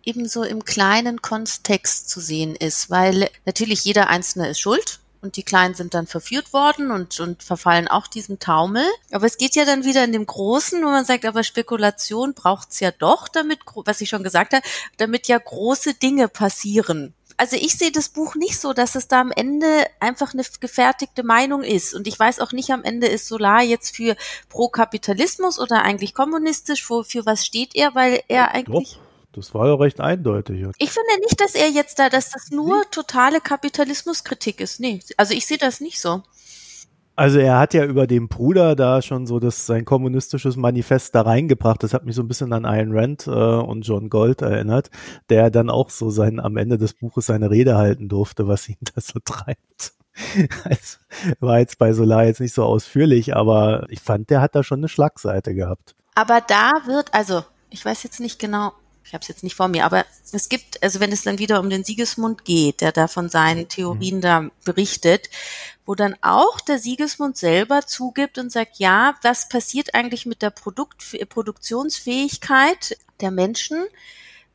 eben 0.03 0.27
so 0.27 0.43
im 0.43 0.65
kleinen 0.65 1.21
Kontext 1.21 2.09
zu 2.09 2.19
sehen 2.19 2.57
ist, 2.57 2.89
weil 2.89 3.29
natürlich 3.45 3.85
jeder 3.85 4.09
Einzelne 4.09 4.49
ist 4.49 4.59
schuld 4.59 4.99
und 5.21 5.37
die 5.37 5.43
Kleinen 5.43 5.73
sind 5.73 5.93
dann 5.93 6.07
verführt 6.07 6.51
worden 6.51 6.91
und, 6.91 7.21
und 7.21 7.41
verfallen 7.41 7.87
auch 7.87 8.07
diesem 8.07 8.37
Taumel. 8.37 8.83
Aber 9.13 9.25
es 9.25 9.37
geht 9.37 9.55
ja 9.55 9.63
dann 9.63 9.85
wieder 9.85 10.03
in 10.03 10.11
dem 10.11 10.25
Großen, 10.25 10.83
wo 10.83 10.87
man 10.87 11.05
sagt, 11.05 11.23
aber 11.23 11.41
Spekulation 11.45 12.33
braucht's 12.33 12.81
ja 12.81 12.91
doch, 12.91 13.29
damit, 13.29 13.59
was 13.75 14.01
ich 14.01 14.09
schon 14.09 14.23
gesagt 14.23 14.51
habe, 14.51 14.65
damit 14.97 15.29
ja 15.29 15.37
große 15.37 15.93
Dinge 15.93 16.27
passieren 16.27 17.13
also 17.37 17.55
ich 17.55 17.73
sehe 17.77 17.91
das 17.91 18.09
Buch 18.09 18.35
nicht 18.35 18.59
so, 18.59 18.73
dass 18.73 18.95
es 18.95 19.07
da 19.07 19.21
am 19.21 19.31
Ende 19.31 19.85
einfach 19.99 20.33
eine 20.33 20.43
gefertigte 20.59 21.23
Meinung 21.23 21.63
ist. 21.63 21.93
Und 21.93 22.07
ich 22.07 22.17
weiß 22.17 22.39
auch 22.39 22.51
nicht, 22.51 22.71
am 22.71 22.83
Ende 22.83 23.07
ist 23.07 23.27
Solar 23.27 23.61
jetzt 23.61 23.95
für 23.95 24.15
Pro-Kapitalismus 24.49 25.59
oder 25.59 25.81
eigentlich 25.81 26.13
kommunistisch. 26.13 26.85
Für, 26.85 27.03
für 27.03 27.25
was 27.25 27.45
steht 27.45 27.75
er? 27.75 27.95
Weil 27.95 28.21
er 28.27 28.53
eigentlich. 28.53 28.93
Doch. 28.93 29.05
Das 29.35 29.53
war 29.53 29.67
ja 29.67 29.75
recht 29.75 29.99
eindeutig. 29.99 30.65
Ich 30.77 30.91
finde 30.91 31.19
nicht, 31.19 31.41
dass 31.41 31.55
er 31.55 31.69
jetzt 31.69 31.99
da, 31.99 32.07
dass 32.07 32.29
das 32.31 32.51
nur 32.51 32.89
totale 32.89 33.41
Kapitalismuskritik 33.41 34.61
ist. 34.61 34.79
Nee, 34.79 35.01
also 35.17 35.33
ich 35.33 35.45
sehe 35.45 35.57
das 35.57 35.81
nicht 35.81 35.99
so. 35.99 36.23
Also 37.15 37.39
er 37.39 37.59
hat 37.59 37.73
ja 37.73 37.85
über 37.85 38.07
den 38.07 38.27
Bruder 38.27 38.75
da 38.75 39.01
schon 39.01 39.25
so 39.25 39.39
das 39.39 39.65
sein 39.65 39.85
kommunistisches 39.85 40.57
Manifest 40.57 41.15
da 41.15 41.21
reingebracht. 41.21 41.81
Das 41.81 41.93
hat 41.93 42.05
mich 42.05 42.15
so 42.15 42.21
ein 42.21 42.27
bisschen 42.27 42.51
an 42.51 42.65
Ayn 42.65 42.91
Rand 42.91 43.27
äh, 43.27 43.29
und 43.29 43.83
John 43.83 44.09
Gold 44.09 44.41
erinnert, 44.41 44.89
der 45.29 45.49
dann 45.49 45.69
auch 45.69 45.89
so 45.89 46.09
sein 46.09 46.39
am 46.39 46.57
Ende 46.57 46.77
des 46.77 46.93
Buches 46.93 47.27
seine 47.27 47.49
Rede 47.49 47.77
halten 47.77 48.09
durfte, 48.09 48.47
was 48.47 48.67
ihn 48.67 48.77
da 48.81 49.01
so 49.01 49.19
treibt. 49.23 49.93
Also, 50.63 50.97
war 51.41 51.59
jetzt 51.59 51.77
bei 51.77 51.91
Solar 51.91 52.23
jetzt 52.23 52.39
nicht 52.39 52.53
so 52.53 52.63
ausführlich, 52.63 53.35
aber 53.35 53.85
ich 53.89 53.99
fand, 53.99 54.29
der 54.29 54.39
hat 54.39 54.55
da 54.55 54.63
schon 54.63 54.79
eine 54.79 54.87
Schlagseite 54.87 55.53
gehabt. 55.53 55.93
Aber 56.15 56.39
da 56.39 56.71
wird, 56.85 57.13
also 57.13 57.43
ich 57.69 57.83
weiß 57.83 58.03
jetzt 58.03 58.21
nicht 58.21 58.39
genau, 58.39 58.71
ich 59.05 59.13
habe 59.13 59.21
es 59.21 59.27
jetzt 59.27 59.43
nicht 59.43 59.55
vor 59.55 59.67
mir, 59.67 59.85
aber 59.85 60.05
es 60.31 60.49
gibt, 60.49 60.81
also 60.81 60.99
wenn 60.99 61.11
es 61.11 61.21
dann 61.21 61.37
wieder 61.37 61.59
um 61.59 61.69
den 61.69 61.83
Sigismund 61.83 62.43
geht, 62.43 62.81
der 62.81 62.91
da 62.91 63.07
von 63.07 63.29
seinen 63.29 63.69
Theorien 63.69 64.17
mhm. 64.17 64.21
da 64.21 64.49
berichtet, 64.65 65.29
wo 65.85 65.93
dann 65.93 66.15
auch 66.21 66.59
der 66.59 66.79
Sigismund 66.79 67.37
selber 67.37 67.85
zugibt 67.85 68.39
und 68.39 68.51
sagt, 68.51 68.79
ja, 68.79 69.15
was 69.21 69.47
passiert 69.47 69.93
eigentlich 69.93 70.25
mit 70.25 70.41
der 70.41 70.49
Produkt, 70.49 71.03
Produktionsfähigkeit 71.29 72.97
der 73.21 73.29
Menschen, 73.29 73.85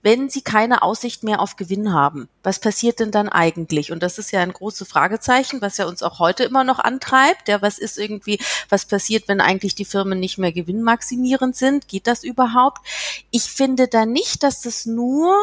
wenn 0.02 0.30
sie 0.30 0.42
keine 0.42 0.82
Aussicht 0.82 1.22
mehr 1.22 1.40
auf 1.40 1.56
Gewinn 1.56 1.92
haben? 1.92 2.28
Was 2.42 2.58
passiert 2.58 3.00
denn 3.00 3.10
dann 3.10 3.28
eigentlich? 3.28 3.92
Und 3.92 4.02
das 4.02 4.18
ist 4.18 4.30
ja 4.30 4.40
ein 4.40 4.52
großes 4.52 4.88
Fragezeichen, 4.88 5.60
was 5.60 5.76
ja 5.76 5.86
uns 5.86 6.02
auch 6.02 6.18
heute 6.18 6.44
immer 6.44 6.64
noch 6.64 6.78
antreibt. 6.78 7.48
Ja, 7.48 7.60
was 7.62 7.78
ist 7.78 7.98
irgendwie, 7.98 8.38
was 8.68 8.86
passiert, 8.86 9.28
wenn 9.28 9.40
eigentlich 9.40 9.74
die 9.74 9.84
Firmen 9.84 10.18
nicht 10.18 10.38
mehr 10.38 10.52
gewinnmaximierend 10.52 11.56
sind? 11.56 11.88
Geht 11.88 12.06
das 12.06 12.24
überhaupt? 12.24 12.86
Ich 13.30 13.44
finde 13.44 13.88
da 13.88 14.06
nicht, 14.06 14.42
dass 14.42 14.62
das 14.62 14.86
nur 14.86 15.36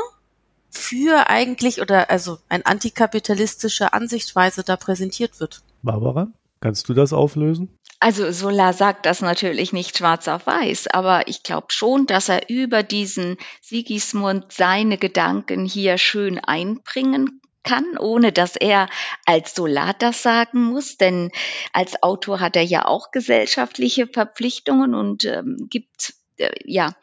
für 0.69 1.29
eigentlich 1.29 1.81
oder 1.81 2.09
also 2.09 2.39
ein 2.49 2.65
antikapitalistische 2.65 3.93
Ansichtsweise 3.93 4.63
da 4.63 4.75
präsentiert 4.75 5.39
wird. 5.39 5.61
Barbara, 5.81 6.27
kannst 6.59 6.89
du 6.89 6.93
das 6.93 7.13
auflösen? 7.13 7.76
Also 7.99 8.31
Solar 8.31 8.73
sagt 8.73 9.07
das 9.07 9.21
natürlich 9.21 9.73
nicht 9.73 9.97
schwarz 9.97 10.27
auf 10.27 10.45
weiß, 10.45 10.87
aber 10.87 11.27
ich 11.27 11.41
glaube 11.41 11.67
schon, 11.69 12.05
dass 12.05 12.29
er 12.29 12.49
über 12.49 12.83
diesen 12.83 13.37
Sigismund 13.61 14.51
seine 14.51 14.97
Gedanken 14.99 15.65
hier 15.65 15.97
schön 15.97 16.37
einbringen 16.37 17.41
kann, 17.63 17.97
ohne 17.97 18.31
dass 18.31 18.55
er 18.55 18.87
als 19.25 19.55
Solar 19.55 19.95
das 19.95 20.21
sagen 20.21 20.63
muss, 20.63 20.97
denn 20.97 21.31
als 21.73 22.01
Autor 22.03 22.39
hat 22.39 22.55
er 22.55 22.63
ja 22.63 22.85
auch 22.85 23.11
gesellschaftliche 23.11 24.07
Verpflichtungen 24.07 24.93
und 24.93 25.25
ähm, 25.25 25.67
gibt 25.69 26.13
äh, 26.37 26.51
ja 26.65 26.95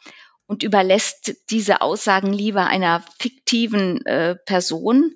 und 0.47 0.63
überlässt 0.63 1.35
diese 1.49 1.81
Aussagen 1.81 2.31
lieber 2.31 2.67
einer 2.67 3.03
fiktiven 3.19 4.05
äh, 4.05 4.35
Person 4.35 5.13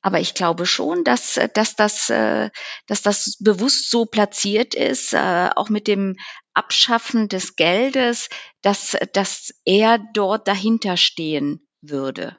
aber 0.00 0.20
ich 0.20 0.34
glaube 0.34 0.66
schon, 0.66 1.04
dass, 1.04 1.36
äh, 1.36 1.48
dass, 1.52 1.76
das, 1.76 2.10
äh, 2.10 2.50
dass 2.86 3.02
das 3.02 3.36
bewusst 3.40 3.90
so 3.90 4.06
platziert 4.06 4.74
ist, 4.74 5.12
äh, 5.12 5.50
auch 5.54 5.68
mit 5.68 5.88
dem 5.88 6.16
Abschaffen 6.54 7.28
des 7.28 7.56
Geldes, 7.56 8.28
dass, 8.62 8.96
dass 9.12 9.52
er 9.64 9.98
dort 10.14 10.48
dahinter 10.48 10.96
stehen 10.96 11.66
würde. 11.80 12.36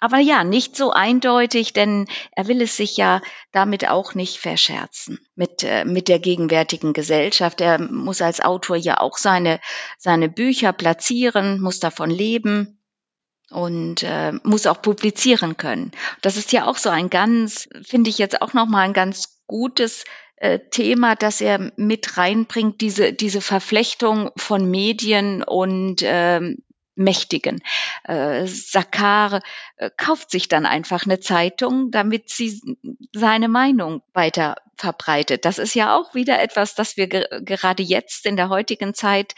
Aber 0.00 0.18
ja, 0.18 0.44
nicht 0.44 0.76
so 0.76 0.90
eindeutig, 0.90 1.72
denn 1.72 2.06
er 2.32 2.46
will 2.46 2.60
es 2.60 2.76
sich 2.76 2.96
ja 2.96 3.22
damit 3.52 3.88
auch 3.88 4.14
nicht 4.14 4.36
verscherzen 4.36 5.18
mit, 5.34 5.64
mit 5.86 6.08
der 6.08 6.18
gegenwärtigen 6.18 6.92
Gesellschaft. 6.92 7.62
Er 7.62 7.80
muss 7.80 8.20
als 8.20 8.40
Autor 8.40 8.76
ja 8.76 9.00
auch 9.00 9.16
seine, 9.16 9.60
seine 9.96 10.28
Bücher 10.28 10.74
platzieren, 10.74 11.58
muss 11.58 11.80
davon 11.80 12.10
leben 12.10 12.83
und 13.50 14.02
äh, 14.02 14.32
muss 14.42 14.66
auch 14.66 14.80
publizieren 14.82 15.56
können. 15.56 15.92
Das 16.22 16.36
ist 16.36 16.52
ja 16.52 16.66
auch 16.66 16.76
so 16.76 16.90
ein 16.90 17.10
ganz, 17.10 17.68
finde 17.82 18.10
ich 18.10 18.18
jetzt 18.18 18.42
auch 18.42 18.52
nochmal 18.52 18.84
ein 18.84 18.92
ganz 18.92 19.42
gutes 19.46 20.04
äh, 20.36 20.58
Thema, 20.70 21.14
das 21.14 21.40
er 21.40 21.72
mit 21.76 22.16
reinbringt, 22.16 22.80
diese, 22.80 23.12
diese 23.12 23.40
Verflechtung 23.40 24.30
von 24.36 24.70
Medien 24.70 25.42
und 25.42 26.00
ähm, 26.02 26.62
Mächtigen. 26.96 27.60
Äh, 28.04 28.46
Sakar 28.46 29.40
äh, 29.76 29.90
kauft 29.96 30.30
sich 30.30 30.48
dann 30.48 30.66
einfach 30.66 31.04
eine 31.04 31.20
Zeitung, 31.20 31.90
damit 31.90 32.30
sie 32.30 32.60
seine 33.12 33.48
Meinung 33.48 34.02
weiter 34.12 34.56
verbreitet. 34.76 35.44
Das 35.44 35.58
ist 35.58 35.74
ja 35.74 35.96
auch 35.96 36.14
wieder 36.14 36.40
etwas, 36.40 36.74
das 36.74 36.96
wir 36.96 37.06
ge 37.06 37.24
gerade 37.44 37.82
jetzt 37.82 38.26
in 38.26 38.36
der 38.36 38.48
heutigen 38.48 38.94
Zeit 38.94 39.34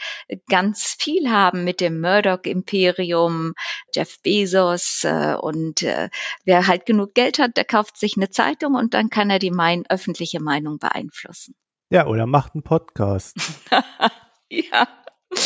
ganz 0.49 0.95
viel 0.99 1.29
haben 1.29 1.63
mit 1.63 1.81
dem 1.81 2.01
Murdoch-Imperium, 2.01 3.53
Jeff 3.93 4.21
Bezos 4.21 5.03
äh, 5.03 5.35
und 5.39 5.83
äh, 5.83 6.09
wer 6.45 6.67
halt 6.67 6.85
genug 6.85 7.13
Geld 7.13 7.39
hat, 7.39 7.57
der 7.57 7.65
kauft 7.65 7.97
sich 7.97 8.17
eine 8.17 8.29
Zeitung 8.29 8.75
und 8.75 8.93
dann 8.93 9.09
kann 9.09 9.29
er 9.29 9.39
die 9.39 9.51
mein 9.51 9.85
öffentliche 9.89 10.39
Meinung 10.39 10.79
beeinflussen. 10.79 11.55
Ja, 11.89 12.07
oder 12.07 12.25
macht 12.25 12.53
einen 12.53 12.63
Podcast. 12.63 13.37
ja. 14.49 14.87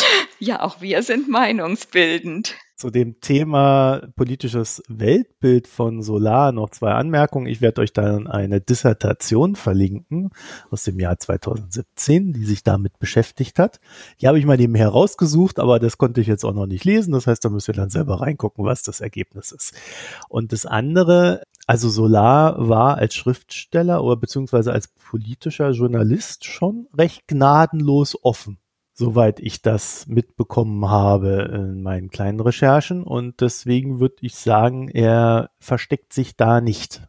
Ja, 0.43 0.63
auch 0.63 0.81
wir 0.81 1.03
sind 1.03 1.29
meinungsbildend. 1.29 2.55
Zu 2.75 2.89
dem 2.89 3.21
Thema 3.21 4.01
politisches 4.15 4.81
Weltbild 4.87 5.67
von 5.67 6.01
Solar 6.01 6.51
noch 6.51 6.71
zwei 6.71 6.93
Anmerkungen. 6.93 7.45
Ich 7.45 7.61
werde 7.61 7.81
euch 7.81 7.93
dann 7.93 8.25
eine 8.25 8.59
Dissertation 8.59 9.55
verlinken 9.55 10.31
aus 10.71 10.81
dem 10.81 10.99
Jahr 10.99 11.19
2017, 11.19 12.33
die 12.33 12.43
sich 12.43 12.63
damit 12.63 12.97
beschäftigt 12.97 13.59
hat. 13.59 13.79
Die 14.19 14.27
habe 14.27 14.39
ich 14.39 14.47
mal 14.47 14.57
nebenher 14.57 14.89
rausgesucht, 14.89 15.59
aber 15.59 15.77
das 15.77 15.99
konnte 15.99 16.21
ich 16.21 16.27
jetzt 16.27 16.43
auch 16.43 16.55
noch 16.55 16.65
nicht 16.65 16.85
lesen. 16.85 17.11
Das 17.11 17.27
heißt, 17.27 17.45
da 17.45 17.49
müsst 17.49 17.67
ihr 17.67 17.75
dann 17.75 17.91
selber 17.91 18.21
reingucken, 18.21 18.65
was 18.65 18.81
das 18.81 18.99
Ergebnis 18.99 19.51
ist. 19.51 19.75
Und 20.27 20.53
das 20.53 20.65
andere, 20.65 21.43
also 21.67 21.87
Solar 21.87 22.67
war 22.67 22.97
als 22.97 23.13
Schriftsteller 23.13 24.03
oder 24.03 24.15
beziehungsweise 24.15 24.73
als 24.73 24.87
politischer 24.87 25.69
Journalist 25.69 26.45
schon 26.45 26.87
recht 26.97 27.27
gnadenlos 27.27 28.17
offen 28.23 28.57
soweit 28.93 29.39
ich 29.39 29.61
das 29.61 30.07
mitbekommen 30.07 30.89
habe 30.89 31.49
in 31.53 31.81
meinen 31.81 32.09
kleinen 32.09 32.39
Recherchen. 32.39 33.03
Und 33.03 33.41
deswegen 33.41 33.99
würde 33.99 34.17
ich 34.21 34.35
sagen, 34.35 34.89
er 34.89 35.49
versteckt 35.59 36.13
sich 36.13 36.35
da 36.35 36.61
nicht. 36.61 37.03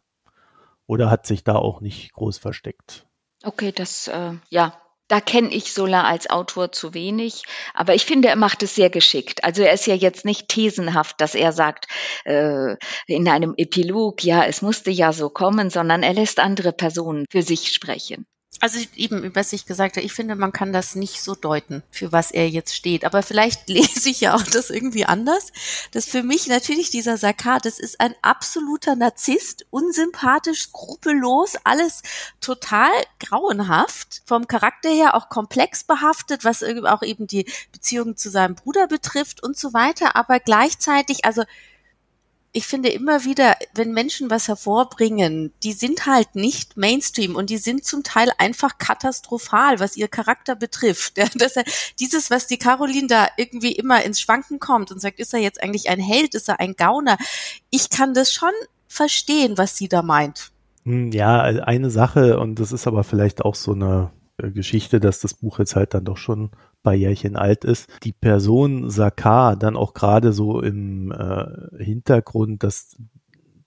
Oder 0.85 1.09
hat 1.09 1.25
sich 1.25 1.43
da 1.43 1.55
auch 1.55 1.81
nicht 1.81 2.13
groß 2.13 2.37
versteckt. 2.37 3.07
Okay, 3.43 3.71
das, 3.71 4.07
äh, 4.07 4.33
ja, 4.49 4.73
da 5.09 5.19
kenne 5.19 5.49
ich 5.49 5.73
Solar 5.73 6.05
als 6.05 6.29
Autor 6.29 6.71
zu 6.71 6.93
wenig, 6.93 7.43
aber 7.73 7.93
ich 7.93 8.05
finde, 8.05 8.29
er 8.29 8.35
macht 8.35 8.63
es 8.63 8.75
sehr 8.75 8.89
geschickt. 8.89 9.43
Also 9.43 9.61
er 9.61 9.73
ist 9.73 9.85
ja 9.85 9.95
jetzt 9.95 10.23
nicht 10.23 10.47
thesenhaft, 10.47 11.19
dass 11.19 11.35
er 11.35 11.51
sagt 11.51 11.87
äh, 12.23 12.77
in 13.05 13.27
einem 13.27 13.53
Epilog, 13.57 14.23
ja, 14.23 14.45
es 14.45 14.61
musste 14.61 14.91
ja 14.91 15.11
so 15.11 15.29
kommen, 15.29 15.69
sondern 15.69 16.03
er 16.03 16.13
lässt 16.13 16.39
andere 16.39 16.71
Personen 16.71 17.25
für 17.29 17.41
sich 17.41 17.73
sprechen. 17.73 18.25
Also 18.59 18.79
eben, 18.95 19.35
was 19.35 19.51
ich 19.51 19.65
gesagt 19.65 19.97
habe, 19.97 20.05
ich 20.05 20.13
finde, 20.13 20.35
man 20.35 20.51
kann 20.51 20.71
das 20.71 20.95
nicht 20.95 21.21
so 21.21 21.35
deuten, 21.35 21.83
für 21.91 22.11
was 22.11 22.31
er 22.31 22.49
jetzt 22.49 22.75
steht. 22.75 23.03
Aber 23.03 23.23
vielleicht 23.23 23.67
lese 23.69 24.09
ich 24.09 24.21
ja 24.21 24.35
auch 24.35 24.43
das 24.43 24.69
irgendwie 24.69 25.05
anders. 25.05 25.51
Das 25.91 26.05
für 26.05 26.23
mich 26.23 26.47
natürlich 26.47 26.89
dieser 26.89 27.17
Sakar, 27.17 27.59
das 27.59 27.79
ist 27.79 27.99
ein 27.99 28.15
absoluter 28.21 28.95
Narzisst, 28.95 29.65
unsympathisch, 29.69 30.63
skrupellos, 30.63 31.55
alles 31.63 32.03
total 32.41 32.91
grauenhaft, 33.19 34.21
vom 34.25 34.47
Charakter 34.47 34.89
her 34.89 35.15
auch 35.15 35.29
komplex 35.29 35.83
behaftet, 35.83 36.43
was 36.45 36.63
auch 36.63 37.03
eben 37.03 37.27
die 37.27 37.45
Beziehung 37.71 38.17
zu 38.17 38.29
seinem 38.29 38.55
Bruder 38.55 38.87
betrifft 38.87 39.43
und 39.43 39.57
so 39.57 39.73
weiter. 39.73 40.15
Aber 40.15 40.39
gleichzeitig, 40.39 41.25
also 41.25 41.43
ich 42.55 42.67
finde 42.67 42.89
immer 42.89 43.25
wieder, 43.25 43.55
wenn 43.73 43.93
Menschen 43.93 44.29
was 44.29 44.47
hervorbringen, 44.47 45.51
die 45.63 45.73
sind 45.73 46.05
halt 46.05 46.35
nicht 46.35 46.77
Mainstream 46.77 47.35
und 47.35 47.49
die 47.49 47.57
sind 47.57 47.83
zum 47.83 48.03
Teil 48.03 48.29
einfach 48.37 48.77
katastrophal, 48.77 49.79
was 49.79 49.97
ihr 49.97 50.07
Charakter 50.07 50.55
betrifft. 50.55 51.17
Ja, 51.23 51.27
dass 51.35 51.55
er, 51.55 51.63
dieses, 51.99 52.29
was 52.31 52.47
die 52.47 52.57
Caroline 52.57 53.07
da 53.07 53.27
irgendwie 53.37 53.71
immer 53.71 54.03
ins 54.03 54.19
Schwanken 54.19 54.59
kommt 54.59 54.91
und 54.91 54.99
sagt, 54.99 55.19
ist 55.19 55.33
er 55.33 55.39
jetzt 55.39 55.61
eigentlich 55.61 55.89
ein 55.89 55.99
Held, 55.99 56.35
ist 56.35 56.49
er 56.49 56.59
ein 56.59 56.75
Gauner? 56.75 57.17
Ich 57.69 57.89
kann 57.89 58.13
das 58.13 58.33
schon 58.33 58.51
verstehen, 58.87 59.57
was 59.57 59.77
sie 59.77 59.87
da 59.87 60.01
meint. 60.01 60.51
Hm, 60.85 61.11
ja, 61.11 61.41
eine 61.41 61.89
Sache, 61.89 62.39
und 62.39 62.59
das 62.59 62.71
ist 62.71 62.87
aber 62.87 63.03
vielleicht 63.03 63.43
auch 63.43 63.55
so 63.55 63.73
eine 63.73 64.11
äh, 64.37 64.51
Geschichte, 64.51 64.99
dass 64.99 65.19
das 65.19 65.33
Buch 65.33 65.59
jetzt 65.59 65.75
halt 65.75 65.93
dann 65.93 66.05
doch 66.05 66.17
schon 66.17 66.51
paar 66.83 66.93
Jährchen 66.93 67.35
alt 67.35 67.65
ist, 67.65 67.89
die 68.03 68.11
Person 68.11 68.89
Sakar 68.89 69.55
dann 69.55 69.75
auch 69.75 69.93
gerade 69.93 70.33
so 70.33 70.61
im 70.61 71.11
äh, 71.11 71.83
Hintergrund, 71.83 72.63
dass 72.63 72.97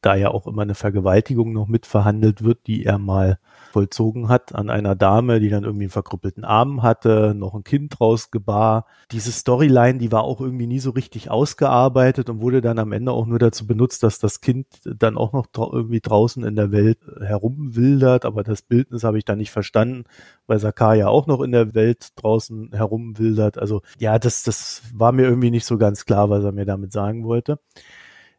da 0.03 0.15
ja 0.15 0.31
auch 0.31 0.47
immer 0.47 0.63
eine 0.63 0.75
Vergewaltigung 0.75 1.53
noch 1.53 1.67
mitverhandelt 1.67 2.45
wird, 2.45 2.67
die 2.67 2.85
er 2.85 2.99
mal 2.99 3.39
vollzogen 3.77 4.31
hat 4.31 4.55
an 4.55 4.71
einer 4.71 4.95
Dame, 4.95 5.39
die 5.39 5.51
dann 5.51 5.65
irgendwie 5.65 5.85
einen 5.85 5.91
verkrüppelten 5.91 6.45
Arm 6.45 6.83
hatte, 6.83 7.35
noch 7.37 7.53
ein 7.53 7.63
Kind 7.63 8.01
rausgebar. 8.01 8.87
Diese 9.13 9.31
Storyline, 9.31 9.99
die 9.99 10.11
war 10.11 10.25
auch 10.25 10.41
irgendwie 10.41 10.67
nie 10.67 10.79
so 10.79 10.93
richtig 10.93 11.31
ausgearbeitet 11.31 12.31
und 12.31 12.41
wurde 12.41 12.63
dann 12.63 12.79
am 12.79 12.93
Ende 12.93 13.13
auch 13.13 13.27
nur 13.27 13.39
dazu 13.39 13.67
benutzt, 13.67 14.03
dass 14.03 14.19
das 14.19 14.41
Kind 14.41 14.67
dann 14.83 15.19
auch 15.19 15.35
noch 15.35 15.49
irgendwie 15.55 16.01
draußen 16.01 16.43
in 16.43 16.57
der 16.57 16.73
Welt 16.73 17.01
herumwildert. 17.21 18.25
Aber 18.25 18.45
das 18.45 18.63
Bildnis 18.63 19.05
habe 19.05 19.19
ich 19.19 19.27
da 19.27 19.37
nicht 19.37 19.51
verstanden, 19.51 20.05
weil 20.47 20.59
Sakar 20.59 20.95
ja 20.95 21.09
auch 21.09 21.27
noch 21.27 21.43
in 21.43 21.53
der 21.53 21.75
Welt 21.75 22.13
draußen 22.17 22.71
herumwildert. 22.73 23.59
Also 23.59 23.83
ja, 23.99 24.19
das, 24.19 24.43
das 24.43 24.85
war 24.95 25.13
mir 25.13 25.25
irgendwie 25.25 25.51
nicht 25.51 25.67
so 25.67 25.77
ganz 25.77 26.07
klar, 26.07 26.31
was 26.31 26.43
er 26.45 26.53
mir 26.53 26.65
damit 26.65 26.93
sagen 26.93 27.27
wollte. 27.27 27.59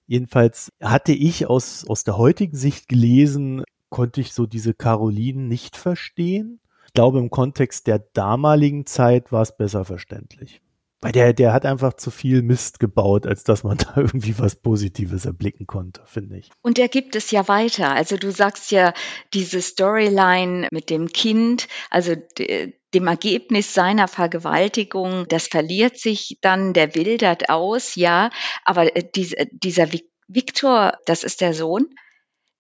Jedenfalls 0.08 0.72
hatte 0.82 1.12
ich 1.12 1.48
aus, 1.48 1.86
aus 1.88 2.06
der 2.06 2.18
heutigen 2.18 2.56
Sicht 2.56 2.90
gelesen, 2.90 3.64
konnte 3.90 4.22
ich 4.22 4.34
so 4.34 4.46
diese 4.46 4.74
Carolinen 4.74 5.48
nicht 5.48 5.78
verstehen. 5.78 6.60
Ich 6.86 6.94
glaube, 6.94 7.20
im 7.20 7.30
Kontext 7.30 7.88
der 7.88 8.00
damaligen 8.00 8.86
Zeit 8.86 9.32
war 9.32 9.42
es 9.42 9.56
besser 9.56 9.86
verständlich. 9.86 10.62
Weil 11.00 11.12
der, 11.12 11.34
der 11.34 11.54
hat 11.54 11.64
einfach 11.64 11.94
zu 11.94 12.10
viel 12.10 12.42
Mist 12.42 12.80
gebaut, 12.80 13.28
als 13.28 13.44
dass 13.44 13.64
man 13.64 13.78
da 13.78 13.94
irgendwie 13.98 14.38
was 14.40 14.56
Positives 14.56 15.26
erblicken 15.26 15.68
konnte, 15.68 16.02
finde 16.06 16.38
ich. 16.38 16.50
Und 16.62 16.80
er 16.80 16.88
gibt 16.88 17.16
es 17.16 17.30
ja 17.30 17.48
weiter. 17.48 17.92
Also 17.92 18.18
du 18.18 18.32
sagst 18.32 18.72
ja, 18.72 18.94
diese 19.34 19.62
Storyline 19.62 20.68
mit 20.72 20.90
dem 20.90 21.10
Kind, 21.10 21.68
also 21.92 22.16
dem 22.40 23.08
Ergebnis 23.08 23.74
seiner 23.74 24.08
Vergewaltigung, 24.08 25.28
das 25.28 25.48
verliert 25.48 26.00
sich 26.00 26.40
dann, 26.42 26.74
der 26.74 26.96
wildert 26.96 27.50
aus, 27.50 27.96
ja. 27.96 28.32
Aber 28.66 28.96
äh, 28.96 29.08
dieser 29.52 29.88
Viktor, 30.28 30.94
das 31.06 31.24
ist 31.24 31.42
der 31.42 31.54
Sohn, 31.54 31.88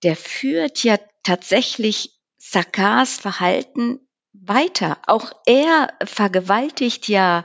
der 0.03 0.15
führt 0.15 0.83
ja 0.83 0.97
tatsächlich 1.27 2.11
Sakars 2.37 3.17
Verhalten 3.17 3.99
weiter. 4.31 4.97
Auch 5.07 5.33
er 5.45 5.93
vergewaltigt 6.05 7.09
ja 7.09 7.43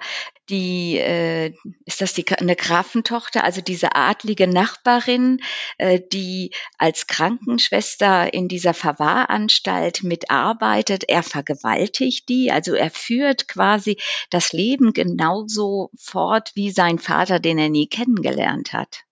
die, 0.49 0.99
äh, 0.99 1.53
ist 1.85 2.01
das 2.01 2.15
die, 2.15 2.25
eine 2.29 2.55
Grafentochter, 2.55 3.43
also 3.43 3.61
diese 3.61 3.97
adlige 3.97 4.47
Nachbarin, 4.47 5.41
äh, 5.79 6.01
die 6.13 6.53
als 6.79 7.09
Krankenschwester 7.09 8.33
in 8.33 8.47
dieser 8.47 8.73
Verwahranstalt 8.73 10.05
mitarbeitet. 10.05 11.03
Er 11.09 11.25
vergewaltigt 11.25 12.29
die, 12.29 12.53
also 12.53 12.75
er 12.75 12.91
führt 12.91 13.49
quasi 13.49 13.97
das 14.31 14.53
Leben 14.53 14.93
genauso 14.93 15.91
fort 15.99 16.53
wie 16.55 16.71
sein 16.71 17.01
Vater, 17.01 17.41
den 17.41 17.59
er 17.59 17.69
nie 17.69 17.89
kennengelernt 17.89 18.73
hat. 18.73 19.05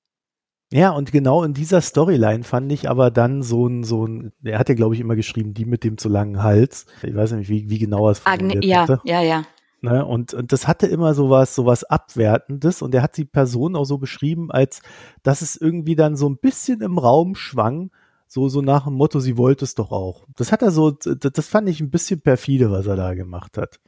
Ja, 0.72 0.90
und 0.90 1.10
genau 1.10 1.42
in 1.42 1.52
dieser 1.52 1.80
Storyline 1.80 2.44
fand 2.44 2.70
ich 2.70 2.88
aber 2.88 3.10
dann 3.10 3.42
so 3.42 3.66
ein, 3.66 3.82
so 3.82 4.06
ein, 4.06 4.32
er 4.44 4.58
hat 4.58 4.68
ja, 4.68 4.76
glaube 4.76 4.94
ich, 4.94 5.00
immer 5.00 5.16
geschrieben, 5.16 5.52
die 5.52 5.64
mit 5.64 5.82
dem 5.82 5.98
zu 5.98 6.08
langen 6.08 6.42
Hals. 6.42 6.86
Ich 7.02 7.14
weiß 7.14 7.32
nicht, 7.32 7.48
wie, 7.48 7.68
wie 7.68 7.78
genau 7.78 8.06
er 8.06 8.12
es 8.12 8.18
formuliert 8.20 8.64
ja, 8.64 8.82
hatte. 8.82 9.00
Ja, 9.04 9.20
ja. 9.20 9.44
Ne? 9.82 10.04
Und, 10.04 10.32
und 10.32 10.52
das 10.52 10.68
hatte 10.68 10.86
immer 10.86 11.14
sowas, 11.14 11.54
sowas 11.54 11.82
Abwertendes 11.84 12.82
und 12.82 12.94
er 12.94 13.02
hat 13.02 13.16
die 13.16 13.24
Person 13.24 13.74
auch 13.74 13.84
so 13.84 13.98
beschrieben, 13.98 14.50
als 14.50 14.82
dass 15.22 15.42
es 15.42 15.56
irgendwie 15.56 15.96
dann 15.96 16.16
so 16.16 16.28
ein 16.28 16.36
bisschen 16.36 16.82
im 16.82 16.98
Raum 16.98 17.34
schwang, 17.34 17.90
so, 18.28 18.48
so 18.48 18.60
nach 18.60 18.84
dem 18.84 18.94
Motto, 18.94 19.18
sie 19.18 19.36
wollte 19.36 19.64
es 19.64 19.74
doch 19.74 19.90
auch. 19.90 20.26
Das 20.36 20.52
hat 20.52 20.62
er 20.62 20.70
so, 20.70 20.92
das 20.92 21.48
fand 21.48 21.68
ich 21.68 21.80
ein 21.80 21.90
bisschen 21.90 22.20
perfide, 22.20 22.70
was 22.70 22.86
er 22.86 22.94
da 22.94 23.14
gemacht 23.14 23.58
hat. 23.58 23.80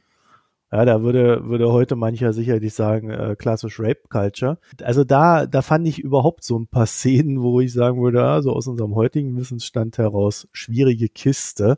Ja, 0.73 0.85
da 0.85 1.03
würde, 1.03 1.47
würde 1.47 1.71
heute 1.71 1.95
mancher 1.95 2.33
sicherlich 2.33 2.73
sagen, 2.73 3.11
äh, 3.11 3.35
klassisch 3.37 3.79
Rape 3.79 4.07
Culture. 4.09 4.57
Also 4.81 5.03
da, 5.03 5.45
da 5.45 5.61
fand 5.61 5.87
ich 5.87 5.99
überhaupt 5.99 6.43
so 6.43 6.57
ein 6.57 6.65
paar 6.65 6.85
Szenen, 6.87 7.43
wo 7.43 7.59
ich 7.59 7.71
sagen 7.71 8.01
würde, 8.01 8.23
also 8.23 8.51
aus 8.53 8.67
unserem 8.67 8.95
heutigen 8.95 9.37
Wissensstand 9.37 9.99
heraus, 9.99 10.47
schwierige 10.51 11.09
Kiste. 11.09 11.77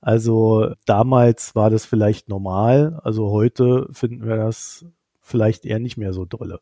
Also 0.00 0.72
damals 0.86 1.54
war 1.54 1.70
das 1.70 1.86
vielleicht 1.86 2.28
normal, 2.28 2.98
also 3.04 3.30
heute 3.30 3.88
finden 3.92 4.26
wir 4.26 4.36
das 4.36 4.86
vielleicht 5.20 5.64
eher 5.64 5.78
nicht 5.78 5.96
mehr 5.96 6.12
so 6.12 6.24
dolle. 6.24 6.58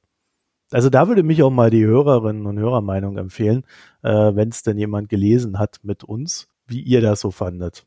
Also 0.71 0.91
da 0.91 1.09
würde 1.09 1.23
mich 1.23 1.43
auch 1.43 1.51
mal 1.51 1.71
die 1.71 1.87
Hörerinnen 1.87 2.45
und 2.45 2.59
Hörermeinung 2.59 3.17
empfehlen, 3.17 3.65
äh, 4.03 4.11
wenn 4.11 4.51
es 4.51 4.63
denn 4.63 4.77
jemand 4.77 5.09
gelesen 5.09 5.59
hat 5.59 5.79
mit 5.83 6.05
uns, 6.05 6.47
wie 6.67 6.83
ihr 6.83 7.01
das 7.01 7.21
so 7.21 7.31
fandet. 7.31 7.87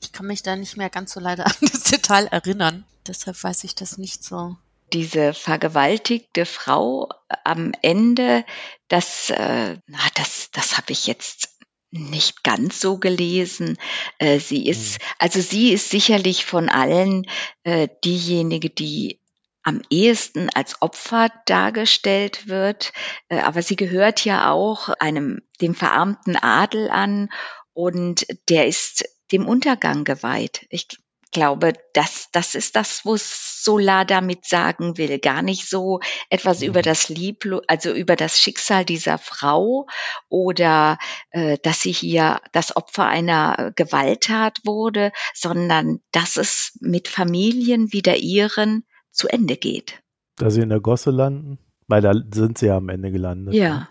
Ich 0.00 0.12
kann 0.12 0.26
mich 0.26 0.42
da 0.42 0.56
nicht 0.56 0.76
mehr 0.76 0.90
ganz 0.90 1.12
so 1.12 1.20
leider 1.20 1.46
an 1.46 1.54
das 1.60 1.84
Detail 1.84 2.26
erinnern. 2.26 2.84
Deshalb 3.06 3.42
weiß 3.42 3.64
ich 3.64 3.74
das 3.74 3.98
nicht 3.98 4.24
so. 4.24 4.56
Diese 4.92 5.34
vergewaltigte 5.34 6.46
Frau 6.46 7.08
am 7.44 7.72
Ende, 7.80 8.44
das, 8.88 9.30
äh, 9.30 9.76
na, 9.86 9.98
das, 10.14 10.50
das 10.52 10.76
habe 10.76 10.92
ich 10.92 11.06
jetzt 11.06 11.50
nicht 11.92 12.42
ganz 12.42 12.80
so 12.80 12.98
gelesen. 12.98 13.78
Äh, 14.18 14.40
sie 14.40 14.66
ist, 14.66 14.94
mhm. 14.94 15.04
also 15.18 15.40
sie 15.40 15.72
ist 15.72 15.90
sicherlich 15.90 16.44
von 16.44 16.68
allen 16.68 17.26
äh, 17.62 17.88
diejenige, 18.04 18.70
die 18.70 19.20
am 19.62 19.82
ehesten 19.90 20.48
als 20.50 20.80
Opfer 20.80 21.30
dargestellt 21.46 22.48
wird, 22.48 22.92
äh, 23.28 23.40
aber 23.40 23.62
sie 23.62 23.76
gehört 23.76 24.24
ja 24.24 24.50
auch 24.50 24.88
einem 25.00 25.42
dem 25.60 25.74
verarmten 25.74 26.36
Adel 26.36 26.90
an 26.90 27.30
und 27.72 28.26
der 28.48 28.66
ist 28.66 29.04
dem 29.32 29.46
Untergang 29.46 30.04
geweiht. 30.04 30.66
Ich 30.70 30.88
glaube, 31.32 31.72
das, 31.94 32.28
das 32.32 32.54
ist 32.54 32.76
das, 32.76 33.04
was 33.04 33.62
Solar 33.62 34.04
damit 34.04 34.46
sagen 34.46 34.96
will. 34.96 35.18
Gar 35.18 35.42
nicht 35.42 35.68
so 35.68 36.00
etwas 36.28 36.62
über 36.62 36.80
mhm. 36.80 36.84
das 36.84 37.08
Lieb, 37.08 37.46
also 37.68 37.92
über 37.92 38.16
das 38.16 38.40
Schicksal 38.40 38.84
dieser 38.84 39.18
Frau 39.18 39.86
oder 40.28 40.98
äh, 41.30 41.58
dass 41.62 41.82
sie 41.82 41.92
hier 41.92 42.40
das 42.52 42.74
Opfer 42.74 43.06
einer 43.06 43.72
Gewalttat 43.76 44.60
wurde, 44.64 45.12
sondern 45.34 46.00
dass 46.12 46.36
es 46.36 46.76
mit 46.80 47.08
Familien 47.08 47.92
wie 47.92 48.02
der 48.02 48.18
ihren 48.18 48.84
zu 49.10 49.28
Ende 49.28 49.56
geht. 49.56 50.02
Dass 50.36 50.54
sie 50.54 50.62
in 50.62 50.70
der 50.70 50.80
Gosse 50.80 51.10
landen? 51.10 51.58
Weil 51.86 52.00
da 52.00 52.12
sind 52.32 52.58
sie 52.58 52.66
ja 52.66 52.76
am 52.76 52.88
Ende 52.88 53.10
gelandet. 53.10 53.54
Ja. 53.54 53.88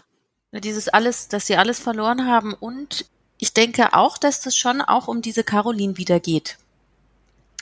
Ne? 0.52 0.62
Dieses 0.62 0.88
alles, 0.90 1.28
dass 1.28 1.48
sie 1.48 1.58
alles 1.58 1.80
verloren 1.80 2.26
haben 2.26 2.54
und 2.54 3.06
ich 3.40 3.54
denke 3.54 3.94
auch, 3.94 4.18
dass 4.18 4.42
das 4.42 4.56
schon 4.56 4.82
auch 4.82 5.08
um 5.08 5.22
diese 5.22 5.44
Caroline 5.44 5.98
wieder 5.98 6.20
geht. 6.20 6.58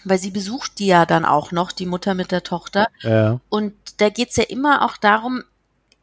Weil 0.03 0.17
sie 0.17 0.31
besucht 0.31 0.79
die 0.79 0.87
ja 0.87 1.05
dann 1.05 1.23
auch 1.23 1.51
noch, 1.51 1.71
die 1.71 1.85
Mutter 1.85 2.15
mit 2.15 2.31
der 2.31 2.43
Tochter. 2.43 2.87
Ja. 3.01 3.39
Und 3.49 3.73
da 3.97 4.09
geht's 4.09 4.35
ja 4.35 4.43
immer 4.43 4.83
auch 4.83 4.97
darum, 4.97 5.43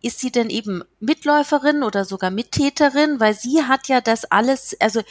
ist 0.00 0.20
sie 0.20 0.30
denn 0.30 0.48
eben 0.48 0.84
Mitläuferin 1.00 1.82
oder 1.82 2.04
sogar 2.04 2.30
Mittäterin? 2.30 3.18
Weil 3.18 3.34
sie 3.34 3.64
hat 3.64 3.88
ja 3.88 4.00
das 4.00 4.24
alles, 4.26 4.76
also 4.80 5.02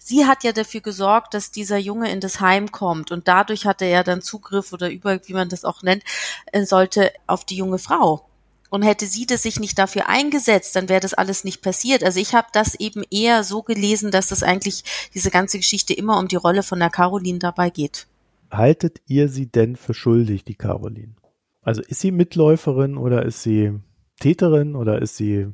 sie 0.00 0.26
hat 0.26 0.42
ja 0.42 0.52
dafür 0.52 0.80
gesorgt, 0.80 1.34
dass 1.34 1.52
dieser 1.52 1.78
Junge 1.78 2.10
in 2.10 2.20
das 2.20 2.40
Heim 2.40 2.72
kommt 2.72 3.12
und 3.12 3.28
dadurch 3.28 3.66
hatte 3.66 3.84
er 3.84 4.02
dann 4.02 4.22
Zugriff 4.22 4.72
oder 4.72 4.90
über, 4.90 5.20
wie 5.28 5.34
man 5.34 5.48
das 5.48 5.64
auch 5.64 5.82
nennt, 5.82 6.02
äh, 6.46 6.64
sollte 6.64 7.12
auf 7.26 7.44
die 7.44 7.56
junge 7.56 7.78
Frau. 7.78 8.28
Und 8.70 8.82
hätte 8.82 9.06
sie 9.06 9.26
das 9.26 9.42
sich 9.42 9.58
nicht 9.60 9.78
dafür 9.78 10.08
eingesetzt, 10.08 10.76
dann 10.76 10.88
wäre 10.88 11.00
das 11.00 11.14
alles 11.14 11.44
nicht 11.44 11.62
passiert. 11.62 12.04
Also 12.04 12.20
ich 12.20 12.34
habe 12.34 12.48
das 12.52 12.74
eben 12.74 13.02
eher 13.10 13.42
so 13.44 13.62
gelesen, 13.62 14.10
dass 14.10 14.28
das 14.28 14.42
eigentlich 14.42 14.84
diese 15.14 15.30
ganze 15.30 15.58
Geschichte 15.58 15.94
immer 15.94 16.18
um 16.18 16.28
die 16.28 16.36
Rolle 16.36 16.62
von 16.62 16.78
der 16.78 16.90
Caroline 16.90 17.38
dabei 17.38 17.70
geht. 17.70 18.06
Haltet 18.50 19.00
ihr 19.06 19.28
sie 19.28 19.46
denn 19.46 19.76
für 19.76 19.94
schuldig, 19.94 20.44
die 20.44 20.54
Caroline? 20.54 21.14
Also 21.62 21.82
ist 21.82 22.00
sie 22.00 22.10
Mitläuferin 22.10 22.96
oder 22.96 23.24
ist 23.24 23.42
sie 23.42 23.72
Täterin 24.20 24.74
oder 24.74 25.00
ist 25.00 25.16
sie 25.16 25.48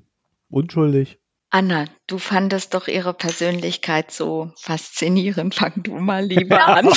unschuldig? 0.49 1.19
Anna, 1.55 1.87
du 2.09 2.19
fandest 2.19 2.75
doch 2.75 2.89
ihre 2.89 3.15
Persönlichkeit 3.15 4.11
so 4.11 4.51
faszinierend. 4.61 5.55
Fang 5.55 5.85
du 5.85 5.95
mal 5.95 6.25
lieber 6.25 6.59
an. 6.67 6.87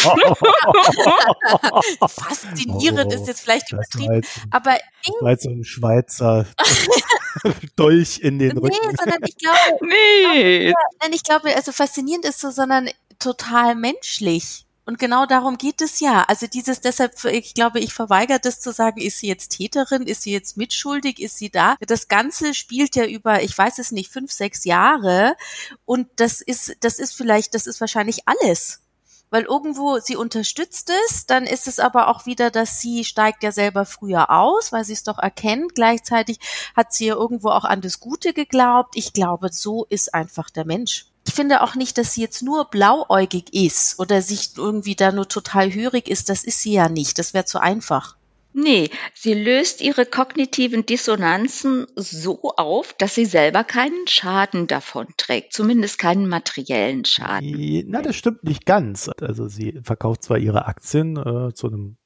Faszinierend 2.10 3.14
ist 3.14 3.28
jetzt 3.28 3.42
vielleicht 3.42 3.72
Oh, 3.72 3.76
übertrieben, 3.76 4.24
aber 4.50 4.80
das 5.06 5.16
war 5.22 5.30
jetzt 5.30 5.44
so 5.44 5.52
ein 5.52 5.64
Schweizer 5.64 6.48
Dolch 7.76 8.18
in 8.18 8.40
den 8.40 8.56
nee, 8.56 8.60
Rücken. 8.60 8.98
sondern 8.98 9.20
ich 9.28 9.38
glaube, 9.38 9.78
nee. 9.82 10.74
Nein, 11.02 11.14
ich 11.14 11.22
glaube, 11.22 11.56
also 11.56 11.72
faszinierend 11.72 12.26
ist 12.26 12.40
so, 12.40 12.50
sondern 12.50 12.90
total 13.20 13.76
menschlich. 13.76 14.66
Und 14.88 15.00
genau 15.00 15.26
darum 15.26 15.58
geht 15.58 15.82
es 15.82 16.00
ja. 16.00 16.24
Also 16.30 16.48
dieses, 16.48 16.80
deshalb, 16.80 17.22
ich 17.26 17.54
glaube, 17.54 17.82
ich 17.82 17.94
verweigere 17.94 18.40
das 18.40 18.62
zu 18.62 18.72
sagen, 18.72 19.02
ist 19.02 19.20
sie 19.20 19.28
jetzt 19.28 19.50
Täterin, 19.50 20.04
ist 20.04 20.22
sie 20.22 20.32
jetzt 20.32 20.56
mitschuldig, 20.56 21.20
ist 21.20 21.38
sie 21.38 21.50
da? 21.50 21.76
Das 21.86 22.08
Ganze 22.08 22.54
spielt 22.54 22.96
ja 22.96 23.06
über, 23.06 23.44
ich 23.44 23.56
weiß 23.58 23.80
es 23.80 23.92
nicht, 23.92 24.10
fünf, 24.10 24.32
sechs 24.32 24.64
Jahre. 24.64 25.36
Und 25.84 26.08
das 26.16 26.40
ist, 26.40 26.78
das 26.80 27.00
ist 27.00 27.14
vielleicht, 27.18 27.54
das 27.54 27.68
ist 27.68 27.82
wahrscheinlich 27.82 28.30
alles. 28.30 28.82
Weil 29.30 29.44
irgendwo 29.44 30.00
sie 30.00 30.16
unterstützt 30.16 30.90
es, 31.06 31.26
dann 31.26 31.44
ist 31.44 31.68
es 31.68 31.80
aber 31.80 32.08
auch 32.08 32.26
wieder, 32.26 32.50
dass 32.50 32.80
sie 32.80 33.04
steigt 33.04 33.44
ja 33.44 33.52
selber 33.52 33.86
früher 33.86 34.30
aus, 34.30 34.72
weil 34.72 34.86
sie 34.86 34.94
es 34.94 35.04
doch 35.04 35.18
erkennt. 35.18 35.76
Gleichzeitig 35.76 36.40
hat 36.78 36.94
sie 36.94 37.08
ja 37.08 37.16
irgendwo 37.16 37.50
auch 37.50 37.66
an 37.66 37.82
das 37.82 38.00
Gute 38.00 38.32
geglaubt. 38.32 38.96
Ich 38.96 39.12
glaube, 39.12 39.50
so 39.52 39.86
ist 39.90 40.14
einfach 40.14 40.50
der 40.50 40.64
Mensch. 40.64 41.08
Ich 41.28 41.34
finde 41.34 41.62
auch 41.62 41.76
nicht, 41.76 41.98
dass 41.98 42.14
sie 42.14 42.22
jetzt 42.22 42.42
nur 42.42 42.70
blauäugig 42.70 43.54
ist 43.54 44.00
oder 44.00 44.22
sich 44.22 44.52
irgendwie 44.58 44.96
da 44.96 45.12
nur 45.12 45.28
total 45.28 45.74
hörig 45.74 46.08
ist. 46.08 46.30
Das 46.30 46.44
ist 46.44 46.62
sie 46.62 46.74
ja 46.74 46.90
nicht. 46.90 47.20
Das 47.20 47.34
wäre 47.34 47.46
zu 47.46 47.60
einfach. 47.60 48.16
Nee, 48.54 48.90
sie 49.14 49.36
löst 49.36 49.82
ihre 49.82 50.08
kognitiven 50.08 50.86
Dissonanzen 50.86 51.86
so 51.96 52.54
auf, 52.56 52.94
dass 52.94 53.14
sie 53.14 53.26
selber 53.26 53.64
keinen 53.64 54.08
Schaden 54.08 54.66
davon 54.66 55.06
trägt, 55.18 55.54
zumindest 55.54 56.00
keinen 56.00 56.28
materiellen 56.28 57.06
Schaden. 57.06 57.84
Na, 57.88 58.02
das 58.02 58.16
stimmt 58.16 58.44
nicht 58.44 58.66
ganz. 58.66 59.12
Also 59.22 59.48
sie 59.48 59.80
verkauft 59.84 60.24
zwar 60.24 60.40
ihre 60.40 60.66
Aktien 60.66 61.18
äh, 61.18 61.54
zu 61.54 61.68
einem 61.68 61.98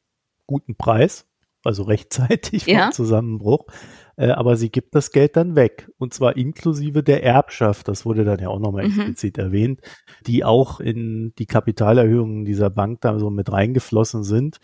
guten 0.45 0.76
Preis, 0.76 1.26
also 1.63 1.84
rechtzeitig 1.84 2.65
vor 2.65 2.74
Ja. 2.74 2.91
Zusammenbruch, 2.91 3.67
aber 4.30 4.55
sie 4.55 4.69
gibt 4.69 4.93
das 4.93 5.11
Geld 5.11 5.36
dann 5.36 5.55
weg. 5.55 5.89
Und 5.97 6.13
zwar 6.13 6.38
inklusive 6.38 7.01
der 7.01 7.24
Erbschaft, 7.24 7.88
das 7.88 8.05
wurde 8.05 8.24
dann 8.24 8.39
ja 8.39 8.49
auch 8.49 8.59
nochmal 8.59 8.84
Mhm. 8.84 8.91
explizit 8.91 9.38
erwähnt, 9.38 9.82
die 10.28 10.43
auch 10.45 10.80
in 10.80 11.34
die 11.39 11.45
Kapitalerhöhungen 11.47 12.45
dieser 12.45 12.69
Bank 12.69 13.01
da 13.01 13.17
so 13.17 13.30
mit 13.30 13.51
reingeflossen 13.51 14.24
sind, 14.24 14.59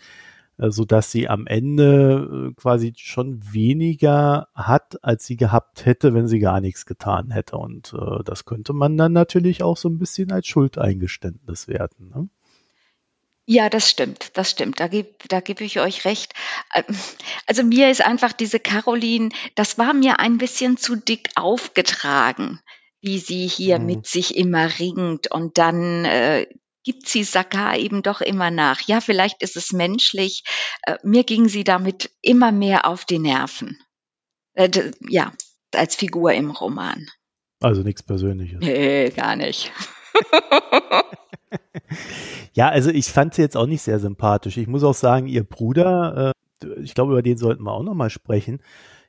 äh, 0.58 0.70
sodass 0.70 1.10
sie 1.10 1.28
am 1.28 1.46
Ende 1.46 2.50
äh, 2.50 2.54
quasi 2.54 2.92
schon 2.96 3.40
weniger 3.52 4.48
hat, 4.54 5.02
als 5.02 5.26
sie 5.26 5.36
gehabt 5.36 5.86
hätte, 5.86 6.14
wenn 6.14 6.26
sie 6.28 6.38
gar 6.40 6.60
nichts 6.60 6.86
getan 6.86 7.30
hätte. 7.30 7.56
Und 7.56 7.94
äh, 7.98 8.22
das 8.24 8.44
könnte 8.44 8.72
man 8.72 8.96
dann 8.96 9.12
natürlich 9.12 9.62
auch 9.62 9.76
so 9.76 9.88
ein 9.88 9.98
bisschen 9.98 10.30
als 10.32 10.46
Schuldeingeständnis 10.46 11.68
werten. 11.68 12.10
Ne? 12.14 12.28
Ja, 13.50 13.70
das 13.70 13.88
stimmt, 13.88 14.32
das 14.36 14.50
stimmt. 14.50 14.78
Da 14.78 14.88
gebe 14.88 15.08
da 15.26 15.40
geb 15.40 15.62
ich 15.62 15.80
euch 15.80 16.04
recht. 16.04 16.34
Ähm, 16.74 16.84
Also 17.46 17.62
mir 17.62 17.90
ist 17.90 18.02
einfach 18.04 18.34
diese 18.34 18.60
Caroline, 18.60 19.30
das 19.54 19.78
war 19.78 19.94
mir 19.94 20.20
ein 20.20 20.36
bisschen 20.36 20.76
zu 20.76 20.96
dick 20.96 21.30
aufgetragen, 21.34 22.60
wie 23.00 23.18
sie 23.18 23.46
hier 23.46 23.78
Mhm. 23.78 23.86
mit 23.86 24.06
sich 24.06 24.36
immer 24.36 24.78
ringt 24.78 25.30
und 25.30 25.56
dann 25.56 26.04
äh, 26.04 26.46
gibt 26.84 27.08
sie 27.08 27.24
Saka 27.24 27.74
eben 27.74 28.02
doch 28.02 28.20
immer 28.20 28.50
nach. 28.50 28.82
Ja, 28.82 29.00
vielleicht 29.00 29.42
ist 29.42 29.56
es 29.56 29.72
menschlich. 29.72 30.42
Äh, 30.82 30.98
mir 31.02 31.24
ging 31.24 31.48
sie 31.48 31.64
damit 31.64 32.10
immer 32.20 32.52
mehr 32.52 32.84
auf 32.86 33.06
die 33.06 33.18
Nerven. 33.18 33.78
Äh, 34.52 34.68
ja, 35.08 35.32
als 35.74 35.96
Figur 35.96 36.32
im 36.34 36.50
Roman. 36.50 37.08
Also 37.62 37.82
nichts 37.82 38.02
Persönliches. 38.02 38.58
Nee, 38.60 39.08
gar 39.08 39.36
nicht. 39.36 39.72
Ja, 42.58 42.70
also 42.70 42.90
ich 42.90 43.06
fand 43.06 43.34
sie 43.34 43.42
jetzt 43.42 43.56
auch 43.56 43.68
nicht 43.68 43.82
sehr 43.82 44.00
sympathisch. 44.00 44.56
Ich 44.56 44.66
muss 44.66 44.82
auch 44.82 44.94
sagen, 44.94 45.28
ihr 45.28 45.44
Bruder, 45.44 46.34
äh, 46.64 46.80
ich 46.80 46.92
glaube, 46.94 47.12
über 47.12 47.22
den 47.22 47.38
sollten 47.38 47.62
wir 47.62 47.70
auch 47.70 47.84
nochmal 47.84 48.10
sprechen. 48.10 48.60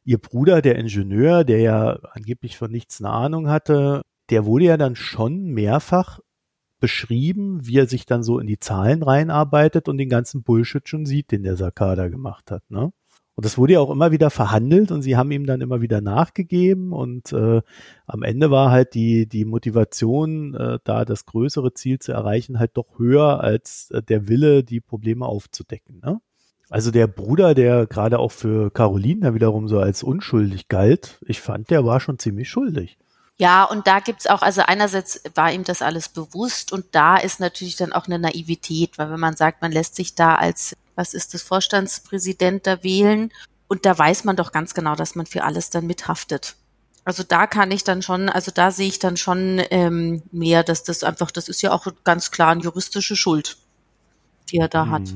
Ihr 0.04 0.20
Bruder, 0.20 0.62
der 0.62 0.76
Ingenieur, 0.76 1.44
der 1.44 1.60
ja 1.60 1.98
angeblich 2.12 2.58
von 2.60 2.70
nichts 2.70 3.02
eine 3.02 3.10
Ahnung 3.12 3.50
hatte, 3.50 4.04
der 4.30 4.46
wurde 4.46 4.66
ja 4.66 4.78
dann 4.78 4.96
schon 4.96 5.46
mehrfach 5.46 6.20
beschrieben, 6.80 7.66
wie 7.66 7.80
er 7.80 7.88
sich 7.88 8.06
dann 8.06 8.22
so 8.22 8.38
in 8.38 8.46
die 8.46 8.60
Zahlen 8.60 9.02
reinarbeitet 9.02 9.90
und 9.90 9.98
den 9.98 10.10
ganzen 10.10 10.44
Bullshit 10.44 10.88
schon 10.88 11.08
sieht, 11.08 11.32
den 11.32 11.42
der 11.42 11.58
Sakada 11.58 12.08
gemacht 12.08 12.52
hat, 12.52 12.70
ne? 12.70 12.92
Und 13.40 13.46
das 13.46 13.58
wurde 13.58 13.72
ja 13.72 13.80
auch 13.80 13.90
immer 13.90 14.12
wieder 14.12 14.32
verhandelt 14.32 14.92
und 14.92 15.02
sie 15.02 15.16
haben 15.16 15.32
ihm 15.32 15.46
dann 15.46 15.62
immer 15.62 15.80
wieder 15.80 16.02
nachgegeben 16.02 16.92
und 16.92 17.32
äh, 17.32 17.62
am 18.06 18.22
Ende 18.22 18.52
war 18.52 18.70
halt 18.70 18.96
die, 18.96 19.28
die 19.28 19.46
Motivation, 19.46 20.56
äh, 20.56 20.80
da 20.84 21.06
das 21.06 21.26
größere 21.26 21.74
Ziel 21.74 22.00
zu 22.00 22.12
erreichen, 22.12 22.60
halt 22.60 22.72
doch 22.74 23.00
höher 23.00 23.40
als 23.40 23.92
äh, 23.92 24.04
der 24.04 24.28
Wille, 24.28 24.66
die 24.66 24.82
Probleme 24.82 25.26
aufzudecken. 25.26 26.02
Ne? 26.04 26.20
Also 26.70 26.92
der 26.92 27.08
Bruder, 27.08 27.56
der 27.56 27.88
gerade 27.88 28.20
auch 28.20 28.34
für 28.34 28.72
Caroline 28.72 29.22
da 29.22 29.34
wiederum 29.34 29.70
so 29.70 29.80
als 29.80 30.04
unschuldig 30.04 30.68
galt, 30.68 31.22
ich 31.26 31.40
fand, 31.40 31.70
der 31.70 31.86
war 31.86 32.02
schon 32.02 32.20
ziemlich 32.20 32.50
schuldig. 32.50 32.98
Ja, 33.38 33.64
und 33.64 33.88
da 33.88 34.02
gibt's 34.02 34.28
auch, 34.28 34.42
also 34.42 34.64
einerseits 34.66 35.24
war 35.34 35.54
ihm 35.54 35.64
das 35.64 35.82
alles 35.82 36.10
bewusst 36.10 36.74
und 36.74 36.88
da 36.92 37.16
ist 37.16 37.40
natürlich 37.40 37.78
dann 37.78 37.94
auch 37.94 38.08
eine 38.08 38.20
Naivität, 38.20 38.98
weil 38.98 39.10
wenn 39.12 39.20
man 39.22 39.38
sagt, 39.38 39.62
man 39.62 39.72
lässt 39.72 39.96
sich 39.96 40.14
da 40.14 40.36
als, 40.36 40.76
was 41.00 41.14
ist 41.14 41.34
das, 41.34 41.42
Vorstandspräsident 41.42 42.68
da 42.68 42.84
wählen 42.84 43.32
und 43.70 43.86
da 43.86 43.98
weiß 43.98 44.26
man 44.26 44.36
doch 44.36 44.52
ganz 44.52 44.74
genau, 44.74 44.96
dass 44.96 45.16
man 45.16 45.26
für 45.26 45.46
alles 45.46 45.70
dann 45.70 45.88
mithaftet. 45.88 46.58
Also 47.06 47.24
da 47.24 47.48
kann 47.48 47.72
ich 47.72 47.86
dann 47.86 48.02
schon, 48.02 48.28
also 48.28 48.52
da 48.54 48.70
sehe 48.70 48.90
ich 48.90 49.00
dann 49.00 49.16
schon 49.16 49.62
ähm, 49.72 50.22
mehr, 50.32 50.62
dass 50.64 50.84
das 50.84 51.06
einfach, 51.06 51.32
das 51.32 51.48
ist 51.48 51.62
ja 51.62 51.72
auch 51.72 51.88
ganz 52.04 52.32
klar 52.32 52.52
eine 52.52 52.62
juristische 52.62 53.16
Schuld, 53.16 53.58
die 54.52 54.58
er 54.58 54.68
da 54.68 54.90
hat. 54.90 55.14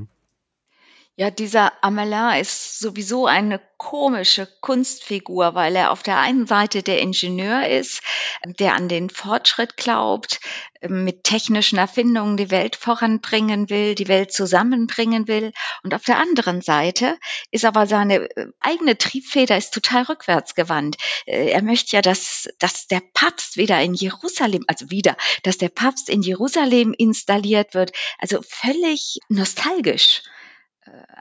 Ja, 1.15 1.29
dieser 1.29 1.71
Amelin 1.83 2.41
ist 2.41 2.79
sowieso 2.79 3.27
eine 3.27 3.61
komische 3.77 4.47
Kunstfigur, 4.61 5.53
weil 5.53 5.75
er 5.75 5.91
auf 5.91 6.01
der 6.01 6.17
einen 6.17 6.47
Seite 6.47 6.81
der 6.81 7.01
Ingenieur 7.01 7.67
ist, 7.67 8.01
der 8.43 8.73
an 8.73 8.89
den 8.89 9.11
Fortschritt 9.11 9.77
glaubt, 9.77 10.39
mit 10.81 11.23
technischen 11.23 11.77
Erfindungen 11.77 12.35
die 12.35 12.49
Welt 12.49 12.75
voranbringen 12.75 13.69
will, 13.69 13.93
die 13.93 14.07
Welt 14.07 14.33
zusammenbringen 14.33 15.27
will. 15.27 15.51
Und 15.83 15.93
auf 15.93 16.03
der 16.03 16.17
anderen 16.17 16.61
Seite 16.61 17.19
ist 17.51 17.63
aber 17.65 17.85
seine 17.85 18.27
äh, 18.35 18.47
eigene 18.59 18.97
Triebfeder 18.97 19.55
ist 19.55 19.71
total 19.71 20.03
rückwärtsgewandt. 20.03 20.97
Äh, 21.27 21.51
Er 21.51 21.61
möchte 21.61 21.95
ja, 21.95 22.01
dass, 22.01 22.49
dass 22.57 22.87
der 22.87 23.03
Papst 23.13 23.55
wieder 23.57 23.79
in 23.83 23.93
Jerusalem, 23.93 24.63
also 24.67 24.89
wieder, 24.89 25.15
dass 25.43 25.59
der 25.59 25.69
Papst 25.69 26.09
in 26.09 26.23
Jerusalem 26.23 26.95
installiert 26.97 27.75
wird. 27.75 27.91
Also 28.17 28.41
völlig 28.41 29.19
nostalgisch 29.29 30.23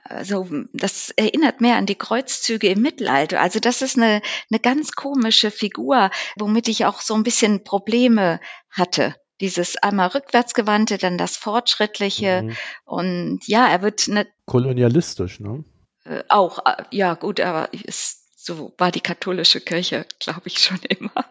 also 0.04 0.46
das 0.72 1.10
erinnert 1.10 1.60
mehr 1.60 1.76
an 1.76 1.86
die 1.86 1.94
Kreuzzüge 1.94 2.68
im 2.68 2.82
Mittelalter. 2.82 3.40
Also 3.40 3.60
das 3.60 3.82
ist 3.82 3.96
eine, 3.96 4.22
eine 4.50 4.60
ganz 4.60 4.92
komische 4.92 5.50
Figur, 5.50 6.10
womit 6.36 6.68
ich 6.68 6.84
auch 6.84 7.00
so 7.00 7.14
ein 7.14 7.22
bisschen 7.22 7.64
Probleme 7.64 8.40
hatte. 8.70 9.14
Dieses 9.40 9.76
einmal 9.76 10.08
rückwärtsgewandte, 10.08 10.98
dann 10.98 11.18
das 11.18 11.36
fortschrittliche. 11.36 12.42
Mhm. 12.42 12.56
Und 12.84 13.40
ja, 13.46 13.66
er 13.66 13.82
wird 13.82 14.08
ne, 14.08 14.26
Kolonialistisch, 14.46 15.40
ne? 15.40 15.64
äh, 16.04 16.22
auch, 16.28 16.64
äh, 16.64 16.84
ja 16.90 17.14
gut, 17.14 17.40
aber 17.40 17.72
ist, 17.72 18.44
so 18.44 18.74
war 18.78 18.90
die 18.90 19.00
katholische 19.00 19.60
Kirche, 19.60 20.06
glaube 20.18 20.42
ich, 20.44 20.58
schon 20.58 20.80
immer. 20.88 21.24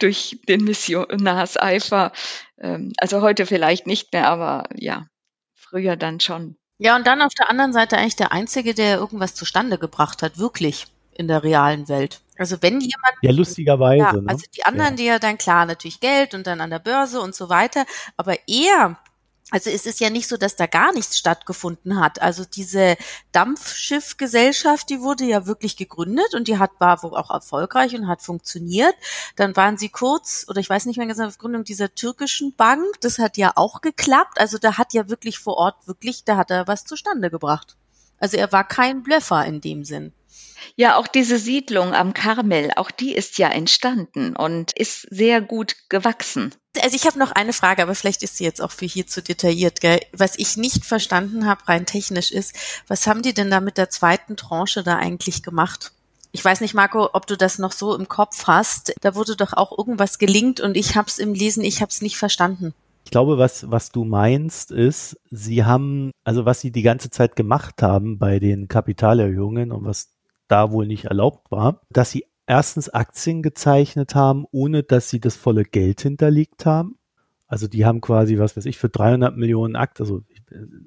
Durch 0.00 0.40
den 0.46 0.64
Missionarseifer. 0.64 2.12
Ähm, 2.58 2.92
also 2.98 3.22
heute 3.22 3.46
vielleicht 3.46 3.86
nicht 3.86 4.12
mehr, 4.12 4.28
aber 4.28 4.68
ja, 4.74 5.06
früher 5.54 5.96
dann 5.96 6.20
schon. 6.20 6.56
Ja, 6.80 6.96
und 6.96 7.06
dann 7.06 7.20
auf 7.20 7.34
der 7.34 7.50
anderen 7.50 7.74
Seite 7.74 7.98
eigentlich 7.98 8.16
der 8.16 8.32
Einzige, 8.32 8.74
der 8.74 8.96
irgendwas 8.96 9.34
zustande 9.34 9.76
gebracht 9.76 10.22
hat, 10.22 10.38
wirklich 10.38 10.86
in 11.12 11.28
der 11.28 11.44
realen 11.44 11.88
Welt. 11.90 12.22
Also 12.38 12.56
wenn 12.62 12.80
jemand. 12.80 13.16
Ja, 13.20 13.32
lustigerweise. 13.32 14.02
Ja, 14.02 14.12
ne? 14.14 14.24
Also 14.26 14.46
die 14.56 14.64
anderen, 14.64 14.92
ja. 14.92 14.96
die 14.96 15.04
ja 15.04 15.18
dann 15.18 15.36
klar 15.36 15.66
natürlich 15.66 16.00
Geld 16.00 16.32
und 16.34 16.46
dann 16.46 16.62
an 16.62 16.70
der 16.70 16.78
Börse 16.78 17.20
und 17.20 17.34
so 17.34 17.50
weiter. 17.50 17.84
Aber 18.16 18.34
er 18.46 18.96
also 19.50 19.70
es 19.70 19.86
ist 19.86 20.00
ja 20.00 20.10
nicht 20.10 20.28
so, 20.28 20.36
dass 20.36 20.56
da 20.56 20.66
gar 20.66 20.92
nichts 20.92 21.18
stattgefunden 21.18 22.00
hat. 22.00 22.22
Also 22.22 22.44
diese 22.44 22.96
Dampfschiffgesellschaft, 23.32 24.88
die 24.90 25.00
wurde 25.00 25.24
ja 25.24 25.46
wirklich 25.46 25.76
gegründet 25.76 26.34
und 26.34 26.48
die 26.48 26.58
hat 26.58 26.70
war 26.78 27.02
wohl 27.02 27.16
auch 27.16 27.30
erfolgreich 27.30 27.94
und 27.94 28.08
hat 28.08 28.22
funktioniert. 28.22 28.94
Dann 29.36 29.56
waren 29.56 29.78
sie 29.78 29.88
kurz 29.88 30.46
oder 30.48 30.60
ich 30.60 30.70
weiß 30.70 30.86
nicht 30.86 30.96
mehr 30.96 31.06
genau 31.06 31.26
auf 31.26 31.38
Gründung 31.38 31.64
dieser 31.64 31.94
türkischen 31.94 32.54
Bank. 32.54 32.84
Das 33.00 33.18
hat 33.18 33.36
ja 33.36 33.52
auch 33.56 33.80
geklappt. 33.80 34.38
Also 34.40 34.58
da 34.58 34.78
hat 34.78 34.92
ja 34.92 35.08
wirklich 35.08 35.38
vor 35.38 35.56
Ort 35.56 35.86
wirklich, 35.86 36.24
da 36.24 36.36
hat 36.36 36.50
er 36.50 36.66
was 36.66 36.84
zustande 36.84 37.30
gebracht. 37.30 37.76
Also 38.18 38.36
er 38.36 38.52
war 38.52 38.66
kein 38.66 39.02
Blöffer 39.02 39.44
in 39.46 39.60
dem 39.60 39.84
Sinn. 39.84 40.12
Ja, 40.76 40.96
auch 40.96 41.08
diese 41.08 41.38
Siedlung 41.38 41.94
am 41.94 42.14
Karmel, 42.14 42.70
auch 42.76 42.90
die 42.90 43.12
ist 43.12 43.38
ja 43.38 43.48
entstanden 43.48 44.36
und 44.36 44.72
ist 44.72 45.06
sehr 45.10 45.40
gut 45.40 45.76
gewachsen. 45.88 46.54
Also 46.82 46.96
ich 46.96 47.06
habe 47.06 47.18
noch 47.18 47.32
eine 47.32 47.52
Frage, 47.52 47.82
aber 47.82 47.94
vielleicht 47.94 48.22
ist 48.22 48.36
sie 48.36 48.44
jetzt 48.44 48.62
auch 48.62 48.70
für 48.70 48.86
hier 48.86 49.06
zu 49.06 49.22
detailliert. 49.22 49.80
Gell? 49.80 50.00
Was 50.12 50.38
ich 50.38 50.56
nicht 50.56 50.84
verstanden 50.84 51.46
habe, 51.46 51.66
rein 51.68 51.86
technisch 51.86 52.30
ist, 52.30 52.54
was 52.86 53.06
haben 53.06 53.22
die 53.22 53.34
denn 53.34 53.50
da 53.50 53.60
mit 53.60 53.76
der 53.78 53.90
zweiten 53.90 54.36
Tranche 54.36 54.82
da 54.82 54.96
eigentlich 54.96 55.42
gemacht? 55.42 55.92
Ich 56.32 56.44
weiß 56.44 56.60
nicht, 56.60 56.74
Marco, 56.74 57.10
ob 57.12 57.26
du 57.26 57.36
das 57.36 57.58
noch 57.58 57.72
so 57.72 57.94
im 57.96 58.06
Kopf 58.06 58.46
hast. 58.46 58.94
Da 59.00 59.16
wurde 59.16 59.34
doch 59.34 59.52
auch 59.52 59.76
irgendwas 59.76 60.18
gelingt 60.18 60.60
und 60.60 60.76
ich 60.76 60.96
habe 60.96 61.08
es 61.08 61.18
im 61.18 61.34
Lesen, 61.34 61.64
ich 61.64 61.80
habe 61.80 61.90
es 61.90 62.02
nicht 62.02 62.16
verstanden. 62.16 62.72
Ich 63.04 63.10
glaube, 63.10 63.38
was, 63.38 63.68
was 63.70 63.90
du 63.90 64.04
meinst, 64.04 64.70
ist, 64.70 65.18
sie 65.30 65.64
haben, 65.64 66.12
also 66.22 66.44
was 66.44 66.60
sie 66.60 66.70
die 66.70 66.82
ganze 66.82 67.10
Zeit 67.10 67.34
gemacht 67.34 67.82
haben 67.82 68.18
bei 68.18 68.38
den 68.38 68.68
Kapitalerhöhungen 68.68 69.72
und 69.72 69.84
was 69.84 70.10
da 70.50 70.72
wohl 70.72 70.86
nicht 70.86 71.06
erlaubt 71.06 71.50
war, 71.50 71.80
dass 71.90 72.10
sie 72.10 72.24
erstens 72.46 72.88
Aktien 72.88 73.42
gezeichnet 73.42 74.14
haben, 74.14 74.44
ohne 74.50 74.82
dass 74.82 75.08
sie 75.08 75.20
das 75.20 75.36
volle 75.36 75.64
Geld 75.64 76.00
hinterlegt 76.00 76.66
haben. 76.66 76.96
Also 77.46 77.68
die 77.68 77.84
haben 77.84 78.00
quasi, 78.00 78.38
was 78.38 78.56
weiß 78.56 78.66
ich, 78.66 78.78
für 78.78 78.88
300 78.88 79.36
Millionen 79.36 79.76
Aktien, 79.76 80.06
also 80.06 80.22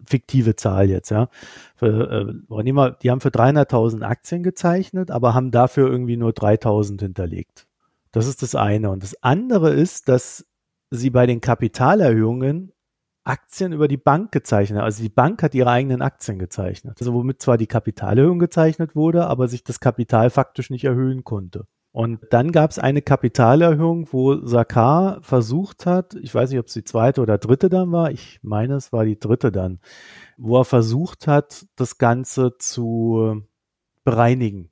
fiktive 0.05 0.55
Zahl 0.55 0.89
jetzt, 0.89 1.09
ja. 1.09 1.29
Für, 1.75 2.33
äh, 2.49 2.63
die 3.01 3.11
haben 3.11 3.21
für 3.21 3.29
300.000 3.29 4.01
Aktien 4.03 4.43
gezeichnet, 4.43 5.09
aber 5.09 5.33
haben 5.33 5.51
dafür 5.51 5.89
irgendwie 5.89 6.17
nur 6.17 6.31
3.000 6.31 6.99
hinterlegt. 7.01 7.65
Das 8.11 8.27
ist 8.27 8.41
das 8.43 8.55
eine. 8.55 8.91
Und 8.91 9.03
das 9.03 9.23
andere 9.23 9.71
ist, 9.71 10.09
dass 10.09 10.45
sie 10.91 11.09
bei 11.09 11.25
den 11.25 11.41
Kapitalerhöhungen 11.41 12.72
Aktien 13.23 13.71
über 13.71 13.87
die 13.87 13.97
Bank 13.97 14.31
gezeichnet. 14.31 14.81
Also 14.81 15.01
die 15.01 15.09
Bank 15.09 15.41
hat 15.43 15.55
ihre 15.55 15.69
eigenen 15.69 16.01
Aktien 16.01 16.39
gezeichnet. 16.39 16.97
Also 16.99 17.13
womit 17.13 17.41
zwar 17.41 17.57
die 17.57 17.67
Kapitalerhöhung 17.67 18.39
gezeichnet 18.39 18.95
wurde, 18.95 19.27
aber 19.27 19.47
sich 19.47 19.63
das 19.63 19.79
Kapital 19.79 20.29
faktisch 20.29 20.69
nicht 20.69 20.83
erhöhen 20.83 21.23
konnte. 21.23 21.65
Und 21.91 22.21
dann 22.31 22.51
gab 22.51 22.71
es 22.71 22.79
eine 22.79 23.03
Kapitalerhöhung, 23.03 24.07
wo 24.11 24.43
Sakar 24.45 25.21
versucht 25.21 25.85
hat, 25.85 26.15
ich 26.15 26.33
weiß 26.33 26.49
nicht, 26.49 26.59
ob 26.59 26.65
es 26.65 26.73
die 26.73 26.83
zweite 26.83 27.21
oder 27.21 27.37
dritte 27.37 27.69
dann 27.69 27.91
war, 27.91 28.09
ich 28.09 28.39
meine, 28.41 28.75
es 28.75 28.91
war 28.91 29.05
die 29.05 29.19
dritte 29.19 29.51
dann, 29.51 29.79
wo 30.35 30.57
er 30.57 30.65
versucht 30.65 31.27
hat, 31.27 31.67
das 31.75 31.99
Ganze 31.99 32.57
zu 32.57 33.43
bereinigen. 34.03 34.69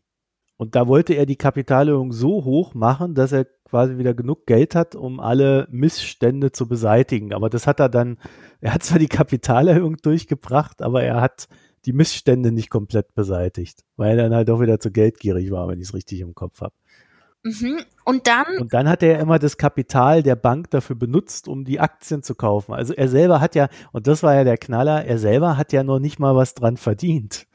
Und 0.57 0.75
da 0.75 0.87
wollte 0.87 1.13
er 1.13 1.27
die 1.27 1.35
Kapitalerhöhung 1.35 2.11
so 2.11 2.43
hoch 2.43 2.73
machen, 2.73 3.13
dass 3.13 3.31
er 3.31 3.45
quasi 3.71 3.97
wieder 3.97 4.13
genug 4.13 4.45
Geld 4.45 4.75
hat, 4.75 4.95
um 4.95 5.19
alle 5.19 5.67
Missstände 5.71 6.51
zu 6.51 6.67
beseitigen. 6.67 7.33
Aber 7.33 7.49
das 7.49 7.65
hat 7.67 7.79
er 7.79 7.89
dann, 7.89 8.17
er 8.59 8.73
hat 8.73 8.83
zwar 8.83 8.99
die 8.99 9.07
Kapitalerhöhung 9.07 9.97
durchgebracht, 9.97 10.81
aber 10.81 11.01
er 11.03 11.21
hat 11.21 11.47
die 11.85 11.93
Missstände 11.93 12.51
nicht 12.51 12.69
komplett 12.69 13.15
beseitigt, 13.15 13.83
weil 13.95 14.19
er 14.19 14.25
dann 14.25 14.35
halt 14.35 14.49
auch 14.49 14.61
wieder 14.61 14.79
zu 14.79 14.91
geldgierig 14.91 15.49
war, 15.51 15.67
wenn 15.69 15.79
ich 15.79 15.87
es 15.87 15.93
richtig 15.93 16.19
im 16.19 16.35
Kopf 16.35 16.61
habe. 16.61 16.73
Mhm. 17.43 17.79
Und 18.03 18.27
dann. 18.27 18.57
Und 18.59 18.73
dann 18.73 18.89
hat 18.89 19.01
er 19.03 19.19
immer 19.19 19.39
das 19.39 19.57
Kapital 19.57 20.21
der 20.21 20.35
Bank 20.35 20.69
dafür 20.69 20.97
benutzt, 20.97 21.47
um 21.47 21.63
die 21.63 21.79
Aktien 21.79 22.23
zu 22.23 22.35
kaufen. 22.35 22.73
Also 22.73 22.93
er 22.93 23.07
selber 23.07 23.39
hat 23.39 23.55
ja, 23.55 23.69
und 23.93 24.05
das 24.05 24.21
war 24.21 24.35
ja 24.35 24.43
der 24.43 24.57
Knaller, 24.57 25.05
er 25.05 25.17
selber 25.17 25.57
hat 25.57 25.71
ja 25.71 25.83
noch 25.83 25.99
nicht 25.99 26.19
mal 26.19 26.35
was 26.35 26.53
dran 26.53 26.75
verdient. 26.75 27.47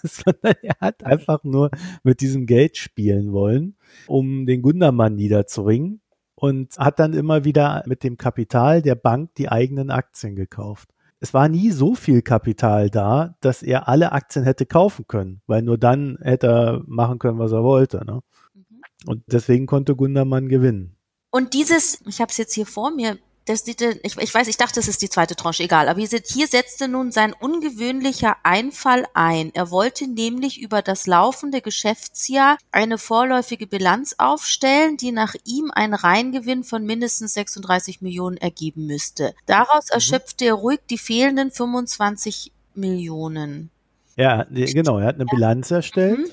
sondern 0.08 0.54
er 0.62 0.76
hat 0.80 1.04
einfach 1.04 1.44
nur 1.44 1.70
mit 2.02 2.20
diesem 2.20 2.46
Geld 2.46 2.76
spielen 2.76 3.32
wollen, 3.32 3.76
um 4.06 4.46
den 4.46 4.62
Gundermann 4.62 5.14
niederzuringen 5.14 6.00
und 6.34 6.78
hat 6.78 6.98
dann 6.98 7.12
immer 7.12 7.44
wieder 7.44 7.82
mit 7.86 8.02
dem 8.02 8.16
Kapital 8.16 8.82
der 8.82 8.94
Bank 8.94 9.34
die 9.36 9.48
eigenen 9.48 9.90
Aktien 9.90 10.34
gekauft. 10.34 10.88
Es 11.22 11.34
war 11.34 11.48
nie 11.48 11.70
so 11.70 11.94
viel 11.94 12.22
Kapital 12.22 12.88
da, 12.88 13.36
dass 13.40 13.62
er 13.62 13.88
alle 13.88 14.12
Aktien 14.12 14.44
hätte 14.44 14.64
kaufen 14.64 15.04
können, 15.06 15.42
weil 15.46 15.60
nur 15.60 15.76
dann 15.76 16.18
hätte 16.22 16.46
er 16.46 16.82
machen 16.86 17.18
können, 17.18 17.38
was 17.38 17.52
er 17.52 17.62
wollte. 17.62 18.02
Ne? 18.06 18.20
Mhm. 18.54 18.64
Und 19.06 19.22
deswegen 19.26 19.66
konnte 19.66 19.94
Gundermann 19.94 20.48
gewinnen. 20.48 20.96
Und 21.30 21.52
dieses, 21.52 22.00
ich 22.06 22.20
habe 22.20 22.30
es 22.30 22.38
jetzt 22.38 22.54
hier 22.54 22.64
vor 22.66 22.90
mir, 22.90 23.18
das, 23.50 23.66
ich, 24.02 24.16
ich 24.16 24.34
weiß, 24.34 24.48
ich 24.48 24.56
dachte, 24.56 24.80
es 24.80 24.88
ist 24.88 25.02
die 25.02 25.08
zweite 25.08 25.36
Tranche, 25.36 25.62
egal. 25.62 25.88
Aber 25.88 26.00
hier 26.00 26.46
setzte 26.46 26.88
nun 26.88 27.12
sein 27.12 27.34
ungewöhnlicher 27.38 28.36
Einfall 28.42 29.06
ein. 29.14 29.50
Er 29.54 29.70
wollte 29.70 30.08
nämlich 30.08 30.60
über 30.60 30.82
das 30.82 31.06
laufende 31.06 31.60
Geschäftsjahr 31.60 32.58
eine 32.72 32.98
vorläufige 32.98 33.66
Bilanz 33.66 34.14
aufstellen, 34.18 34.96
die 34.96 35.12
nach 35.12 35.34
ihm 35.44 35.70
einen 35.74 35.94
Reingewinn 35.94 36.64
von 36.64 36.84
mindestens 36.84 37.34
36 37.34 38.00
Millionen 38.00 38.36
ergeben 38.36 38.86
müsste. 38.86 39.34
Daraus 39.46 39.86
mhm. 39.86 39.94
erschöpfte 39.94 40.46
er 40.46 40.54
ruhig 40.54 40.80
die 40.88 40.98
fehlenden 40.98 41.50
25 41.50 42.52
Millionen. 42.74 43.70
Ja, 44.16 44.44
genau. 44.50 44.98
Er 44.98 45.06
hat 45.06 45.14
eine 45.16 45.26
Bilanz 45.26 45.70
erstellt, 45.70 46.18
mhm. 46.18 46.30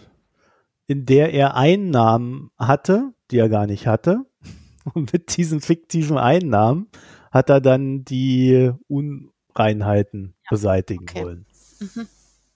in 0.87 1.05
der 1.05 1.33
er 1.33 1.55
Einnahmen 1.55 2.51
hatte, 2.57 3.13
die 3.31 3.37
er 3.37 3.49
gar 3.49 3.65
nicht 3.65 3.87
hatte 3.87 4.25
und 4.93 5.13
mit 5.13 5.35
diesen 5.37 5.61
fiktiven 5.61 6.17
Einnahmen 6.17 6.87
hat 7.31 7.49
er 7.49 7.61
dann 7.61 8.03
die 8.03 8.71
Unreinheiten 8.87 10.33
ja. 10.43 10.49
beseitigen 10.49 11.05
okay. 11.09 11.23
wollen. 11.23 11.45
Mhm. 11.79 12.07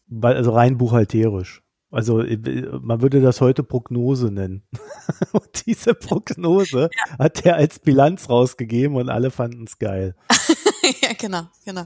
Weil, 0.07 0.35
also 0.35 0.51
rein 0.51 0.77
buchhalterisch. 0.77 1.63
Also 1.91 2.21
äh, 2.21 2.69
man 2.81 3.01
würde 3.01 3.21
das 3.21 3.41
heute 3.41 3.63
Prognose 3.63 4.31
nennen. 4.31 4.63
und 5.33 5.65
diese 5.65 5.93
Prognose 5.93 6.89
ja. 6.93 7.19
hat 7.19 7.45
er 7.45 7.57
als 7.57 7.79
Bilanz 7.79 8.29
rausgegeben 8.29 8.95
und 8.95 9.09
alle 9.09 9.29
fanden 9.29 9.65
es 9.65 9.77
geil. 9.77 10.15
ja, 11.01 11.13
genau, 11.17 11.43
genau. 11.65 11.83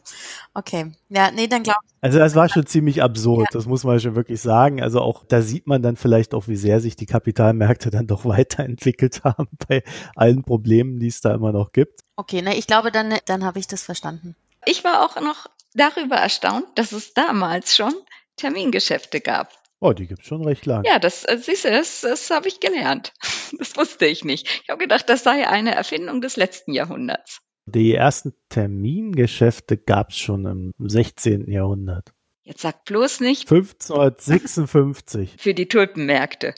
Okay. 0.53 0.91
Ja, 1.09 1.31
nee, 1.31 1.47
dann 1.47 1.63
glaube 1.63 1.79
ich. 1.85 1.93
Also 2.01 2.19
das 2.19 2.35
war 2.35 2.49
schon 2.49 2.65
ziemlich 2.65 3.01
absurd, 3.01 3.47
ja. 3.51 3.57
das 3.57 3.65
muss 3.65 3.83
man 3.83 3.99
schon 3.99 4.15
wirklich 4.15 4.41
sagen. 4.41 4.81
Also 4.81 5.01
auch 5.01 5.25
da 5.25 5.41
sieht 5.41 5.67
man 5.67 5.81
dann 5.81 5.95
vielleicht 5.95 6.33
auch, 6.33 6.47
wie 6.47 6.55
sehr 6.55 6.79
sich 6.79 6.95
die 6.95 7.05
Kapitalmärkte 7.05 7.89
dann 7.89 8.07
doch 8.07 8.25
weiterentwickelt 8.25 9.23
haben 9.23 9.47
bei 9.67 9.83
allen 10.15 10.43
Problemen, 10.43 10.99
die 10.99 11.07
es 11.07 11.21
da 11.21 11.33
immer 11.33 11.51
noch 11.51 11.71
gibt. 11.71 12.01
Okay, 12.15 12.41
na, 12.43 12.53
ich 12.53 12.67
glaube, 12.67 12.91
dann, 12.91 13.13
dann 13.25 13.43
habe 13.43 13.59
ich 13.59 13.67
das 13.67 13.83
verstanden. 13.83 14.35
Ich 14.65 14.83
war 14.83 15.05
auch 15.05 15.21
noch 15.21 15.47
darüber 15.73 16.15
erstaunt, 16.15 16.65
dass 16.75 16.91
es 16.91 17.13
damals 17.13 17.75
schon 17.75 17.93
Termingeschäfte 18.37 19.21
gab. 19.21 19.51
Oh, 19.79 19.93
die 19.93 20.07
gibt's 20.07 20.27
schon 20.27 20.43
recht 20.43 20.65
lang. 20.65 20.83
Ja, 20.85 20.99
das 20.99 21.25
äh, 21.25 21.37
siehst 21.37 21.65
du, 21.65 21.69
das, 21.69 22.01
das 22.01 22.29
habe 22.31 22.47
ich 22.47 22.59
gelernt. 22.59 23.13
Das 23.57 23.77
wusste 23.77 24.05
ich 24.07 24.25
nicht. 24.25 24.61
Ich 24.63 24.69
habe 24.69 24.79
gedacht, 24.79 25.07
das 25.07 25.23
sei 25.23 25.47
eine 25.47 25.75
Erfindung 25.75 26.19
des 26.19 26.35
letzten 26.35 26.73
Jahrhunderts. 26.73 27.41
Die 27.67 27.93
ersten 27.95 28.33
Termingeschäfte 28.49 29.77
gab's 29.77 30.17
schon 30.17 30.45
im 30.45 30.73
16. 30.79 31.49
Jahrhundert. 31.49 32.13
Jetzt 32.43 32.61
sag 32.61 32.85
bloß 32.85 33.21
nicht. 33.21 33.51
1556. 33.51 35.35
Für 35.39 35.55
die 35.55 35.67
Tulpenmärkte. 35.67 36.53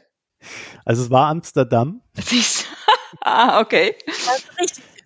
Also 0.83 1.03
es 1.03 1.09
war 1.09 1.27
Amsterdam. 1.27 2.01
Siehst 2.13 2.67
Ah, 3.21 3.61
okay. 3.61 3.95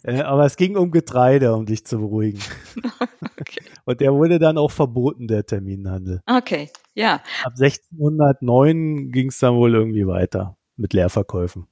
Äh, 0.03 0.21
aber 0.21 0.45
es 0.45 0.57
ging 0.57 0.75
um 0.75 0.89
Getreide, 0.89 1.53
um 1.53 1.67
dich 1.67 1.85
zu 1.85 1.99
beruhigen. 1.99 2.39
okay. 3.39 3.61
Und 3.85 4.01
der 4.01 4.11
wurde 4.13 4.39
dann 4.39 4.57
auch 4.57 4.71
verboten, 4.71 5.27
der 5.27 5.45
Terminhandel. 5.45 6.21
Okay, 6.25 6.71
ja. 6.95 7.21
Ab 7.43 7.53
1609 7.59 9.11
ging 9.11 9.27
es 9.27 9.37
dann 9.37 9.55
wohl 9.55 9.75
irgendwie 9.75 10.07
weiter 10.07 10.57
mit 10.77 10.93
Leerverkäufen 10.93 11.67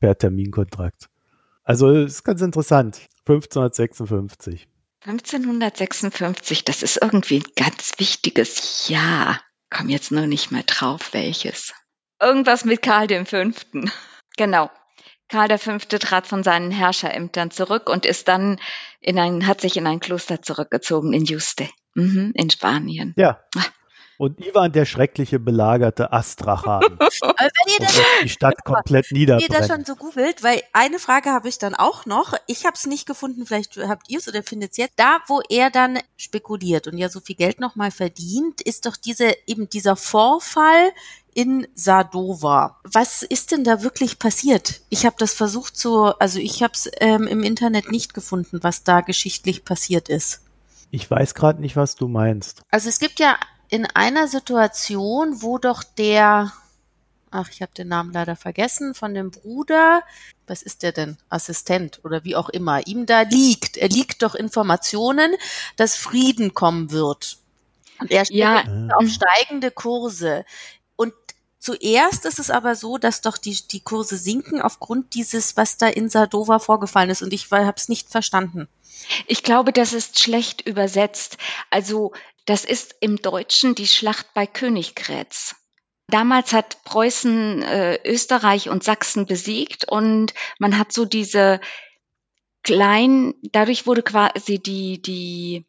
per 0.00 0.16
Terminkontrakt. 0.16 1.10
Also 1.64 1.90
ist 1.92 2.24
ganz 2.24 2.40
interessant. 2.40 3.08
1556. 3.26 4.68
1556, 5.06 6.64
das 6.64 6.82
ist 6.82 7.00
irgendwie 7.00 7.38
ein 7.38 7.52
ganz 7.56 7.92
wichtiges 7.98 8.88
Jahr. 8.88 9.40
Komm 9.70 9.88
jetzt 9.88 10.12
nur 10.12 10.26
nicht 10.26 10.50
mehr 10.50 10.62
drauf, 10.62 11.12
welches. 11.12 11.74
Irgendwas 12.20 12.64
mit 12.64 12.80
Karl 12.82 13.08
V. 13.26 13.50
Genau. 14.36 14.70
Karl 15.28 15.58
V. 15.58 15.78
trat 15.78 16.26
von 16.26 16.42
seinen 16.42 16.70
Herrscherämtern 16.70 17.50
zurück 17.50 17.88
und 17.88 18.06
ist 18.06 18.28
dann 18.28 18.58
in 19.00 19.18
ein, 19.18 19.46
hat 19.46 19.60
sich 19.60 19.76
in 19.76 19.86
ein 19.86 20.00
Kloster 20.00 20.42
zurückgezogen 20.42 21.12
in 21.12 21.24
Juste, 21.24 21.68
mhm, 21.94 22.32
in 22.34 22.50
Spanien. 22.50 23.14
Ja. 23.16 23.42
Und 24.18 24.40
Ivan 24.40 24.72
der 24.72 24.84
schreckliche 24.84 25.38
belagerte 25.38 26.12
Astrachan. 26.12 26.82
Wenn 26.98 27.72
ihr 27.72 27.78
das, 27.80 28.00
die 28.22 28.28
Stadt 28.28 28.64
komplett 28.64 29.10
wenn 29.10 29.18
ihr 29.18 29.26
das 29.26 29.42
niederbrennt. 29.42 29.72
schon 29.72 29.84
so 29.84 29.96
googelt, 29.96 30.42
weil 30.42 30.62
eine 30.72 30.98
Frage 30.98 31.30
habe 31.30 31.48
ich 31.48 31.58
dann 31.58 31.74
auch 31.74 32.06
noch. 32.06 32.34
Ich 32.46 32.64
habe 32.64 32.76
es 32.76 32.86
nicht 32.86 33.06
gefunden, 33.06 33.46
vielleicht 33.46 33.76
habt 33.76 34.08
ihr 34.08 34.18
es 34.18 34.28
oder 34.28 34.42
findet 34.42 34.72
es 34.72 34.76
jetzt. 34.76 34.94
Da, 34.96 35.18
wo 35.26 35.40
er 35.48 35.70
dann 35.70 35.98
spekuliert 36.16 36.86
und 36.86 36.98
ja 36.98 37.08
so 37.08 37.20
viel 37.20 37.36
Geld 37.36 37.60
nochmal 37.60 37.90
verdient, 37.90 38.60
ist 38.60 38.86
doch 38.86 38.96
diese 38.96 39.34
eben 39.46 39.68
dieser 39.68 39.96
Vorfall 39.96 40.92
in 41.34 41.66
Sadova. 41.74 42.80
Was 42.84 43.22
ist 43.22 43.52
denn 43.52 43.64
da 43.64 43.82
wirklich 43.82 44.18
passiert? 44.18 44.80
Ich 44.88 45.04
habe 45.04 45.16
das 45.18 45.34
versucht 45.34 45.76
zu, 45.76 46.04
also 46.18 46.38
ich 46.38 46.62
habe 46.62 46.72
es 46.74 46.90
ähm, 47.00 47.26
im 47.26 47.42
Internet 47.42 47.90
nicht 47.90 48.14
gefunden, 48.14 48.60
was 48.62 48.84
da 48.84 49.00
geschichtlich 49.00 49.64
passiert 49.64 50.08
ist. 50.08 50.42
Ich 50.90 51.10
weiß 51.10 51.34
gerade 51.34 51.60
nicht, 51.60 51.74
was 51.76 51.96
du 51.96 52.06
meinst. 52.06 52.62
Also 52.70 52.88
es 52.88 53.00
gibt 53.00 53.18
ja 53.18 53.36
in 53.74 53.86
einer 53.86 54.28
Situation, 54.28 55.42
wo 55.42 55.58
doch 55.58 55.82
der, 55.82 56.52
ach, 57.32 57.48
ich 57.50 57.60
habe 57.60 57.72
den 57.76 57.88
Namen 57.88 58.12
leider 58.12 58.36
vergessen, 58.36 58.94
von 58.94 59.14
dem 59.14 59.32
Bruder, 59.32 60.04
was 60.46 60.62
ist 60.62 60.84
der 60.84 60.92
denn? 60.92 61.16
Assistent 61.28 61.98
oder 62.04 62.22
wie 62.22 62.36
auch 62.36 62.48
immer, 62.50 62.86
ihm 62.86 63.04
da 63.04 63.22
liegt. 63.22 63.76
Er 63.76 63.88
liegt 63.88 64.22
doch 64.22 64.36
Informationen, 64.36 65.34
dass 65.74 65.96
Frieden 65.96 66.54
kommen 66.54 66.92
wird. 66.92 67.38
Und 67.98 68.12
er 68.12 68.24
steht 68.26 68.36
Ja. 68.36 68.62
auf 68.94 69.08
steigende 69.08 69.72
Kurse. 69.72 70.44
Zuerst 71.64 72.26
ist 72.26 72.38
es 72.38 72.50
aber 72.50 72.76
so, 72.76 72.98
dass 72.98 73.22
doch 73.22 73.38
die, 73.38 73.56
die 73.70 73.80
Kurse 73.80 74.18
sinken 74.18 74.60
aufgrund 74.60 75.14
dieses, 75.14 75.56
was 75.56 75.78
da 75.78 75.86
in 75.86 76.10
Sadova 76.10 76.58
vorgefallen 76.58 77.08
ist. 77.08 77.22
Und 77.22 77.32
ich 77.32 77.50
habe 77.50 77.72
es 77.74 77.88
nicht 77.88 78.10
verstanden. 78.10 78.68
Ich 79.28 79.42
glaube, 79.42 79.72
das 79.72 79.94
ist 79.94 80.18
schlecht 80.18 80.60
übersetzt. 80.60 81.38
Also 81.70 82.12
das 82.44 82.66
ist 82.66 82.96
im 83.00 83.16
Deutschen 83.16 83.74
die 83.74 83.86
Schlacht 83.86 84.26
bei 84.34 84.46
Königgrätz. 84.46 85.56
Damals 86.08 86.52
hat 86.52 86.84
Preußen 86.84 87.62
äh, 87.62 87.98
Österreich 88.04 88.68
und 88.68 88.84
Sachsen 88.84 89.24
besiegt 89.24 89.90
und 89.90 90.34
man 90.58 90.76
hat 90.76 90.92
so 90.92 91.06
diese 91.06 91.62
kleinen, 92.62 93.36
dadurch 93.40 93.86
wurde 93.86 94.02
quasi 94.02 94.58
die, 94.58 95.00
die 95.00 95.64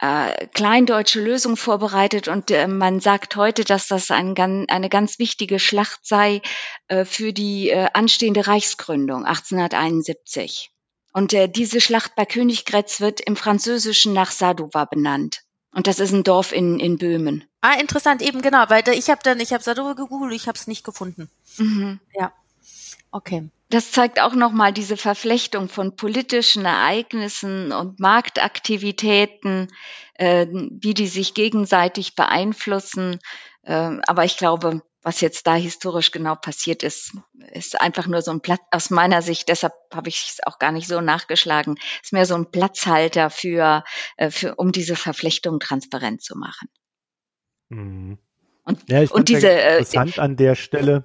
äh, 0.00 0.46
kleindeutsche 0.48 1.20
Lösung 1.20 1.56
vorbereitet 1.56 2.28
und 2.28 2.50
äh, 2.50 2.66
man 2.66 3.00
sagt 3.00 3.36
heute, 3.36 3.64
dass 3.64 3.86
das 3.86 4.10
ein, 4.10 4.36
eine 4.36 4.88
ganz 4.88 5.18
wichtige 5.18 5.58
Schlacht 5.58 6.00
sei 6.02 6.42
äh, 6.88 7.04
für 7.04 7.32
die 7.32 7.70
äh, 7.70 7.88
anstehende 7.94 8.46
Reichsgründung 8.46 9.24
1871. 9.24 10.70
Und 11.12 11.32
äh, 11.32 11.48
diese 11.48 11.80
Schlacht 11.80 12.16
bei 12.16 12.26
Königgrätz 12.26 13.00
wird 13.00 13.20
im 13.20 13.36
Französischen 13.36 14.12
nach 14.12 14.32
Sadova 14.32 14.84
benannt. 14.84 15.42
Und 15.72 15.86
das 15.86 16.00
ist 16.00 16.12
ein 16.12 16.24
Dorf 16.24 16.52
in, 16.52 16.80
in 16.80 16.98
Böhmen. 16.98 17.44
Ah, 17.60 17.78
interessant, 17.80 18.20
eben 18.22 18.42
genau, 18.42 18.64
weil 18.68 18.88
ich 18.90 19.10
habe 19.10 19.20
dann, 19.22 19.40
ich 19.40 19.52
habe 19.52 19.62
Sadova 19.62 19.92
gegoogelt, 19.94 20.32
ich 20.32 20.48
habe 20.48 20.58
es 20.58 20.66
nicht 20.66 20.84
gefunden. 20.84 21.30
Mhm. 21.56 22.00
Ja. 22.14 22.32
Okay. 23.10 23.48
Das 23.70 23.92
zeigt 23.92 24.20
auch 24.20 24.34
nochmal 24.34 24.72
diese 24.72 24.96
Verflechtung 24.96 25.68
von 25.68 25.96
politischen 25.96 26.64
Ereignissen 26.64 27.72
und 27.72 27.98
Marktaktivitäten, 27.98 29.68
äh, 30.14 30.46
wie 30.48 30.94
die 30.94 31.06
sich 31.06 31.34
gegenseitig 31.34 32.14
beeinflussen. 32.14 33.18
Äh, 33.62 33.98
aber 34.06 34.24
ich 34.24 34.36
glaube, 34.36 34.82
was 35.04 35.20
jetzt 35.20 35.46
da 35.46 35.54
historisch 35.54 36.10
genau 36.10 36.34
passiert 36.34 36.82
ist, 36.82 37.12
ist 37.52 37.80
einfach 37.80 38.06
nur 38.06 38.22
so 38.22 38.30
ein 38.30 38.40
Platz, 38.40 38.62
aus 38.70 38.88
meiner 38.90 39.20
Sicht, 39.20 39.48
deshalb 39.48 39.74
habe 39.92 40.08
ich 40.08 40.26
es 40.28 40.46
auch 40.46 40.58
gar 40.58 40.72
nicht 40.72 40.88
so 40.88 41.00
nachgeschlagen, 41.00 41.76
ist 42.02 42.14
mehr 42.14 42.24
so 42.24 42.34
ein 42.34 42.50
Platzhalter 42.50 43.28
für, 43.28 43.84
äh, 44.16 44.30
für 44.30 44.54
um 44.54 44.72
diese 44.72 44.96
Verflechtung 44.96 45.60
transparent 45.60 46.22
zu 46.22 46.36
machen. 46.38 46.68
Mhm. 47.68 48.18
Und, 48.64 48.88
Ja, 48.88 49.02
ich 49.02 49.10
und 49.10 49.28
diese, 49.28 49.50
äh, 49.50 49.78
interessant 49.78 50.18
an 50.18 50.36
der 50.36 50.54
Stelle, 50.54 51.04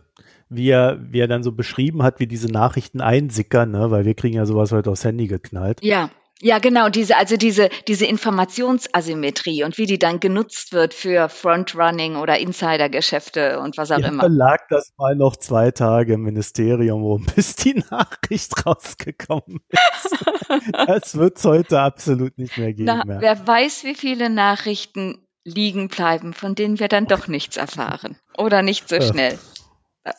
wie 0.49 0.69
er, 0.69 0.99
wie 0.99 1.19
er 1.19 1.27
dann 1.27 1.43
so 1.43 1.51
beschrieben 1.51 2.03
hat, 2.03 2.19
wie 2.19 2.27
diese 2.27 2.47
Nachrichten 2.47 3.01
einsickern, 3.01 3.71
ne? 3.71 3.91
weil 3.91 4.05
wir 4.05 4.15
kriegen 4.15 4.35
ja 4.35 4.45
sowas 4.45 4.71
heute 4.71 4.89
aufs 4.89 5.05
Handy 5.05 5.27
geknallt. 5.27 5.79
Ja, 5.81 6.09
ja, 6.41 6.59
genau, 6.59 6.87
diese, 6.87 7.17
also 7.17 7.35
diese, 7.35 7.69
diese 7.89 8.05
Informationsasymmetrie 8.05 9.65
und 9.65 9.77
wie 9.77 9.85
die 9.85 9.99
dann 9.99 10.21
genutzt 10.21 10.71
wird 10.71 10.93
für 10.93 11.27
Frontrunning 11.27 12.15
oder 12.15 12.39
Insidergeschäfte 12.39 13.59
und 13.59 13.77
was 13.77 13.91
auch 13.91 13.99
Ja, 13.99 14.07
immer. 14.07 14.29
lag 14.29 14.59
das 14.69 14.93
mal 14.97 15.17
noch 15.17 15.35
zwei 15.35 15.71
Tage 15.71 16.13
im 16.13 16.21
Ministerium 16.21 17.03
rum, 17.03 17.27
bis 17.35 17.57
die 17.57 17.83
Nachricht 17.91 18.65
rausgekommen 18.65 19.59
ist. 19.69 20.25
das 20.87 21.15
wird's 21.15 21.43
heute 21.43 21.81
absolut 21.81 22.37
nicht 22.37 22.57
mehr 22.57 22.71
geben. 22.71 22.85
Na, 22.85 23.03
ja. 23.05 23.19
wer 23.21 23.47
weiß, 23.47 23.83
wie 23.83 23.95
viele 23.95 24.29
Nachrichten 24.29 25.17
liegen 25.43 25.89
bleiben, 25.89 26.33
von 26.33 26.55
denen 26.55 26.79
wir 26.79 26.87
dann 26.87 27.05
doch 27.05 27.27
nichts 27.27 27.57
erfahren. 27.57 28.17
Oder 28.37 28.61
nicht 28.61 28.87
so 28.87 29.01
schnell. 29.01 29.37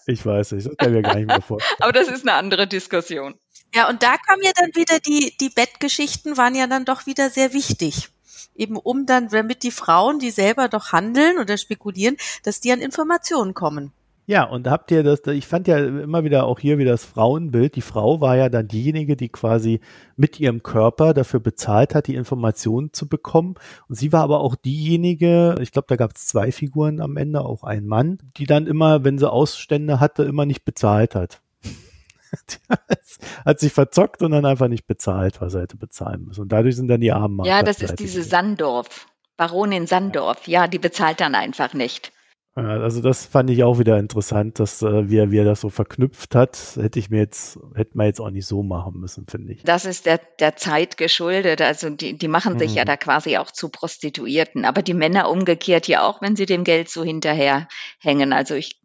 Ich 0.07 0.25
weiß 0.25 0.53
nicht, 0.53 0.67
das 0.67 0.77
kann 0.77 0.89
ich 0.89 0.95
mir 0.97 1.03
gar 1.03 1.15
nicht 1.17 1.27
mehr 1.27 1.43
vorstellen. 1.43 1.77
Aber 1.81 1.93
das 1.93 2.09
ist 2.09 2.27
eine 2.27 2.35
andere 2.35 2.67
Diskussion. 2.67 3.35
Ja, 3.75 3.89
und 3.89 4.03
da 4.03 4.17
kam 4.17 4.41
ja 4.43 4.51
dann 4.57 4.71
wieder 4.75 4.99
die, 4.99 5.37
die 5.41 5.51
Bettgeschichten 5.51 6.37
waren 6.37 6.55
ja 6.55 6.67
dann 6.67 6.85
doch 6.85 7.07
wieder 7.07 7.31
sehr 7.31 7.53
wichtig. 7.53 8.09
Eben 8.55 8.77
um 8.77 9.07
dann, 9.07 9.29
damit 9.29 9.63
die 9.63 9.71
Frauen, 9.71 10.19
die 10.19 10.31
selber 10.31 10.69
doch 10.69 10.93
handeln 10.93 11.39
oder 11.39 11.57
spekulieren, 11.57 12.17
dass 12.43 12.61
die 12.61 12.73
an 12.73 12.81
Informationen 12.81 13.55
kommen. 13.55 13.93
Ja, 14.31 14.45
und 14.45 14.69
habt 14.69 14.93
ihr 14.93 15.03
das, 15.03 15.27
ich 15.27 15.49
fand 15.49 15.67
ja 15.67 15.77
immer 15.79 16.23
wieder 16.23 16.45
auch 16.45 16.61
hier 16.61 16.79
wieder 16.79 16.93
das 16.93 17.05
Frauenbild. 17.05 17.75
Die 17.75 17.81
Frau 17.81 18.21
war 18.21 18.37
ja 18.37 18.49
dann 18.49 18.69
diejenige, 18.69 19.17
die 19.17 19.29
quasi 19.29 19.81
mit 20.15 20.39
ihrem 20.39 20.63
Körper 20.63 21.15
dafür 21.15 21.41
bezahlt 21.41 21.97
hat, 21.97 22.07
die 22.07 22.15
Informationen 22.15 22.93
zu 22.93 23.09
bekommen. 23.09 23.57
Und 23.89 23.97
sie 23.97 24.13
war 24.13 24.23
aber 24.23 24.39
auch 24.39 24.55
diejenige, 24.55 25.57
ich 25.61 25.73
glaube, 25.73 25.87
da 25.89 25.97
gab 25.97 26.15
es 26.15 26.29
zwei 26.29 26.53
Figuren 26.53 27.01
am 27.01 27.17
Ende, 27.17 27.41
auch 27.41 27.65
ein 27.65 27.89
Mann, 27.89 28.19
die 28.37 28.47
dann 28.47 28.69
immer, 28.69 29.03
wenn 29.03 29.19
sie 29.19 29.29
Ausstände 29.29 29.99
hatte, 29.99 30.23
immer 30.23 30.47
nicht 30.47 30.65
bezahlt 30.65 31.17
hat. 31.17 31.41
Hat 33.45 33.59
sich 33.59 33.73
verzockt 33.73 34.23
und 34.23 34.31
dann 34.31 34.45
einfach 34.45 34.69
nicht 34.69 34.87
bezahlt, 34.87 35.41
was 35.41 35.55
er 35.55 35.63
hätte 35.63 35.77
bezahlen 35.77 36.27
müssen. 36.27 36.43
Und 36.43 36.53
dadurch 36.53 36.77
sind 36.77 36.87
dann 36.87 37.01
die 37.01 37.11
armen 37.11 37.45
Ja, 37.45 37.65
das 37.65 37.83
ist 37.83 37.99
diese. 37.99 38.23
Sandorf. 38.23 39.09
Baronin 39.37 39.89
Sandorf. 39.89 40.47
Ja, 40.47 40.69
die 40.69 40.79
bezahlt 40.79 41.21
dann 41.21 41.35
einfach 41.35 41.75
nicht. 41.75 42.13
Ja, 42.57 42.63
Also 42.63 43.01
das 43.01 43.27
fand 43.27 43.49
ich 43.51 43.63
auch 43.63 43.79
wieder 43.79 43.99
interessant, 43.99 44.59
dass 44.59 44.83
äh, 44.83 45.09
wie, 45.09 45.19
er, 45.19 45.31
wie 45.31 45.39
er 45.39 45.45
das 45.45 45.61
so 45.61 45.69
verknüpft 45.71 46.35
hat. 46.35 46.77
Hätte 46.77 46.99
ich 46.99 47.09
mir 47.09 47.19
jetzt, 47.19 47.59
hätte 47.75 47.97
man 47.97 48.07
jetzt 48.07 48.21
auch 48.21 48.31
nicht 48.31 48.47
so 48.47 48.63
machen 48.63 48.99
müssen, 48.99 49.27
finde 49.29 49.53
ich. 49.53 49.63
Das 49.63 49.85
ist 49.85 50.07
der, 50.07 50.21
der 50.41 50.57
Zeit 50.57 50.97
geschuldet. 50.97 51.61
Also 51.63 51.91
die, 51.91 52.19
die 52.19 52.29
machen 52.29 52.59
sich 52.59 52.73
Mhm. 52.73 52.77
ja 52.79 52.85
da 52.85 52.97
quasi 52.97 53.37
auch 53.37 53.51
zu 53.51 53.69
Prostituierten. 53.69 54.65
Aber 54.65 54.83
die 54.83 54.95
Männer 54.95 55.31
umgekehrt 55.31 55.87
ja 55.87 56.03
auch, 56.07 56.21
wenn 56.23 56.35
sie 56.37 56.47
dem 56.47 56.65
Geld 56.65 56.91
so 56.91 57.05
hinterherhängen. 57.05 58.33
Also 58.33 58.55
ich 58.55 58.81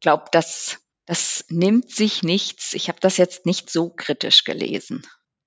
glaube, 0.00 0.24
das, 0.30 0.78
das 1.06 1.44
nimmt 1.48 1.90
sich 1.90 2.22
nichts. 2.22 2.72
Ich 2.74 2.88
habe 2.88 2.98
das 3.00 3.16
jetzt 3.16 3.46
nicht 3.46 3.68
so 3.68 3.90
kritisch 3.90 4.44
gelesen. 4.44 5.02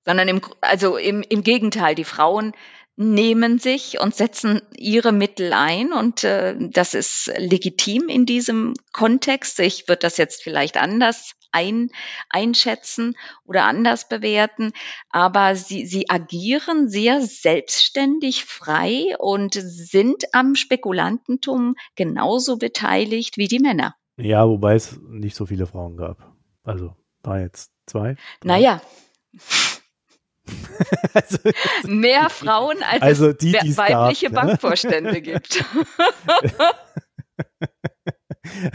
Sondern 0.06 0.28
im, 0.28 0.40
also 0.60 0.96
im, 0.96 1.22
im 1.28 1.42
Gegenteil, 1.42 1.94
die 1.94 2.04
Frauen 2.04 2.52
nehmen 2.96 3.58
sich 3.58 4.00
und 4.00 4.14
setzen 4.14 4.60
ihre 4.76 5.12
Mittel 5.12 5.52
ein 5.52 5.92
und 5.92 6.24
äh, 6.24 6.54
das 6.58 6.94
ist 6.94 7.32
legitim 7.36 8.08
in 8.08 8.26
diesem 8.26 8.74
Kontext. 8.92 9.58
Ich 9.60 9.88
würde 9.88 10.00
das 10.00 10.18
jetzt 10.18 10.42
vielleicht 10.42 10.76
anders 10.76 11.32
ein, 11.52 11.90
einschätzen 12.28 13.16
oder 13.44 13.64
anders 13.64 14.08
bewerten, 14.08 14.72
aber 15.10 15.56
sie, 15.56 15.86
sie 15.86 16.10
agieren 16.10 16.88
sehr 16.88 17.22
selbstständig, 17.22 18.44
frei 18.44 19.16
und 19.18 19.54
sind 19.54 20.24
am 20.32 20.54
Spekulantentum 20.54 21.76
genauso 21.96 22.58
beteiligt 22.58 23.36
wie 23.36 23.48
die 23.48 23.60
Männer. 23.60 23.94
Ja, 24.16 24.46
wobei 24.46 24.74
es 24.74 24.98
nicht 25.08 25.34
so 25.36 25.46
viele 25.46 25.66
Frauen 25.66 25.96
gab. 25.96 26.34
Also 26.62 26.94
war 27.22 27.40
jetzt 27.40 27.72
zwei. 27.86 28.14
drei. 28.40 28.48
Naja, 28.48 28.80
also, 31.14 31.38
mehr 31.84 32.30
Frauen 32.30 32.82
als 32.82 33.02
Also 33.02 33.28
es 33.28 33.38
die, 33.38 33.52
die's 33.52 33.76
weibliche 33.76 34.30
gab, 34.30 34.44
ne? 34.44 34.48
Bankvorstände 34.50 35.20
gibt. 35.20 35.64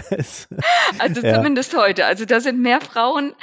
es, 0.10 0.48
Also 1.00 1.22
Ja. 1.22 1.36
zumindest 1.36 1.76
heute. 1.76 2.06
Also 2.06 2.26
da 2.26 2.40
sind 2.40 2.62
mehr 2.62 2.82
Frauen 2.82 3.34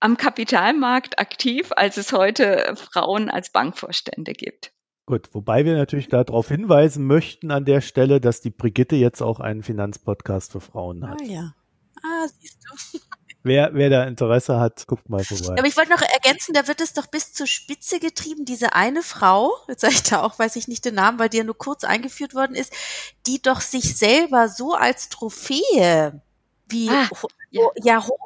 am 0.00 0.16
Kapitalmarkt 0.16 1.18
aktiv, 1.18 1.70
als 1.74 1.96
es 1.96 2.12
heute 2.12 2.74
Frauen 2.76 3.30
als 3.30 3.50
Bankvorstände 3.50 4.32
gibt. 4.32 4.72
gut, 5.06 5.28
wobei 5.32 5.64
wir 5.64 5.74
natürlich 5.74 6.08
darauf 6.08 6.48
hinweisen 6.48 7.06
möchten 7.06 7.50
an 7.50 7.64
der 7.64 7.80
Stelle, 7.80 8.20
dass 8.20 8.40
die 8.40 8.50
Brigitte 8.50 8.96
jetzt 8.96 9.22
auch 9.22 9.40
einen 9.40 9.62
Finanzpodcast 9.62 10.52
für 10.52 10.60
Frauen 10.60 11.08
hat. 11.08 11.20
Ah 11.20 11.24
ja. 11.24 11.54
Ah, 12.02 12.26
siehst 12.28 12.62
du. 12.92 12.98
Wer, 13.46 13.70
wer 13.74 13.90
da 13.90 14.04
Interesse 14.04 14.58
hat, 14.58 14.86
guckt 14.88 15.08
mal 15.08 15.22
vorbei. 15.22 15.54
Aber 15.58 15.68
ich 15.68 15.76
wollte 15.76 15.90
noch 15.90 16.02
ergänzen, 16.02 16.52
da 16.52 16.66
wird 16.66 16.80
es 16.80 16.94
doch 16.94 17.06
bis 17.06 17.32
zur 17.32 17.46
Spitze 17.46 18.00
getrieben, 18.00 18.44
diese 18.44 18.72
eine 18.72 19.02
Frau, 19.02 19.52
jetzt 19.68 19.82
sage 19.82 19.94
ich 19.94 20.02
da 20.02 20.22
auch, 20.22 20.36
weiß 20.38 20.56
ich 20.56 20.66
nicht 20.66 20.84
den 20.84 20.96
Namen, 20.96 21.20
weil 21.20 21.28
die 21.28 21.36
ja 21.38 21.44
nur 21.44 21.56
kurz 21.56 21.84
eingeführt 21.84 22.34
worden 22.34 22.56
ist, 22.56 22.72
die 23.26 23.40
doch 23.40 23.60
sich 23.60 23.96
selber 23.96 24.48
so 24.48 24.74
als 24.74 25.08
Trophäe 25.10 26.20
wie 26.68 26.88
Ah, 26.90 27.08
ja. 27.50 27.62
ja 27.82 28.04
hoch 28.04 28.18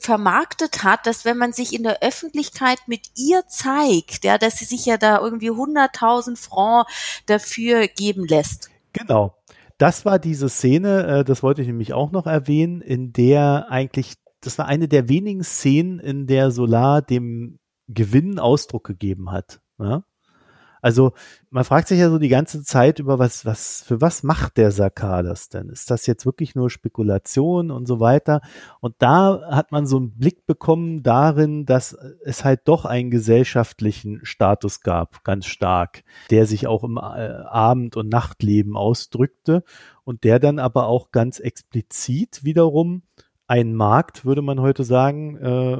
vermarktet 0.00 0.84
hat, 0.84 1.06
dass 1.06 1.24
wenn 1.24 1.38
man 1.38 1.52
sich 1.52 1.74
in 1.74 1.82
der 1.82 2.02
Öffentlichkeit 2.02 2.78
mit 2.86 3.08
ihr 3.16 3.46
zeigt, 3.48 4.24
ja, 4.24 4.38
dass 4.38 4.58
sie 4.58 4.64
sich 4.64 4.86
ja 4.86 4.96
da 4.96 5.18
irgendwie 5.20 5.50
100.000 5.50 6.36
Franc 6.36 6.86
dafür 7.26 7.88
geben 7.88 8.26
lässt. 8.26 8.70
Genau. 8.92 9.34
das 9.78 10.04
war 10.04 10.18
diese 10.18 10.48
Szene, 10.48 11.20
äh, 11.20 11.24
das 11.24 11.42
wollte 11.42 11.62
ich 11.62 11.68
nämlich 11.68 11.92
auch 11.94 12.10
noch 12.12 12.26
erwähnen, 12.26 12.80
in 12.80 13.12
der 13.12 13.66
eigentlich, 13.70 14.14
das 14.40 14.58
war 14.58 14.66
eine 14.66 14.88
der 14.88 15.08
wenigen 15.08 15.42
Szenen, 15.42 15.98
in 15.98 16.26
der 16.26 16.50
Solar 16.50 17.02
dem 17.02 17.58
Gewinn 17.88 18.38
Ausdruck 18.38 18.84
gegeben 18.84 19.30
hat. 19.30 19.60
Ja? 19.78 20.04
Also 20.80 21.12
man 21.50 21.64
fragt 21.64 21.88
sich 21.88 21.98
ja 21.98 22.10
so 22.10 22.18
die 22.18 22.28
ganze 22.28 22.62
Zeit 22.62 22.98
über 22.98 23.18
was, 23.18 23.44
was, 23.44 23.82
für 23.82 24.00
was 24.00 24.22
macht 24.22 24.56
der 24.56 24.70
Sakar 24.70 25.22
das 25.22 25.48
denn? 25.48 25.68
Ist 25.70 25.90
das 25.90 26.06
jetzt 26.06 26.24
wirklich 26.24 26.54
nur 26.54 26.70
Spekulation 26.70 27.70
und 27.70 27.86
so 27.86 28.00
weiter? 28.00 28.40
Und 28.80 28.94
da 28.98 29.40
hat 29.50 29.72
man 29.72 29.86
so 29.86 29.96
einen 29.96 30.16
Blick 30.16 30.46
bekommen 30.46 31.02
darin, 31.02 31.66
dass 31.66 31.96
es 32.24 32.44
halt 32.44 32.60
doch 32.66 32.84
einen 32.84 33.10
gesellschaftlichen 33.10 34.20
Status 34.24 34.80
gab, 34.80 35.24
ganz 35.24 35.46
stark, 35.46 36.04
der 36.30 36.46
sich 36.46 36.66
auch 36.66 36.84
im 36.84 36.96
äh, 36.96 37.00
Abend- 37.00 37.96
und 37.96 38.08
Nachtleben 38.08 38.76
ausdrückte 38.76 39.64
und 40.04 40.24
der 40.24 40.38
dann 40.38 40.58
aber 40.58 40.86
auch 40.86 41.10
ganz 41.10 41.40
explizit 41.40 42.44
wiederum 42.44 43.02
einen 43.48 43.74
Markt, 43.74 44.24
würde 44.24 44.42
man 44.42 44.60
heute 44.60 44.84
sagen, 44.84 45.36
äh, 45.36 45.78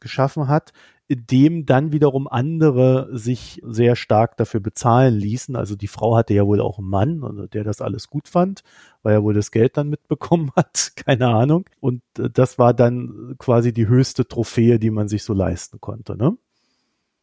geschaffen 0.00 0.48
hat, 0.48 0.72
dem 1.08 1.64
dann 1.64 1.90
wiederum 1.90 2.28
andere 2.28 3.08
sich 3.12 3.62
sehr 3.64 3.96
stark 3.96 4.36
dafür 4.36 4.60
bezahlen 4.60 5.14
ließen. 5.14 5.56
Also 5.56 5.74
die 5.74 5.88
Frau 5.88 6.16
hatte 6.16 6.34
ja 6.34 6.46
wohl 6.46 6.60
auch 6.60 6.78
einen 6.78 6.88
Mann, 6.88 7.24
also 7.24 7.46
der 7.46 7.64
das 7.64 7.80
alles 7.80 8.08
gut 8.08 8.28
fand, 8.28 8.62
weil 9.02 9.14
er 9.14 9.22
wohl 9.22 9.32
das 9.32 9.50
Geld 9.50 9.78
dann 9.78 9.88
mitbekommen 9.88 10.52
hat, 10.56 10.92
keine 10.96 11.28
Ahnung. 11.28 11.64
Und 11.80 12.02
äh, 12.18 12.28
das 12.28 12.58
war 12.58 12.74
dann 12.74 13.36
quasi 13.38 13.72
die 13.72 13.88
höchste 13.88 14.28
Trophäe, 14.28 14.78
die 14.78 14.90
man 14.90 15.08
sich 15.08 15.24
so 15.24 15.32
leisten 15.32 15.80
konnte. 15.80 16.16
Ne? 16.16 16.36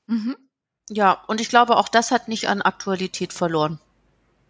Mhm. 0.08 0.36
Ja, 0.90 1.24
und 1.28 1.42
ich 1.42 1.50
glaube, 1.50 1.78
auch 1.78 1.90
das 1.90 2.12
hat 2.12 2.28
nicht 2.28 2.48
an 2.48 2.62
Aktualität 2.62 3.34
verloren, 3.34 3.80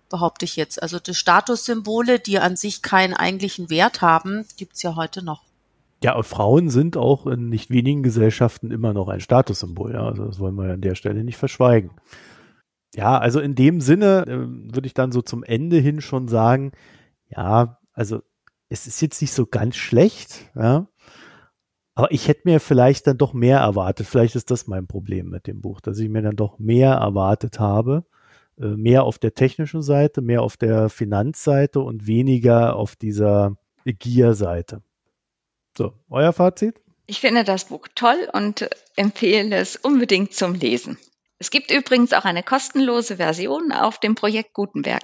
behaupte 0.10 0.46
ich 0.46 0.56
jetzt. 0.56 0.82
Also 0.82 1.00
die 1.00 1.14
Statussymbole, 1.14 2.20
die 2.20 2.40
an 2.40 2.56
sich 2.56 2.82
keinen 2.82 3.14
eigentlichen 3.14 3.70
Wert 3.70 4.02
haben, 4.02 4.46
gibt's 4.58 4.82
ja 4.82 4.96
heute 4.96 5.24
noch. 5.24 5.44
Ja, 6.04 6.22
Frauen 6.24 6.70
sind 6.70 6.98
auch 6.98 7.26
in 7.26 7.50
nicht 7.50 7.70
wenigen 7.70 8.04
Gesellschaften 8.04 8.72
immer 8.72 8.94
noch 8.94 9.08
ein 9.08 9.22
Statussymbol. 9.22 9.94
Ja? 9.94 10.06
Also 10.06 10.26
das 10.26 10.40
wollen 10.40 10.56
wir 10.56 10.74
an 10.74 10.82
der 10.82 10.96
Stelle 10.96 11.24
nicht 11.24 11.38
verschweigen. 11.38 11.92
Ja, 12.96 13.18
also 13.18 13.40
in 13.40 13.56
dem 13.56 13.82
Sinne 13.82 14.26
äh, 14.28 14.74
würde 14.74 14.88
ich 14.88 14.94
dann 14.94 15.12
so 15.12 15.22
zum 15.22 15.44
Ende 15.44 15.78
hin 15.78 16.00
schon 16.02 16.28
sagen, 16.28 16.72
ja, 17.28 17.80
also 17.92 18.22
es 18.70 18.88
ist 18.88 19.02
jetzt 19.02 19.22
nicht 19.22 19.34
so 19.34 19.46
ganz 19.46 19.76
schlecht, 19.76 20.50
ja. 20.56 20.88
Aber 21.98 22.12
ich 22.12 22.28
hätte 22.28 22.42
mir 22.46 22.60
vielleicht 22.60 23.08
dann 23.08 23.18
doch 23.18 23.34
mehr 23.34 23.60
erwartet. 23.60 24.06
Vielleicht 24.06 24.36
ist 24.36 24.52
das 24.52 24.68
mein 24.68 24.86
Problem 24.86 25.30
mit 25.30 25.48
dem 25.48 25.62
Buch, 25.62 25.80
dass 25.80 25.98
ich 25.98 26.10
mir 26.10 26.22
dann 26.22 26.36
doch 26.36 26.60
mehr 26.60 26.92
erwartet 26.94 27.60
habe. 27.60 28.06
Äh, 28.60 28.68
mehr 28.68 29.04
auf 29.04 29.20
der 29.20 29.34
technischen 29.34 29.82
Seite, 29.82 30.22
mehr 30.22 30.42
auf 30.42 30.58
der 30.58 30.90
Finanzseite 30.90 31.80
und 31.82 32.08
weniger 32.08 32.76
auf 32.76 32.96
dieser 32.96 33.56
Gier-Seite. 33.86 34.82
So, 35.78 35.94
euer 36.10 36.32
Fazit? 36.32 36.82
Ich 37.06 37.20
finde 37.20 37.44
das 37.44 37.66
Buch 37.66 37.88
toll 37.94 38.30
und 38.34 38.68
empfehle 38.96 39.58
es 39.58 39.76
unbedingt 39.76 40.34
zum 40.34 40.56
Lesen. 40.56 40.98
Es 41.38 41.52
gibt 41.52 41.70
übrigens 41.70 42.14
auch 42.14 42.24
eine 42.24 42.44
kostenlose 42.44 43.18
Version 43.18 43.72
auf 43.72 44.00
dem 44.00 44.16
Projekt 44.16 44.54
Gutenberg. 44.54 45.04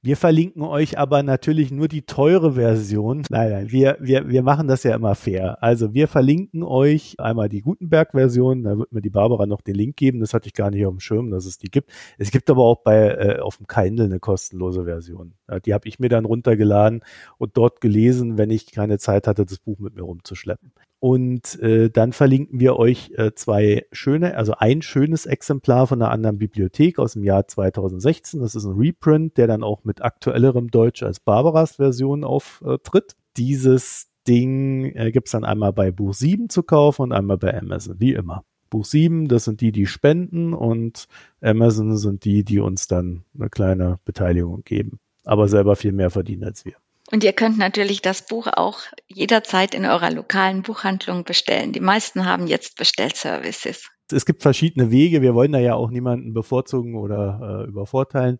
Wir 0.00 0.16
verlinken 0.16 0.62
euch 0.62 0.98
aber 0.98 1.22
natürlich 1.22 1.72
nur 1.72 1.88
die 1.88 2.02
teure 2.02 2.52
Version. 2.52 3.24
Nein, 3.30 3.50
nein, 3.50 3.72
wir, 3.72 3.96
wir, 4.00 4.28
wir 4.28 4.42
machen 4.42 4.68
das 4.68 4.84
ja 4.84 4.94
immer 4.94 5.14
fair. 5.14 5.62
Also 5.62 5.92
wir 5.92 6.06
verlinken 6.06 6.62
euch 6.62 7.16
einmal 7.18 7.48
die 7.48 7.62
Gutenberg-Version, 7.62 8.62
da 8.62 8.78
wird 8.78 8.92
mir 8.92 9.00
die 9.00 9.10
Barbara 9.10 9.46
noch 9.46 9.60
den 9.60 9.74
Link 9.74 9.96
geben. 9.96 10.20
Das 10.20 10.34
hatte 10.34 10.46
ich 10.46 10.54
gar 10.54 10.70
nicht 10.70 10.86
auf 10.86 10.92
dem 10.92 11.00
Schirm, 11.00 11.30
dass 11.30 11.46
es 11.46 11.58
die 11.58 11.70
gibt. 11.70 11.90
Es 12.16 12.30
gibt 12.30 12.48
aber 12.48 12.62
auch 12.62 12.82
bei 12.82 13.08
äh, 13.08 13.38
auf 13.40 13.56
dem 13.56 13.66
Kindle 13.66 14.04
eine 14.04 14.20
kostenlose 14.20 14.84
Version. 14.84 15.34
Die 15.64 15.74
habe 15.74 15.88
ich 15.88 15.98
mir 15.98 16.08
dann 16.08 16.24
runtergeladen 16.24 17.02
und 17.38 17.56
dort 17.56 17.80
gelesen, 17.80 18.38
wenn 18.38 18.50
ich 18.50 18.70
keine 18.70 18.98
Zeit 18.98 19.26
hatte, 19.26 19.44
das 19.44 19.58
Buch 19.58 19.78
mit 19.78 19.94
mir 19.94 20.02
rumzuschleppen. 20.02 20.72
Und 21.00 21.60
äh, 21.60 21.90
dann 21.90 22.12
verlinken 22.12 22.58
wir 22.58 22.76
euch 22.76 23.12
äh, 23.16 23.32
zwei 23.34 23.86
schöne, 23.92 24.36
also 24.36 24.54
ein 24.58 24.82
schönes 24.82 25.26
Exemplar 25.26 25.86
von 25.86 26.02
einer 26.02 26.10
anderen 26.10 26.38
Bibliothek 26.38 26.98
aus 26.98 27.12
dem 27.12 27.22
Jahr 27.22 27.46
2016. 27.46 28.40
Das 28.40 28.56
ist 28.56 28.64
ein 28.64 28.76
Reprint, 28.76 29.36
der 29.36 29.46
dann 29.46 29.62
auch 29.62 29.84
mit 29.84 30.02
aktuellerem 30.02 30.70
Deutsch 30.70 31.04
als 31.04 31.20
Barbaras 31.20 31.76
Version 31.76 32.24
auftritt. 32.24 33.14
Dieses 33.36 34.08
Ding 34.26 34.86
äh, 34.96 35.12
gibt 35.12 35.28
es 35.28 35.32
dann 35.32 35.44
einmal 35.44 35.72
bei 35.72 35.92
Buch 35.92 36.14
7 36.14 36.48
zu 36.48 36.64
kaufen 36.64 37.02
und 37.02 37.12
einmal 37.12 37.38
bei 37.38 37.56
Amazon, 37.56 38.00
wie 38.00 38.14
immer. 38.14 38.44
Buch 38.68 38.84
7, 38.84 39.28
das 39.28 39.44
sind 39.44 39.60
die, 39.60 39.72
die 39.72 39.86
spenden 39.86 40.52
und 40.52 41.06
Amazon 41.40 41.96
sind 41.96 42.24
die, 42.24 42.44
die 42.44 42.58
uns 42.58 42.86
dann 42.86 43.24
eine 43.38 43.48
kleine 43.48 43.98
Beteiligung 44.04 44.62
geben, 44.64 44.98
aber 45.24 45.48
selber 45.48 45.76
viel 45.76 45.92
mehr 45.92 46.10
verdienen 46.10 46.44
als 46.44 46.64
wir. 46.64 46.74
Und 47.10 47.24
ihr 47.24 47.32
könnt 47.32 47.56
natürlich 47.56 48.02
das 48.02 48.22
Buch 48.22 48.48
auch 48.48 48.80
jederzeit 49.06 49.74
in 49.74 49.86
eurer 49.86 50.10
lokalen 50.10 50.62
Buchhandlung 50.62 51.24
bestellen. 51.24 51.72
Die 51.72 51.80
meisten 51.80 52.26
haben 52.26 52.46
jetzt 52.46 52.76
Bestellservices. 52.76 53.88
Es 54.12 54.26
gibt 54.26 54.42
verschiedene 54.42 54.90
Wege. 54.90 55.22
Wir 55.22 55.34
wollen 55.34 55.52
da 55.52 55.58
ja 55.58 55.74
auch 55.74 55.90
niemanden 55.90 56.34
bevorzugen 56.34 56.96
oder 56.96 57.64
äh, 57.64 57.68
übervorteilen. 57.68 58.38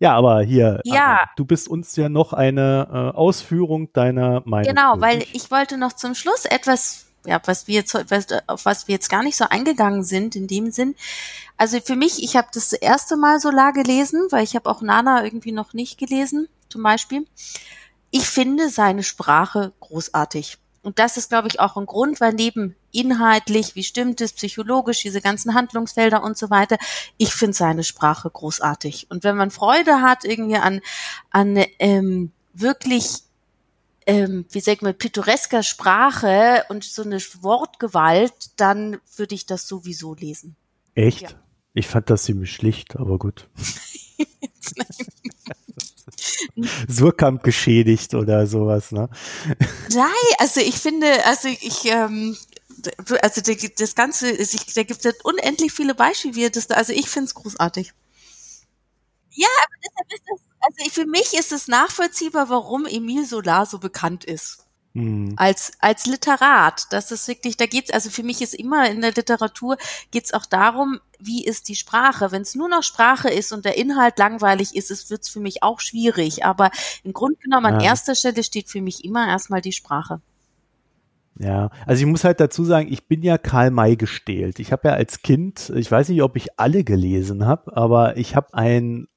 Ja, 0.00 0.14
aber 0.14 0.42
hier, 0.42 0.80
ja. 0.84 1.20
Du 1.36 1.44
bist 1.44 1.68
uns 1.68 1.96
ja 1.96 2.08
noch 2.08 2.32
eine 2.32 2.88
äh, 2.90 3.16
Ausführung 3.16 3.92
deiner 3.92 4.42
Meinung. 4.44 4.74
Genau, 4.74 4.94
weil 4.98 5.24
ich 5.32 5.50
wollte 5.50 5.78
noch 5.78 5.92
zum 5.94 6.14
Schluss 6.14 6.44
etwas, 6.46 7.06
ja, 7.26 7.40
was 7.44 7.68
wir 7.68 7.74
jetzt, 7.74 7.94
auf 8.48 8.64
was 8.64 8.88
wir 8.88 8.94
jetzt 8.94 9.10
gar 9.10 9.22
nicht 9.22 9.36
so 9.36 9.44
eingegangen 9.48 10.04
sind 10.04 10.36
in 10.36 10.46
dem 10.46 10.70
Sinn. 10.70 10.94
Also 11.56 11.80
für 11.80 11.96
mich, 11.96 12.22
ich 12.22 12.36
habe 12.36 12.48
das 12.52 12.72
erste 12.72 13.16
Mal 13.16 13.40
Solar 13.40 13.72
gelesen, 13.72 14.26
weil 14.30 14.44
ich 14.44 14.56
habe 14.56 14.70
auch 14.70 14.80
Nana 14.82 15.24
irgendwie 15.24 15.52
noch 15.52 15.74
nicht 15.74 15.98
gelesen, 15.98 16.48
zum 16.68 16.82
Beispiel 16.82 17.26
ich 18.10 18.26
finde 18.26 18.68
seine 18.68 19.02
Sprache 19.02 19.72
großartig. 19.80 20.58
Und 20.82 20.98
das 20.98 21.16
ist, 21.16 21.28
glaube 21.28 21.48
ich, 21.48 21.60
auch 21.60 21.76
ein 21.76 21.86
Grund, 21.86 22.20
weil 22.20 22.32
neben 22.32 22.74
inhaltlich, 22.90 23.74
wie 23.74 23.84
stimmt 23.84 24.20
es, 24.20 24.32
psychologisch, 24.32 25.02
diese 25.02 25.20
ganzen 25.20 25.54
Handlungsfelder 25.54 26.22
und 26.22 26.38
so 26.38 26.48
weiter, 26.48 26.78
ich 27.18 27.34
finde 27.34 27.56
seine 27.56 27.84
Sprache 27.84 28.30
großartig. 28.30 29.10
Und 29.10 29.22
wenn 29.22 29.36
man 29.36 29.50
Freude 29.50 30.00
hat 30.00 30.24
irgendwie 30.24 30.56
an, 30.56 30.80
an 31.30 31.62
ähm, 31.78 32.32
wirklich, 32.54 33.08
ähm, 34.06 34.46
wie 34.50 34.60
sagt 34.60 34.80
man, 34.80 34.96
pittoresker 34.96 35.62
Sprache 35.62 36.64
und 36.70 36.82
so 36.82 37.02
eine 37.02 37.18
Wortgewalt, 37.18 38.32
dann 38.56 38.98
würde 39.16 39.34
ich 39.34 39.44
das 39.44 39.68
sowieso 39.68 40.14
lesen. 40.14 40.56
Echt? 40.94 41.22
Ja. 41.22 41.28
Ich 41.74 41.86
fand 41.86 42.08
das 42.08 42.24
ziemlich 42.24 42.52
schlicht, 42.52 42.96
aber 42.96 43.18
gut. 43.18 43.48
Surkamp 46.88 47.42
geschädigt 47.42 48.14
oder 48.14 48.46
sowas, 48.46 48.92
ne? 48.92 49.08
Nein, 49.92 50.08
also 50.38 50.60
ich 50.60 50.76
finde, 50.76 51.24
also 51.24 51.48
ich, 51.48 51.84
ähm, 51.86 52.36
also 53.22 53.40
das 53.78 53.94
Ganze, 53.94 54.30
ich, 54.30 54.74
da 54.74 54.82
gibt 54.82 55.04
es 55.04 55.14
unendlich 55.22 55.72
viele 55.72 55.94
Beispiele, 55.94 56.34
wie 56.34 56.50
das, 56.50 56.70
also 56.70 56.92
ich 56.92 57.08
finde 57.08 57.26
es 57.26 57.34
großartig. 57.34 57.92
Ja, 59.30 59.48
aber 59.64 59.74
deshalb 59.84 60.12
ist 60.12 60.22
das, 60.28 60.40
also 60.60 60.90
für 60.90 61.06
mich 61.06 61.34
ist 61.34 61.52
es 61.52 61.68
nachvollziehbar, 61.68 62.48
warum 62.48 62.86
Emile 62.86 63.24
Solar 63.24 63.66
so 63.66 63.78
bekannt 63.78 64.24
ist. 64.24 64.66
Mhm. 64.92 65.34
Als, 65.36 65.72
als 65.78 66.06
Literat. 66.06 66.86
Das 66.90 67.12
ist 67.12 67.28
wirklich, 67.28 67.56
da 67.56 67.66
geht's, 67.66 67.90
also 67.90 68.10
für 68.10 68.22
mich 68.22 68.42
ist 68.42 68.54
immer 68.54 68.90
in 68.90 69.00
der 69.00 69.12
Literatur 69.12 69.76
geht's 70.10 70.34
auch 70.34 70.46
darum, 70.46 70.98
wie 71.18 71.44
ist 71.44 71.68
die 71.68 71.76
Sprache. 71.76 72.32
Wenn 72.32 72.42
es 72.42 72.54
nur 72.54 72.68
noch 72.68 72.82
Sprache 72.82 73.28
ist 73.28 73.52
und 73.52 73.64
der 73.64 73.76
Inhalt 73.76 74.18
langweilig 74.18 74.74
ist, 74.74 74.90
es 74.90 75.10
wird's 75.10 75.28
für 75.28 75.40
mich 75.40 75.62
auch 75.62 75.80
schwierig. 75.80 76.44
Aber 76.44 76.70
im 77.04 77.12
Grunde 77.12 77.38
genommen 77.38 77.66
an 77.66 77.80
erster 77.80 78.14
Stelle 78.14 78.42
steht 78.42 78.68
für 78.68 78.82
mich 78.82 79.04
immer 79.04 79.28
erstmal 79.28 79.60
die 79.60 79.72
Sprache. 79.72 80.20
Ja, 81.38 81.70
also 81.86 82.02
ich 82.02 82.06
muss 82.06 82.24
halt 82.24 82.40
dazu 82.40 82.64
sagen, 82.64 82.92
ich 82.92 83.06
bin 83.06 83.22
ja 83.22 83.38
Karl 83.38 83.70
May 83.70 83.96
gestählt. 83.96 84.58
Ich 84.58 84.72
habe 84.72 84.88
ja 84.88 84.94
als 84.94 85.22
Kind, 85.22 85.72
ich 85.74 85.90
weiß 85.90 86.10
nicht, 86.10 86.22
ob 86.22 86.36
ich 86.36 86.58
alle 86.58 86.84
gelesen 86.84 87.46
habe, 87.46 87.74
aber 87.74 88.18
ich 88.18 88.36
habe 88.36 88.52
ein 88.52 89.08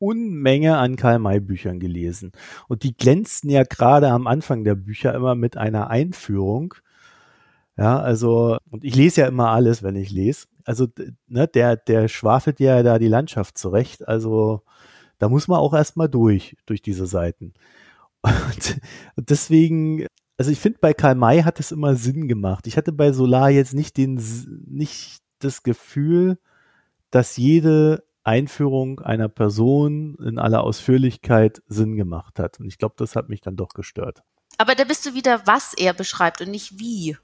Unmenge 0.00 0.78
an 0.78 0.96
Karl-May-Büchern 0.96 1.78
gelesen. 1.78 2.32
Und 2.68 2.82
die 2.82 2.96
glänzten 2.96 3.50
ja 3.50 3.62
gerade 3.62 4.08
am 4.08 4.26
Anfang 4.26 4.64
der 4.64 4.74
Bücher 4.74 5.14
immer 5.14 5.34
mit 5.34 5.56
einer 5.56 5.90
Einführung. 5.90 6.74
Ja, 7.76 8.00
also, 8.00 8.58
und 8.70 8.84
ich 8.84 8.96
lese 8.96 9.22
ja 9.22 9.28
immer 9.28 9.50
alles, 9.50 9.82
wenn 9.82 9.96
ich 9.96 10.10
lese. 10.10 10.46
Also, 10.64 10.88
ne, 11.28 11.46
der, 11.46 11.76
der 11.76 12.08
schwafelt 12.08 12.60
ja 12.60 12.82
da 12.82 12.98
die 12.98 13.08
Landschaft 13.08 13.56
zurecht. 13.58 14.08
Also, 14.08 14.62
da 15.18 15.28
muss 15.28 15.48
man 15.48 15.60
auch 15.60 15.74
erstmal 15.74 16.08
durch, 16.08 16.56
durch 16.66 16.82
diese 16.82 17.06
Seiten. 17.06 17.52
Und, 18.22 18.80
und 19.16 19.30
deswegen, 19.30 20.06
also 20.36 20.50
ich 20.50 20.58
finde, 20.58 20.78
bei 20.80 20.94
Karl 20.94 21.14
May 21.14 21.42
hat 21.42 21.60
es 21.60 21.72
immer 21.72 21.94
Sinn 21.94 22.28
gemacht. 22.28 22.66
Ich 22.66 22.76
hatte 22.76 22.92
bei 22.92 23.12
Solar 23.12 23.50
jetzt 23.50 23.74
nicht 23.74 23.96
den, 23.96 24.20
nicht 24.66 25.20
das 25.38 25.62
Gefühl, 25.62 26.38
dass 27.10 27.36
jede 27.36 28.04
Einführung 28.22 29.00
einer 29.00 29.28
Person 29.28 30.16
in 30.16 30.38
aller 30.38 30.62
Ausführlichkeit 30.62 31.62
Sinn 31.66 31.96
gemacht 31.96 32.38
hat. 32.38 32.60
Und 32.60 32.66
ich 32.66 32.78
glaube, 32.78 32.94
das 32.98 33.16
hat 33.16 33.28
mich 33.28 33.40
dann 33.40 33.56
doch 33.56 33.70
gestört. 33.70 34.22
Aber 34.58 34.74
da 34.74 34.84
bist 34.84 35.06
du 35.06 35.14
wieder, 35.14 35.46
was 35.46 35.74
er 35.74 35.94
beschreibt 35.94 36.40
und 36.40 36.50
nicht 36.50 36.78
wie. 36.78 37.16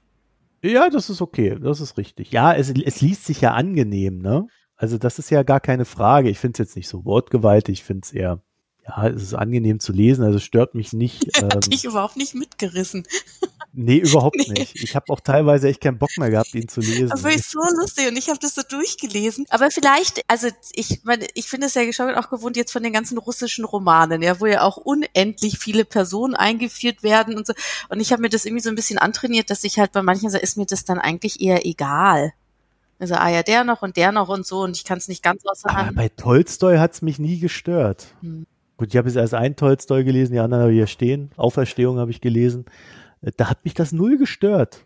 Ja, 0.63 0.89
das 0.89 1.09
ist 1.09 1.21
okay, 1.21 1.57
das 1.61 1.81
ist 1.81 1.97
richtig. 1.97 2.31
Ja, 2.31 2.53
es, 2.53 2.71
es 2.71 3.01
liest 3.01 3.25
sich 3.25 3.41
ja 3.41 3.53
angenehm, 3.53 4.19
ne? 4.19 4.47
Also 4.75 4.97
das 4.97 5.19
ist 5.19 5.29
ja 5.29 5.43
gar 5.43 5.59
keine 5.59 5.85
Frage. 5.85 6.29
Ich 6.29 6.39
finde 6.39 6.53
es 6.53 6.59
jetzt 6.59 6.75
nicht 6.75 6.87
so 6.87 7.05
wortgewaltig, 7.05 7.79
ich 7.79 7.83
finde 7.83 8.01
es 8.05 8.11
eher, 8.11 8.41
ja, 8.87 9.07
es 9.07 9.21
ist 9.21 9.33
angenehm 9.33 9.79
zu 9.79 9.91
lesen, 9.91 10.23
also 10.23 10.39
stört 10.39 10.75
mich 10.75 10.93
nicht. 10.93 11.25
Ähm, 11.37 11.49
Hat 11.49 11.71
dich 11.71 11.83
überhaupt 11.83 12.17
nicht 12.17 12.33
mitgerissen. 12.33 13.05
Nee, 13.73 13.97
überhaupt 13.97 14.37
nee. 14.47 14.53
nicht. 14.53 14.75
Ich 14.81 14.95
habe 14.95 15.13
auch 15.13 15.19
teilweise 15.19 15.67
echt 15.67 15.81
keinen 15.81 15.99
Bock 15.99 16.09
mehr 16.17 16.31
gehabt, 16.31 16.55
ihn 16.55 16.67
zu 16.67 16.79
lesen. 16.81 17.11
Aber 17.11 17.31
ist 17.31 17.51
so 17.51 17.59
lustig 17.79 18.07
und 18.07 18.17
ich 18.17 18.29
habe 18.29 18.39
das 18.39 18.55
so 18.55 18.63
durchgelesen. 18.67 19.45
Aber 19.49 19.69
vielleicht, 19.69 20.23
also 20.27 20.47
ich 20.73 21.01
meine, 21.03 21.27
ich 21.35 21.47
finde 21.47 21.67
es 21.67 21.75
ja 21.75 21.93
schon 21.93 22.15
auch 22.15 22.31
gewohnt 22.31 22.57
jetzt 22.57 22.71
von 22.71 22.81
den 22.81 22.91
ganzen 22.91 23.19
russischen 23.19 23.65
Romanen, 23.65 24.23
ja, 24.23 24.39
wo 24.39 24.47
ja 24.47 24.63
auch 24.63 24.77
unendlich 24.77 25.59
viele 25.59 25.85
Personen 25.85 26.33
eingeführt 26.33 27.03
werden 27.03 27.37
und 27.37 27.45
so. 27.45 27.53
Und 27.89 27.99
ich 27.99 28.11
habe 28.11 28.23
mir 28.23 28.29
das 28.29 28.45
irgendwie 28.45 28.63
so 28.63 28.69
ein 28.69 28.75
bisschen 28.75 28.97
antrainiert, 28.97 29.51
dass 29.51 29.63
ich 29.63 29.77
halt 29.77 29.91
bei 29.91 30.01
manchen 30.01 30.31
so 30.31 30.39
ist 30.39 30.57
mir 30.57 30.65
das 30.65 30.85
dann 30.85 30.97
eigentlich 30.97 31.39
eher 31.39 31.67
egal. 31.67 32.33
Also, 32.99 33.13
ah 33.13 33.29
ja, 33.29 33.43
der 33.43 33.63
noch 33.63 33.83
und 33.83 33.95
der 33.95 34.11
noch 34.11 34.29
und 34.29 34.47
so 34.47 34.61
und 34.61 34.75
ich 34.75 34.85
kann 34.85 34.97
es 34.97 35.07
nicht 35.07 35.21
ganz 35.21 35.45
außer 35.45 35.69
Aber 35.69 35.91
bei 35.91 36.09
Tolstoi 36.09 36.77
hat's 36.77 37.03
mich 37.03 37.19
nie 37.19 37.39
gestört. 37.39 38.07
Hm. 38.21 38.47
Gut, 38.77 38.89
ich 38.89 38.97
habe 38.97 39.07
jetzt 39.09 39.17
erst 39.17 39.33
ein 39.33 39.55
Tolstoi 39.55 40.03
gelesen, 40.03 40.33
die 40.33 40.39
anderen 40.39 40.63
habe 40.63 40.71
ich 40.71 40.77
hier 40.77 40.87
stehen. 40.87 41.31
Auferstehung 41.35 41.97
habe 41.97 42.11
ich 42.11 42.21
gelesen. 42.21 42.65
Da 43.35 43.49
hat 43.49 43.65
mich 43.65 43.73
das 43.73 43.91
null 43.91 44.17
gestört. 44.17 44.85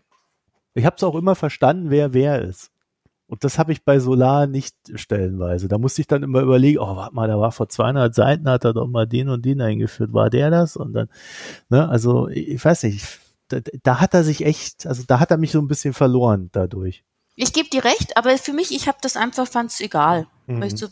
Ich 0.74 0.86
habe 0.86 0.96
es 0.96 1.04
auch 1.04 1.14
immer 1.14 1.34
verstanden, 1.34 1.90
wer 1.90 2.14
wer 2.14 2.40
ist. 2.40 2.70
Und 3.26 3.44
das 3.44 3.58
habe 3.58 3.72
ich 3.72 3.84
bei 3.84 3.98
Solar 3.98 4.46
nicht 4.46 4.76
stellenweise. 4.94 5.68
Da 5.68 5.78
musste 5.78 6.02
ich 6.02 6.06
dann 6.06 6.22
immer 6.22 6.40
überlegen, 6.40 6.78
oh, 6.78 6.96
warte 6.96 7.14
mal, 7.14 7.28
da 7.28 7.38
war 7.38 7.52
vor 7.52 7.68
200 7.68 8.14
Seiten, 8.14 8.48
hat 8.48 8.64
er 8.64 8.74
doch 8.74 8.86
mal 8.86 9.06
den 9.06 9.28
und 9.28 9.44
den 9.44 9.60
eingeführt. 9.60 10.12
War 10.12 10.28
der 10.28 10.50
das? 10.50 10.76
Und 10.76 10.92
dann, 10.92 11.08
ne, 11.70 11.88
also 11.88 12.28
ich 12.28 12.62
weiß 12.62 12.82
nicht, 12.84 13.20
da, 13.48 13.60
da 13.82 14.00
hat 14.00 14.14
er 14.14 14.24
sich 14.24 14.44
echt, 14.44 14.86
also 14.86 15.04
da 15.06 15.20
hat 15.20 15.30
er 15.30 15.38
mich 15.38 15.52
so 15.52 15.60
ein 15.60 15.68
bisschen 15.68 15.94
verloren 15.94 16.50
dadurch. 16.52 17.04
Ich 17.34 17.52
gebe 17.52 17.68
dir 17.68 17.84
recht, 17.84 18.16
aber 18.16 18.36
für 18.36 18.52
mich, 18.52 18.72
ich 18.72 18.88
habe 18.88 18.98
das 19.00 19.16
einfach, 19.16 19.48
fand's 19.48 19.80
egal. 19.80 20.26
Mhm. 20.46 20.60
Weil 20.60 20.72
ich 20.72 20.78
so, 20.78 20.86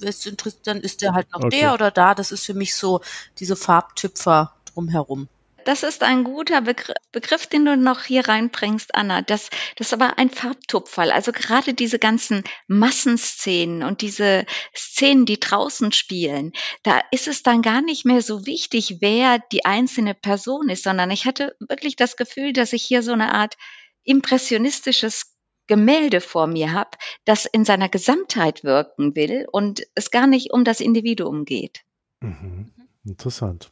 dann 0.65 0.81
ist 0.81 1.03
der 1.03 1.13
halt 1.13 1.31
noch 1.33 1.45
okay. 1.45 1.61
der 1.61 1.75
oder 1.75 1.91
da. 1.91 2.15
Das 2.15 2.33
ist 2.33 2.47
für 2.47 2.55
mich 2.55 2.75
so 2.75 3.01
diese 3.39 3.57
Farbtüpfer 3.57 4.55
drumherum. 4.73 5.29
Das 5.65 5.83
ist 5.83 6.03
ein 6.03 6.25
guter 6.25 6.63
Begriff, 6.63 6.97
Begriff, 7.13 7.47
den 7.47 7.65
du 7.65 7.77
noch 7.77 8.05
hier 8.05 8.27
reinbringst, 8.27 8.95
Anna. 8.95 9.21
Das, 9.23 9.51
das 9.77 9.89
ist 9.89 9.93
aber 9.93 10.19
ein 10.19 10.31
Farbtupferl. 10.31 11.13
Also 11.13 11.33
gerade 11.33 11.75
diese 11.75 11.99
ganzen 11.99 12.45
Massenszenen 12.67 13.83
und 13.83 14.01
diese 14.01 14.47
Szenen, 14.75 15.27
die 15.27 15.39
draußen 15.39 15.93
spielen, 15.93 16.53
da 16.83 17.01
ist 17.11 17.29
es 17.29 17.43
dann 17.43 17.63
gar 17.63 17.83
nicht 17.83 18.05
mehr 18.05 18.23
so 18.23 18.47
wichtig, 18.47 18.97
wer 19.01 19.39
die 19.53 19.65
einzelne 19.65 20.15
Person 20.15 20.71
ist, 20.71 20.85
sondern 20.85 21.11
ich 21.11 21.27
hatte 21.27 21.55
wirklich 21.61 21.97
das 21.97 22.17
Gefühl, 22.17 22.53
dass 22.53 22.73
ich 22.73 22.83
hier 22.83 23.03
so 23.03 23.13
eine 23.13 23.35
Art 23.35 23.57
impressionistisches 24.05 25.30
Gemälde 25.71 26.21
vor 26.21 26.49
mir 26.49 26.73
habe, 26.73 26.91
das 27.25 27.47
in 27.47 27.65
seiner 27.65 27.89
Gesamtheit 27.89 28.65
wirken 28.65 29.15
will 29.15 29.47
und 29.53 29.87
es 29.95 30.11
gar 30.11 30.27
nicht 30.27 30.53
um 30.53 30.65
das 30.65 30.81
Individuum 30.81 31.45
geht. 31.45 31.85
Mhm. 32.21 32.73
Interessant. 33.05 33.71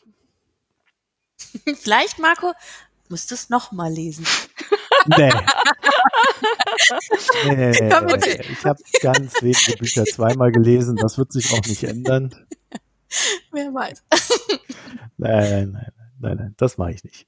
Vielleicht, 1.76 2.20
Marco, 2.20 2.52
musst 3.08 3.32
du 3.32 3.34
es 3.34 3.50
nochmal 3.50 3.92
lesen. 3.92 4.24
Nee. 5.08 5.32
nee, 7.46 7.92
okay. 7.92 8.44
Ich 8.48 8.64
habe 8.64 8.80
ganz 9.02 9.42
wenige 9.42 9.76
Bücher 9.76 10.04
zweimal 10.04 10.52
gelesen. 10.52 10.94
Das 10.94 11.18
wird 11.18 11.32
sich 11.32 11.52
auch 11.52 11.66
nicht 11.66 11.82
ändern. 11.82 12.32
Wer 13.50 13.74
weiß. 13.74 14.04
Nein, 15.16 15.72
nein, 15.72 15.92
nein, 16.20 16.36
nein, 16.36 16.54
das 16.58 16.78
mache 16.78 16.92
ich 16.92 17.02
nicht. 17.02 17.26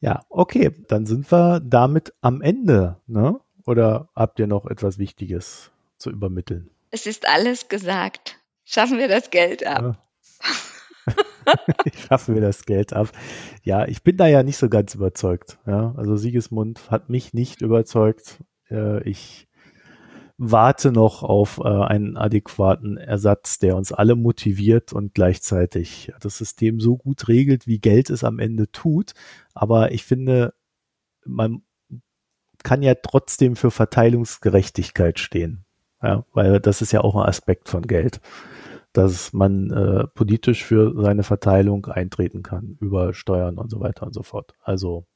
Ja, 0.00 0.26
okay, 0.28 0.70
dann 0.88 1.06
sind 1.06 1.32
wir 1.32 1.60
damit 1.60 2.12
am 2.20 2.42
Ende. 2.42 3.00
Ne? 3.06 3.40
Oder 3.66 4.08
habt 4.14 4.38
ihr 4.38 4.46
noch 4.46 4.66
etwas 4.66 4.98
Wichtiges 4.98 5.70
zu 5.98 6.10
übermitteln? 6.10 6.70
Es 6.90 7.06
ist 7.06 7.28
alles 7.28 7.68
gesagt. 7.68 8.38
Schaffen 8.64 8.98
wir 8.98 9.08
das 9.08 9.30
Geld 9.30 9.66
ab. 9.66 9.98
Ja. 10.46 11.54
Schaffen 12.08 12.34
wir 12.34 12.42
das 12.42 12.64
Geld 12.64 12.92
ab. 12.92 13.08
Ja, 13.62 13.86
ich 13.86 14.02
bin 14.02 14.16
da 14.16 14.26
ja 14.26 14.42
nicht 14.42 14.56
so 14.56 14.68
ganz 14.68 14.94
überzeugt. 14.94 15.58
Ja, 15.66 15.94
also 15.96 16.16
Siegesmund 16.16 16.90
hat 16.90 17.08
mich 17.08 17.34
nicht 17.34 17.62
überzeugt. 17.62 18.38
Äh, 18.70 19.02
ich 19.08 19.48
warte 20.42 20.90
noch 20.90 21.22
auf 21.22 21.58
äh, 21.58 21.68
einen 21.68 22.16
adäquaten 22.16 22.96
Ersatz, 22.96 23.58
der 23.58 23.76
uns 23.76 23.92
alle 23.92 24.16
motiviert 24.16 24.92
und 24.92 25.14
gleichzeitig 25.14 26.12
das 26.20 26.38
System 26.38 26.80
so 26.80 26.96
gut 26.96 27.28
regelt, 27.28 27.66
wie 27.66 27.78
Geld 27.78 28.08
es 28.08 28.24
am 28.24 28.38
Ende 28.38 28.70
tut. 28.72 29.12
Aber 29.52 29.92
ich 29.92 30.04
finde, 30.04 30.54
man 31.26 31.62
kann 32.62 32.82
ja 32.82 32.94
trotzdem 32.94 33.56
für 33.56 33.70
Verteilungsgerechtigkeit 33.70 35.18
stehen. 35.18 35.64
Ja, 36.02 36.24
weil 36.32 36.60
das 36.60 36.80
ist 36.80 36.92
ja 36.92 37.02
auch 37.02 37.14
ein 37.14 37.28
Aspekt 37.28 37.68
von 37.68 37.82
Geld, 37.82 38.20
dass 38.92 39.32
man 39.32 39.70
äh, 39.70 40.06
politisch 40.06 40.64
für 40.64 40.94
seine 41.00 41.22
Verteilung 41.22 41.86
eintreten 41.86 42.42
kann 42.42 42.78
über 42.80 43.12
Steuern 43.12 43.58
und 43.58 43.70
so 43.70 43.80
weiter 43.80 44.06
und 44.06 44.14
so 44.14 44.22
fort. 44.22 44.54
Also 44.62 45.06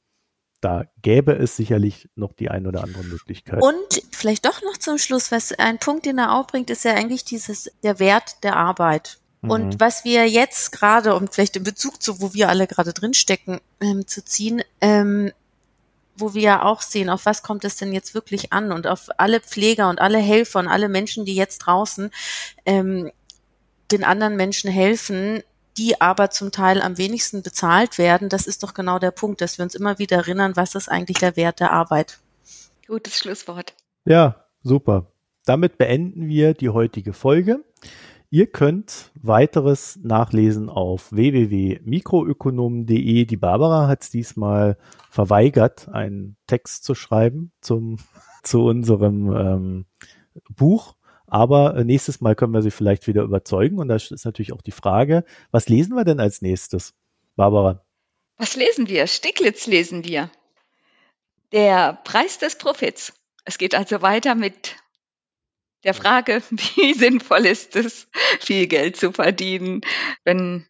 da 0.61 0.85
gäbe 1.01 1.33
es 1.33 1.55
sicherlich 1.55 2.09
noch 2.15 2.33
die 2.33 2.49
ein 2.49 2.65
oder 2.65 2.83
andere 2.83 3.03
Möglichkeit. 3.03 3.61
Und 3.61 4.03
vielleicht 4.11 4.45
doch 4.45 4.61
noch 4.61 4.77
zum 4.77 4.97
Schluss, 4.97 5.31
was 5.31 5.51
ein 5.53 5.79
Punkt, 5.79 6.05
den 6.05 6.17
er 6.17 6.35
auch 6.35 6.47
bringt, 6.47 6.69
ist 6.69 6.85
ja 6.85 6.93
eigentlich 6.93 7.25
dieses 7.25 7.71
der 7.83 7.99
Wert 7.99 8.43
der 8.43 8.55
Arbeit. 8.55 9.19
Und 9.41 9.75
mhm. 9.75 9.79
was 9.79 10.05
wir 10.05 10.27
jetzt 10.27 10.71
gerade, 10.71 11.15
um 11.15 11.27
vielleicht 11.27 11.55
in 11.55 11.63
Bezug 11.63 12.01
zu, 12.01 12.19
wo 12.19 12.33
wir 12.33 12.49
alle 12.49 12.67
gerade 12.67 12.93
drinstecken, 12.93 13.59
ähm, 13.79 14.07
zu 14.07 14.23
ziehen, 14.23 14.63
ähm, 14.81 15.31
wo 16.17 16.33
wir 16.33 16.41
ja 16.41 16.63
auch 16.63 16.81
sehen, 16.81 17.09
auf 17.09 17.25
was 17.25 17.43
kommt 17.43 17.65
es 17.65 17.75
denn 17.77 17.93
jetzt 17.93 18.13
wirklich 18.13 18.53
an 18.53 18.71
und 18.71 18.87
auf 18.87 19.09
alle 19.17 19.39
Pfleger 19.39 19.89
und 19.89 19.99
alle 19.99 20.17
Helfer 20.17 20.59
und 20.59 20.67
alle 20.67 20.89
Menschen, 20.89 21.25
die 21.25 21.35
jetzt 21.35 21.59
draußen 21.59 22.11
ähm, 22.65 23.11
den 23.91 24.03
anderen 24.03 24.35
Menschen 24.35 24.71
helfen, 24.71 25.43
die 25.77 25.99
aber 25.99 26.29
zum 26.29 26.51
Teil 26.51 26.81
am 26.81 26.97
wenigsten 26.97 27.41
bezahlt 27.43 27.97
werden, 27.97 28.29
das 28.29 28.47
ist 28.47 28.63
doch 28.63 28.73
genau 28.73 28.99
der 28.99 29.11
Punkt, 29.11 29.41
dass 29.41 29.57
wir 29.57 29.63
uns 29.63 29.75
immer 29.75 29.99
wieder 29.99 30.17
erinnern, 30.17 30.55
was 30.55 30.75
ist 30.75 30.89
eigentlich 30.89 31.17
der 31.17 31.35
Wert 31.35 31.59
der 31.59 31.71
Arbeit. 31.71 32.19
Gutes 32.87 33.17
Schlusswort. 33.17 33.73
Ja, 34.05 34.45
super. 34.63 35.11
Damit 35.45 35.77
beenden 35.77 36.27
wir 36.27 36.53
die 36.53 36.69
heutige 36.69 37.13
Folge. 37.13 37.63
Ihr 38.35 38.47
könnt 38.47 39.11
weiteres 39.15 39.97
nachlesen 40.03 40.67
auf 40.67 41.13
www.mikroökonomen.de. 41.13 43.23
Die 43.23 43.37
Barbara 43.37 43.87
hat 43.87 44.03
es 44.03 44.09
diesmal 44.09 44.77
verweigert, 45.09 45.87
einen 45.87 46.35
Text 46.45 46.83
zu 46.83 46.95
schreiben 46.95 47.53
zum, 47.61 47.95
zu 48.43 48.65
unserem 48.65 49.31
ähm, 49.31 49.85
Buch. 50.49 50.97
Aber 51.27 51.77
äh, 51.77 51.85
nächstes 51.85 52.19
Mal 52.19 52.35
können 52.35 52.53
wir 52.53 52.61
sie 52.61 52.71
vielleicht 52.71 53.07
wieder 53.07 53.23
überzeugen. 53.23 53.79
Und 53.79 53.87
da 53.87 53.95
ist 53.95 54.25
natürlich 54.25 54.51
auch 54.51 54.61
die 54.61 54.71
Frage, 54.71 55.23
was 55.51 55.69
lesen 55.69 55.95
wir 55.95 56.03
denn 56.03 56.19
als 56.19 56.41
nächstes, 56.41 56.93
Barbara? 57.37 57.85
Was 58.35 58.57
lesen 58.57 58.89
wir? 58.89 59.07
Stiglitz 59.07 59.65
lesen 59.65 60.03
wir. 60.03 60.29
Der 61.53 62.01
Preis 62.03 62.37
des 62.37 62.57
Profits. 62.57 63.13
Es 63.45 63.57
geht 63.57 63.75
also 63.75 64.01
weiter 64.01 64.35
mit 64.35 64.75
der 65.85 65.93
Frage, 65.93 66.41
wie 66.49 66.93
sinnvoll 66.93 67.45
ist 67.45 67.75
es, 67.75 68.07
viel 68.39 68.67
Geld 68.67 68.97
zu 68.97 69.11
verdienen, 69.11 69.81
wenn 70.23 70.65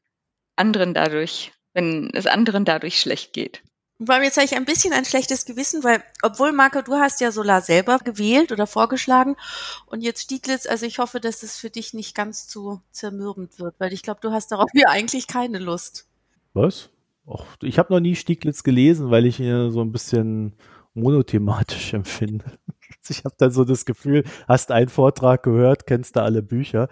anderen 0.55 0.93
dadurch, 0.93 1.53
wenn 1.74 2.11
es 2.13 2.28
anderen 2.28 2.66
dadurch 2.66 2.99
schlecht 2.99 3.34
geht. 3.34 3.63
Weil 3.97 4.24
jetzt 4.24 4.36
habe 4.36 4.45
ich 4.45 4.55
ein 4.55 4.66
bisschen 4.66 4.91
ein 4.91 5.05
schlechtes 5.05 5.45
Gewissen, 5.45 5.82
weil, 5.86 6.03
obwohl 6.22 6.51
Marco, 6.51 6.82
du 6.82 6.95
hast 6.95 7.22
ja 7.22 7.32
Solar 7.32 7.61
selber 7.61 7.99
gewählt 7.99 8.51
oder 8.51 8.68
vorgeschlagen 8.68 9.38
und 9.86 10.01
jetzt 10.01 10.24
Stieglitz, 10.24 10.68
also 10.68 10.86
ich 10.86 10.99
hoffe, 10.99 11.22
dass 11.22 11.43
es 11.43 11.57
für 11.57 11.70
dich 11.70 11.93
nicht 11.93 12.13
ganz 12.13 12.45
zu 12.47 12.82
zermürbend 12.91 13.57
wird, 13.57 13.76
weil 13.80 13.93
ich 13.93 14.03
glaube, 14.03 14.20
du 14.22 14.32
hast 14.32 14.51
darauf 14.51 14.70
ja 14.74 14.89
eigentlich 14.89 15.28
keine 15.28 15.59
Lust. 15.59 16.09
Was? 16.53 16.89
Och, 17.26 17.45
ich 17.61 17.80
habe 17.80 17.93
noch 17.93 18.01
nie 18.01 18.16
Stieglitz 18.16 18.63
gelesen, 18.63 19.11
weil 19.11 19.26
ich 19.26 19.39
ihn 19.39 19.72
so 19.72 19.82
ein 19.82 19.93
bisschen 19.93 20.53
monothematisch 20.93 21.93
empfinde. 21.93 22.59
Ich 23.15 23.23
habe 23.23 23.35
dann 23.37 23.51
so 23.51 23.63
das 23.63 23.85
Gefühl, 23.85 24.23
hast 24.47 24.71
einen 24.71 24.89
Vortrag 24.89 25.43
gehört, 25.43 25.87
kennst 25.87 26.15
du 26.15 26.21
alle 26.21 26.41
Bücher. 26.41 26.89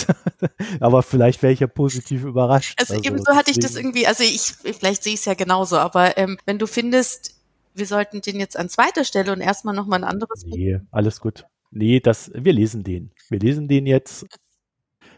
aber 0.80 1.02
vielleicht 1.02 1.42
wäre 1.42 1.52
ich 1.52 1.60
ja 1.60 1.66
positiv 1.66 2.24
überrascht. 2.24 2.74
Also, 2.80 2.94
also 2.94 3.06
ebenso 3.06 3.34
hatte 3.34 3.50
ich 3.50 3.58
das 3.58 3.76
irgendwie, 3.76 4.06
also 4.06 4.24
ich, 4.24 4.54
vielleicht 4.76 5.04
sehe 5.04 5.14
ich 5.14 5.20
es 5.20 5.24
ja 5.26 5.34
genauso, 5.34 5.76
aber 5.76 6.16
ähm, 6.18 6.38
wenn 6.46 6.58
du 6.58 6.66
findest, 6.66 7.34
wir 7.74 7.86
sollten 7.86 8.20
den 8.20 8.38
jetzt 8.40 8.56
an 8.56 8.68
zweiter 8.68 9.04
Stelle 9.04 9.32
und 9.32 9.40
erstmal 9.40 9.74
nochmal 9.74 10.00
ein 10.00 10.08
anderes. 10.08 10.44
Nee, 10.46 10.80
alles 10.90 11.20
gut. 11.20 11.46
Nee, 11.70 12.00
das, 12.00 12.30
wir 12.34 12.52
lesen 12.52 12.84
den. 12.84 13.10
Wir 13.28 13.40
lesen 13.40 13.68
den 13.68 13.86
jetzt. 13.86 14.26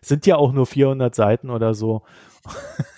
Sind 0.01 0.27
ja 0.27 0.37
auch 0.37 0.53
nur 0.53 0.67
400 0.67 1.15
Seiten 1.15 1.51
oder 1.51 1.75
so 1.75 2.03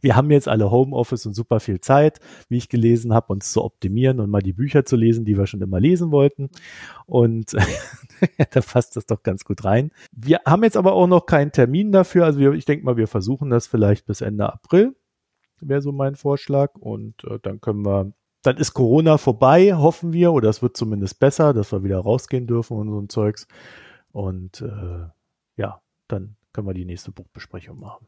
wir 0.00 0.16
haben 0.16 0.30
jetzt 0.30 0.48
alle 0.48 0.70
Homeoffice 0.70 1.26
und 1.26 1.34
super 1.34 1.60
viel 1.60 1.80
Zeit, 1.80 2.20
wie 2.48 2.56
ich 2.56 2.68
gelesen 2.68 3.12
habe, 3.12 3.32
uns 3.32 3.52
zu 3.52 3.64
optimieren 3.64 4.20
und 4.20 4.30
mal 4.30 4.42
die 4.42 4.52
Bücher 4.52 4.84
zu 4.84 4.96
lesen, 4.96 5.24
die 5.24 5.36
wir 5.36 5.46
schon 5.46 5.60
immer 5.60 5.80
lesen 5.80 6.10
wollten. 6.10 6.50
Und 7.06 7.54
da 8.50 8.60
passt 8.60 8.96
das 8.96 9.06
doch 9.06 9.22
ganz 9.22 9.44
gut 9.44 9.64
rein. 9.64 9.90
Wir 10.12 10.40
haben 10.46 10.64
jetzt 10.64 10.76
aber 10.76 10.92
auch 10.92 11.06
noch 11.06 11.26
keinen 11.26 11.52
Termin 11.52 11.92
dafür. 11.92 12.24
Also 12.24 12.38
wir, 12.38 12.52
ich 12.52 12.64
denke 12.64 12.84
mal, 12.84 12.96
wir 12.96 13.08
versuchen 13.08 13.50
das 13.50 13.66
vielleicht 13.66 14.06
bis 14.06 14.20
Ende 14.20 14.52
April. 14.52 14.94
Wäre 15.60 15.82
so 15.82 15.92
mein 15.92 16.16
Vorschlag. 16.16 16.74
Und 16.76 17.24
äh, 17.24 17.38
dann 17.42 17.60
können 17.60 17.84
wir 17.84 18.12
dann 18.42 18.56
ist 18.56 18.72
Corona 18.72 19.18
vorbei, 19.18 19.74
hoffen 19.74 20.14
wir, 20.14 20.32
oder 20.32 20.48
es 20.48 20.62
wird 20.62 20.76
zumindest 20.76 21.20
besser, 21.20 21.52
dass 21.52 21.72
wir 21.72 21.84
wieder 21.84 21.98
rausgehen 21.98 22.46
dürfen 22.46 22.78
und 22.78 22.88
so 22.88 22.98
ein 22.98 23.08
Zeugs. 23.10 23.46
Und 24.12 24.62
äh, 24.62 25.08
ja, 25.56 25.82
dann 26.08 26.36
können 26.52 26.66
wir 26.66 26.74
die 26.74 26.86
nächste 26.86 27.12
Buchbesprechung 27.12 27.78
machen. 27.78 28.06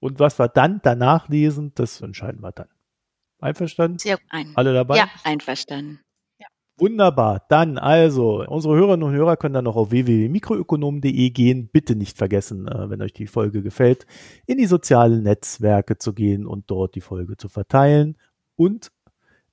Und 0.00 0.20
was 0.20 0.38
wir 0.38 0.48
dann 0.48 0.80
danach 0.82 1.28
lesen, 1.28 1.72
das 1.74 2.00
entscheiden 2.00 2.42
wir 2.42 2.52
dann. 2.52 2.68
Einverstanden? 3.40 3.98
Sehr 3.98 4.18
Ein, 4.30 4.52
Alle 4.54 4.72
dabei? 4.72 4.96
Ja. 4.96 5.08
einverstanden. 5.24 6.00
Wunderbar. 6.78 7.42
Dann 7.48 7.78
also, 7.78 8.44
unsere 8.46 8.76
Hörerinnen 8.76 9.08
und 9.08 9.14
Hörer 9.14 9.38
können 9.38 9.54
dann 9.54 9.64
noch 9.64 9.76
auf 9.76 9.90
www.mikroökonom.de 9.90 11.30
gehen. 11.30 11.68
Bitte 11.72 11.96
nicht 11.96 12.18
vergessen, 12.18 12.68
äh, 12.68 12.90
wenn 12.90 13.00
euch 13.00 13.14
die 13.14 13.26
Folge 13.26 13.62
gefällt, 13.62 14.06
in 14.44 14.58
die 14.58 14.66
sozialen 14.66 15.22
Netzwerke 15.22 15.96
zu 15.96 16.12
gehen 16.12 16.46
und 16.46 16.70
dort 16.70 16.94
die 16.94 17.00
Folge 17.00 17.38
zu 17.38 17.48
verteilen. 17.48 18.18
Und 18.56 18.92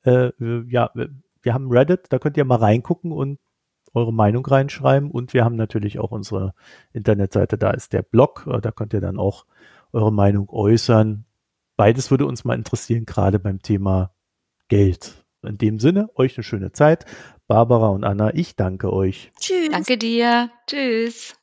äh, 0.04 0.32
ja, 0.68 0.92
wir 1.42 1.54
haben 1.54 1.72
Reddit, 1.72 2.08
da 2.10 2.20
könnt 2.20 2.36
ihr 2.36 2.44
mal 2.44 2.58
reingucken 2.58 3.14
und 3.14 3.40
eure 3.94 4.12
Meinung 4.12 4.46
reinschreiben. 4.46 5.10
Und 5.10 5.34
wir 5.34 5.46
haben 5.46 5.56
natürlich 5.56 6.00
auch 6.00 6.12
unsere 6.12 6.54
Internetseite, 6.92 7.58
da 7.58 7.72
ist 7.72 7.94
der 7.94 8.02
Blog, 8.02 8.46
äh, 8.52 8.60
da 8.60 8.72
könnt 8.72 8.94
ihr 8.94 9.02
dann 9.02 9.18
auch 9.18 9.46
eure 9.94 10.12
Meinung 10.12 10.50
äußern. 10.50 11.26
Beides 11.78 12.12
würde 12.12 12.26
uns 12.26 12.44
mal 12.44 12.56
interessieren, 12.56 13.06
gerade 13.06 13.40
beim 13.40 13.62
Thema 13.62 14.14
Geld. 14.68 15.26
In 15.44 15.58
dem 15.58 15.80
Sinne, 15.80 16.10
euch 16.16 16.38
eine 16.38 16.44
schöne 16.44 16.72
Zeit. 16.72 17.06
Barbara 17.48 17.90
und 17.90 18.04
Anna, 18.04 18.34
ich 18.34 18.56
danke 18.56 18.92
euch. 18.94 19.32
Tschüss. 19.40 19.70
Danke 19.72 19.98
dir. 19.98 20.50
Tschüss. 20.68 21.36